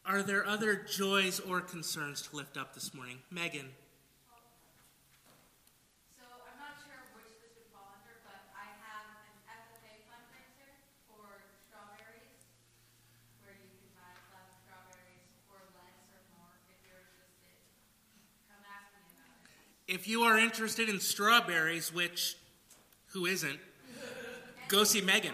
Are 0.05 0.23
there 0.23 0.47
other 0.47 0.75
joys 0.75 1.41
or 1.41 1.59
concerns 1.59 2.21
to 2.29 2.37
lift 2.37 2.55
up 2.55 2.73
this 2.73 2.93
morning? 2.93 3.17
Megan. 3.29 3.67
If 19.95 20.09
you 20.09 20.23
are 20.23 20.37
interested 20.37 20.89
in 20.89 20.99
strawberries, 20.99 21.93
which 21.93 22.35
who 23.07 23.25
isn't, 23.25 23.57
go 24.67 24.83
see 24.83 24.99
Megan. 24.99 25.33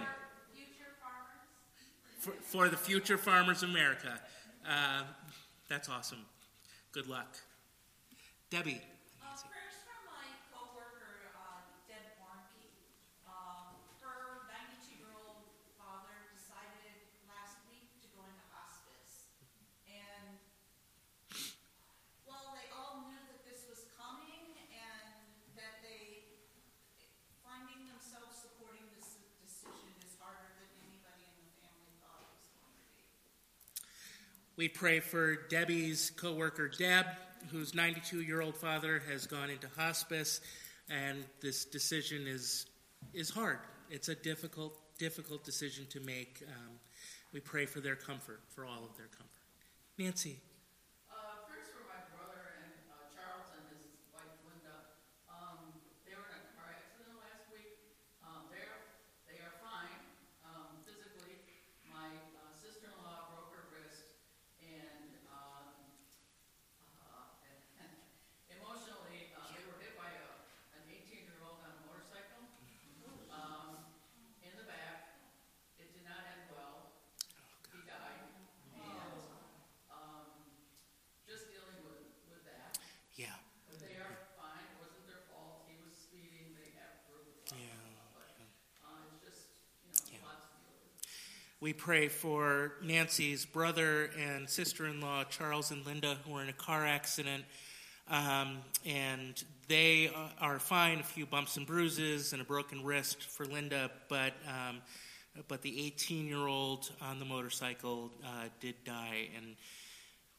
For, 2.20 2.32
for 2.44 2.70
the 2.70 2.78
Future 2.78 3.18
Farmers 3.18 3.64
of 3.64 3.70
America. 3.70 4.20
Uh, 4.64 5.02
that's 5.68 5.90
awesome. 5.90 6.20
Good 6.92 7.08
luck. 7.08 7.38
Debbie. 8.52 8.80
We 34.62 34.70
pray 34.70 35.00
for 35.00 35.38
Debbie's 35.50 36.12
coworker 36.12 36.68
Deb, 36.68 37.08
whose 37.50 37.74
92 37.74 38.22
year 38.22 38.42
old 38.42 38.56
father 38.56 39.02
has 39.10 39.26
gone 39.26 39.50
into 39.50 39.68
hospice, 39.76 40.40
and 40.88 41.26
this 41.42 41.66
decision 41.66 42.28
is 42.28 42.68
is 43.12 43.32
hard. 43.32 43.58
It's 43.90 44.08
a 44.10 44.14
difficult 44.14 44.78
difficult 45.00 45.44
decision 45.44 45.88
to 45.90 46.00
make. 46.02 46.44
Um, 46.48 46.74
we 47.34 47.40
pray 47.40 47.66
for 47.66 47.80
their 47.80 47.96
comfort, 47.96 48.42
for 48.54 48.64
all 48.64 48.84
of 48.88 48.96
their 48.98 49.08
comfort. 49.08 49.48
Nancy. 49.98 50.38
We 91.62 91.74
pray 91.74 92.08
for 92.08 92.72
Nancy's 92.82 93.46
brother 93.46 94.10
and 94.20 94.50
sister 94.50 94.88
in 94.88 95.00
law, 95.00 95.24
Charles 95.26 95.70
and 95.70 95.86
Linda, 95.86 96.18
who 96.26 96.34
were 96.34 96.42
in 96.42 96.50
a 96.50 96.54
car 96.54 96.88
accident. 96.88 97.44
Um, 98.10 98.58
and 98.84 99.42
they 99.68 100.10
are 100.40 100.58
fine, 100.58 101.02
a 101.02 101.04
few 101.04 101.28
bumps 101.28 101.58
and 101.58 101.68
bruises 101.68 102.34
and 102.34 102.42
a 102.42 102.46
broken 102.46 102.84
wrist 102.84 103.22
for 103.22 103.46
Linda, 103.46 103.92
but, 104.10 104.34
um, 104.48 104.82
but 105.48 105.62
the 105.62 105.86
18 105.86 106.26
year 106.26 106.48
old 106.48 106.90
on 107.00 107.20
the 107.20 107.26
motorcycle 107.26 108.10
uh, 108.26 108.46
did 108.60 108.74
die. 108.84 109.30
And 109.38 109.56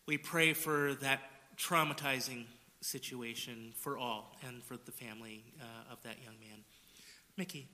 we 0.06 0.18
pray 0.18 0.54
for 0.54 0.94
that 1.02 1.20
traumatizing 1.56 2.46
situation 2.80 3.74
for 3.76 3.96
all 3.96 4.36
and 4.44 4.60
for 4.64 4.76
the 4.76 4.90
family 4.90 5.44
uh, 5.60 5.92
of 5.92 6.02
that 6.02 6.16
young 6.24 6.34
man. 6.40 6.64
Mickey. 7.36 7.68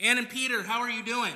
Ann 0.00 0.16
and 0.16 0.28
Peter, 0.28 0.62
how 0.62 0.80
are 0.80 0.90
you 0.90 1.02
doing? 1.02 1.34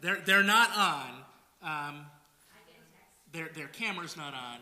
They're, 0.00 0.20
they're 0.24 0.42
not 0.42 0.70
on. 0.76 1.10
Um, 1.62 2.06
their, 3.32 3.48
their 3.54 3.66
camera's 3.68 4.16
not 4.16 4.34
on. 4.34 4.58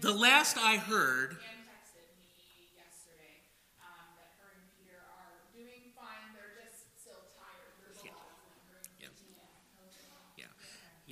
The 0.00 0.12
last 0.12 0.56
I 0.56 0.76
heard, 0.76 1.36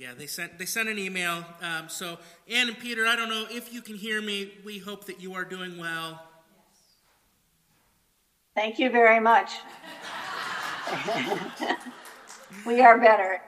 Yeah, 0.01 0.13
they 0.17 0.25
sent 0.25 0.57
they 0.57 0.65
sent 0.65 0.89
an 0.89 0.97
email. 0.97 1.45
Um, 1.61 1.87
so, 1.87 2.17
Ann 2.49 2.69
and 2.69 2.79
Peter, 2.79 3.05
I 3.05 3.15
don't 3.15 3.29
know 3.29 3.45
if 3.51 3.71
you 3.71 3.83
can 3.83 3.95
hear 3.95 4.19
me. 4.19 4.51
We 4.65 4.79
hope 4.79 5.05
that 5.05 5.21
you 5.21 5.35
are 5.35 5.45
doing 5.45 5.77
well. 5.77 6.23
Thank 8.55 8.79
you 8.79 8.89
very 8.89 9.19
much. 9.19 9.51
we 12.65 12.81
are 12.81 12.97
better. 12.97 13.41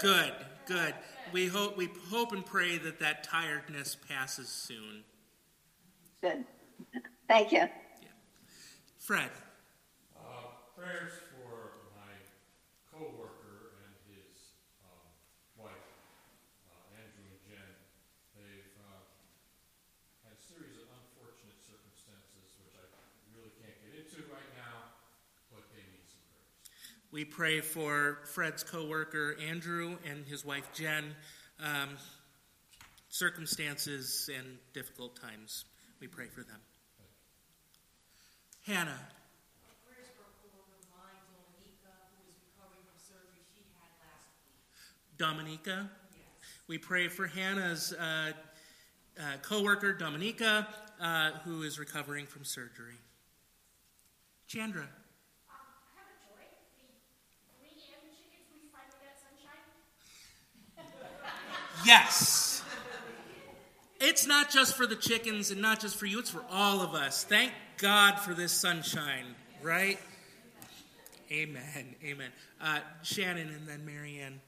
Good, 0.00 0.32
good. 0.66 0.94
We 1.30 1.46
hope 1.46 1.76
we 1.76 1.88
hope 2.10 2.32
and 2.32 2.44
pray 2.44 2.78
that 2.78 2.98
that 2.98 3.22
tiredness 3.22 3.96
passes 4.08 4.48
soon. 4.48 5.04
Good. 6.20 6.44
Thank 7.28 7.52
you. 7.52 7.58
Yeah. 7.58 8.08
Fred. 8.98 9.30
prayers 10.76 11.12
for 11.30 11.84
my 11.94 12.14
coworker 12.90 13.78
and 13.86 13.94
his 14.10 14.58
um, 14.82 15.06
wife, 15.58 15.86
uh, 16.66 16.98
Andrew 16.98 17.26
and 17.30 17.38
Jen. 17.46 17.70
They've 18.34 18.74
uh, 18.82 19.02
had 20.26 20.34
a 20.34 20.42
series 20.42 20.78
of 20.82 20.90
unfortunate 20.90 21.62
circumstances, 21.62 22.58
which 22.62 22.74
I 22.74 22.86
really 23.34 23.54
can't 23.62 23.78
get 23.86 23.94
into 24.02 24.26
right 24.30 24.50
now, 24.58 24.98
but 25.54 25.70
they 25.70 25.82
need 25.86 26.06
some 26.10 26.22
prayers. 26.30 26.98
We 27.18 27.24
pray 27.24 27.60
for 27.62 28.20
Fred's 28.32 28.62
coworker 28.62 29.34
Andrew 29.44 29.96
and 30.08 30.24
his 30.24 30.44
wife 30.44 30.68
Jen. 30.72 31.16
Um, 31.58 31.96
circumstances 33.08 34.30
and 34.38 34.46
difficult 34.72 35.20
times. 35.20 35.64
We 35.98 36.06
pray 36.06 36.26
for 36.28 36.44
them. 36.44 36.60
Hannah. 38.64 39.00
Dominica. 45.16 45.90
We 46.68 46.78
pray 46.78 47.08
for 47.08 47.26
Hannah's 47.26 47.92
uh, 47.94 48.30
uh, 49.18 49.22
co-worker 49.42 49.92
Dominica, 49.92 50.68
uh, 51.00 51.32
who 51.44 51.64
is 51.64 51.80
recovering 51.80 52.26
from 52.26 52.44
surgery. 52.44 52.94
Chandra. 54.46 54.88
Yes. 61.84 62.62
It's 64.00 64.26
not 64.26 64.50
just 64.50 64.76
for 64.76 64.86
the 64.86 64.96
chickens 64.96 65.50
and 65.50 65.60
not 65.60 65.80
just 65.80 65.96
for 65.96 66.06
you, 66.06 66.20
it's 66.20 66.30
for 66.30 66.44
all 66.50 66.80
of 66.80 66.94
us. 66.94 67.24
Thank 67.24 67.52
God 67.78 68.18
for 68.20 68.32
this 68.32 68.52
sunshine, 68.52 69.34
right? 69.62 69.98
Amen. 71.30 71.96
Amen. 72.04 72.30
Uh, 72.60 72.78
Shannon 73.02 73.48
and 73.48 73.66
then 73.66 73.84
Marianne. 73.84 74.40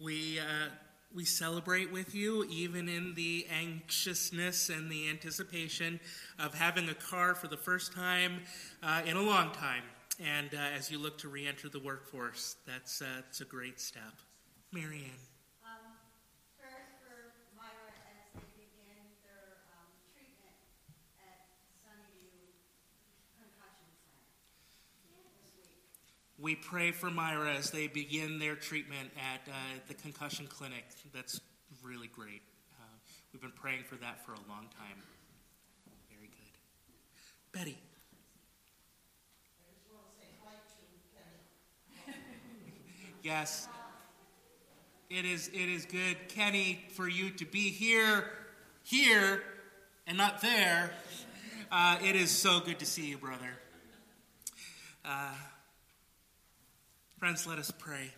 We, 0.00 0.38
uh, 0.38 0.68
we 1.12 1.17
celebrate 1.28 1.92
with 1.92 2.14
you, 2.14 2.44
even 2.50 2.88
in 2.88 3.14
the 3.14 3.46
anxiousness 3.50 4.68
and 4.68 4.90
the 4.90 5.08
anticipation 5.08 6.00
of 6.38 6.54
having 6.54 6.88
a 6.88 6.94
car 6.94 7.34
for 7.34 7.48
the 7.48 7.56
first 7.56 7.92
time 7.92 8.40
uh, 8.82 9.02
in 9.04 9.16
a 9.16 9.22
long 9.22 9.52
time. 9.52 9.82
And 10.24 10.52
uh, 10.52 10.76
as 10.76 10.90
you 10.90 10.98
look 10.98 11.18
to 11.18 11.28
re 11.28 11.46
enter 11.46 11.68
the 11.68 11.80
workforce, 11.80 12.56
that's, 12.66 13.00
uh, 13.02 13.06
that's 13.16 13.40
a 13.40 13.44
great 13.44 13.80
step. 13.80 14.14
Marianne. 14.72 15.27
We 26.40 26.54
pray 26.54 26.92
for 26.92 27.10
Myra 27.10 27.54
as 27.54 27.70
they 27.70 27.88
begin 27.88 28.38
their 28.38 28.54
treatment 28.54 29.10
at 29.16 29.50
uh, 29.50 29.54
the 29.88 29.94
concussion 29.94 30.46
clinic. 30.46 30.84
That's 31.12 31.40
really 31.82 32.06
great. 32.06 32.42
Uh, 32.80 32.84
we've 33.32 33.42
been 33.42 33.50
praying 33.50 33.82
for 33.84 33.96
that 33.96 34.24
for 34.24 34.32
a 34.32 34.40
long 34.48 34.68
time. 34.78 35.02
Very 36.10 36.28
good. 36.28 37.58
Betty. 37.58 37.78
yes. 43.22 43.66
It 45.10 45.24
is, 45.24 45.48
it 45.48 45.68
is 45.68 45.86
good, 45.86 46.16
Kenny, 46.28 46.84
for 46.90 47.08
you 47.08 47.30
to 47.30 47.46
be 47.46 47.70
here, 47.70 48.24
here, 48.84 49.42
and 50.06 50.16
not 50.16 50.40
there. 50.40 50.90
Uh, 51.72 51.96
it 52.04 52.14
is 52.14 52.30
so 52.30 52.60
good 52.60 52.78
to 52.78 52.86
see 52.86 53.06
you, 53.06 53.18
brother. 53.18 53.58
Friends, 57.18 57.48
let 57.48 57.58
us 57.58 57.72
pray. 57.76 58.12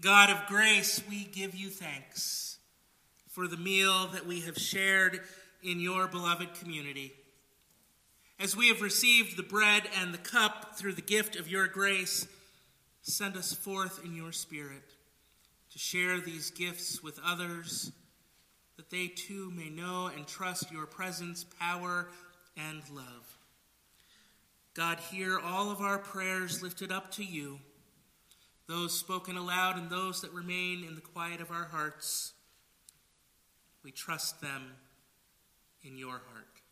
God 0.00 0.28
of 0.28 0.48
grace, 0.48 1.00
we 1.08 1.22
give 1.22 1.54
you 1.54 1.68
thanks 1.68 2.58
for 3.28 3.46
the 3.46 3.56
meal 3.56 4.08
that 4.08 4.26
we 4.26 4.40
have 4.40 4.58
shared 4.58 5.20
in 5.62 5.78
your 5.78 6.08
beloved 6.08 6.54
community. 6.54 7.12
As 8.40 8.56
we 8.56 8.70
have 8.70 8.82
received 8.82 9.36
the 9.36 9.44
bread 9.44 9.84
and 10.00 10.12
the 10.12 10.18
cup 10.18 10.76
through 10.76 10.94
the 10.94 11.00
gift 11.00 11.36
of 11.36 11.48
your 11.48 11.68
grace, 11.68 12.26
send 13.02 13.36
us 13.36 13.52
forth 13.52 14.04
in 14.04 14.16
your 14.16 14.32
spirit 14.32 14.82
to 15.70 15.78
share 15.78 16.20
these 16.20 16.50
gifts 16.50 17.04
with 17.04 17.20
others, 17.24 17.92
that 18.76 18.90
they 18.90 19.06
too 19.06 19.52
may 19.54 19.70
know 19.70 20.10
and 20.16 20.26
trust 20.26 20.72
your 20.72 20.86
presence, 20.86 21.44
power, 21.44 22.08
and 22.56 22.82
love. 22.92 23.39
God, 24.80 24.98
hear 25.12 25.38
all 25.38 25.70
of 25.70 25.82
our 25.82 25.98
prayers 25.98 26.62
lifted 26.62 26.90
up 26.90 27.12
to 27.12 27.22
you, 27.22 27.58
those 28.66 28.98
spoken 28.98 29.36
aloud 29.36 29.76
and 29.76 29.90
those 29.90 30.22
that 30.22 30.32
remain 30.32 30.84
in 30.84 30.94
the 30.94 31.02
quiet 31.02 31.42
of 31.42 31.50
our 31.50 31.64
hearts. 31.64 32.32
We 33.84 33.90
trust 33.90 34.40
them 34.40 34.72
in 35.82 35.98
your 35.98 36.12
heart. 36.12 36.62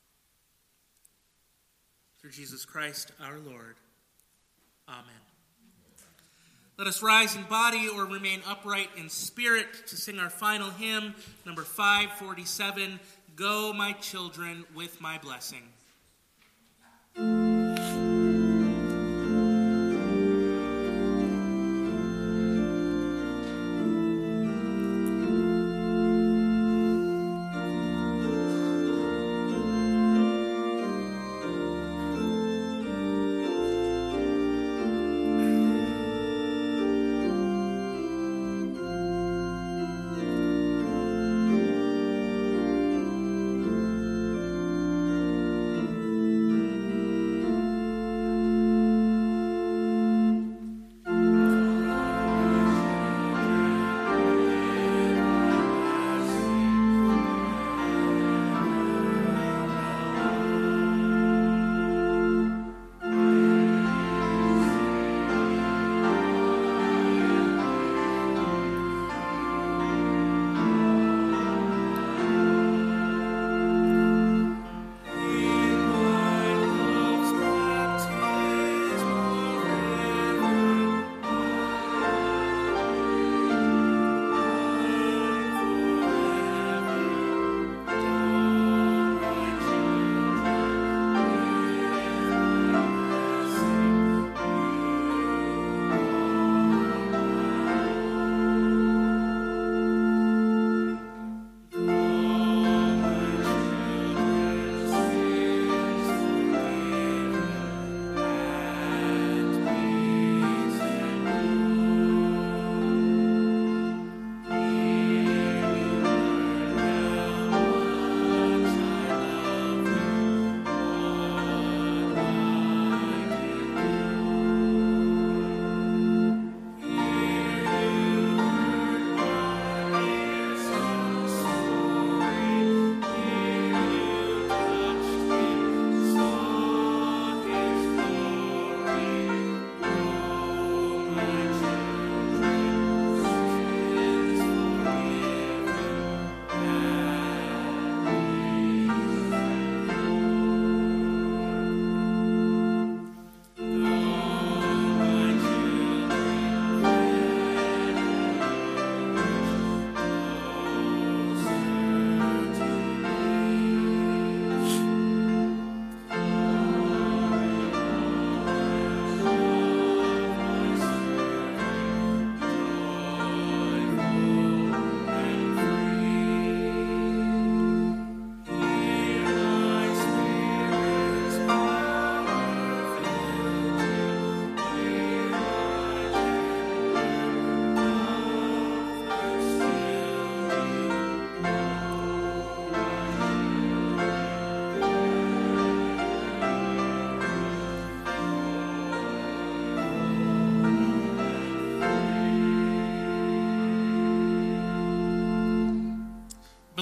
Through 2.19 2.31
Jesus 2.31 2.65
Christ 2.65 3.13
our 3.23 3.39
Lord. 3.39 3.77
Amen. 4.89 5.05
Let 6.79 6.87
us 6.87 7.03
rise 7.03 7.37
in 7.37 7.43
body 7.43 7.91
or 7.95 8.07
remain 8.07 8.41
upright 8.49 8.89
in 8.97 9.11
spirit 9.11 9.67
to 9.89 9.99
sing 9.99 10.19
our 10.19 10.31
final 10.31 10.71
hymn, 10.71 11.15
number 11.45 11.63
547 11.63 13.01
Go, 13.37 13.75
my 13.75 13.93
children, 13.93 14.65
with 14.75 14.99
my 14.99 15.19
blessing. 15.19 15.65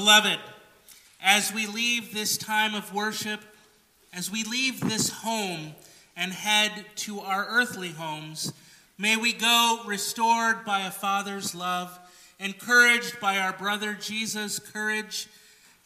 Beloved, 0.06 0.38
as 1.20 1.52
we 1.52 1.66
leave 1.66 2.14
this 2.14 2.36
time 2.36 2.76
of 2.76 2.94
worship, 2.94 3.40
as 4.14 4.30
we 4.30 4.44
leave 4.44 4.78
this 4.78 5.10
home 5.10 5.74
and 6.16 6.32
head 6.32 6.70
to 6.94 7.18
our 7.18 7.44
earthly 7.48 7.90
homes, 7.90 8.52
may 8.96 9.16
we 9.16 9.32
go 9.32 9.80
restored 9.84 10.64
by 10.64 10.82
a 10.82 10.92
Father's 10.92 11.56
love, 11.56 11.98
encouraged 12.38 13.18
by 13.18 13.38
our 13.38 13.52
brother 13.52 13.94
Jesus' 13.94 14.60
courage, 14.60 15.26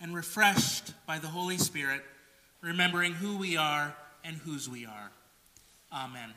and 0.02 0.14
refreshed 0.14 0.92
by 1.06 1.18
the 1.18 1.28
Holy 1.28 1.56
Spirit, 1.56 2.02
remembering 2.60 3.14
who 3.14 3.38
we 3.38 3.56
are 3.56 3.96
and 4.22 4.36
whose 4.36 4.68
we 4.68 4.84
are. 4.84 5.10
Amen. 5.90 6.34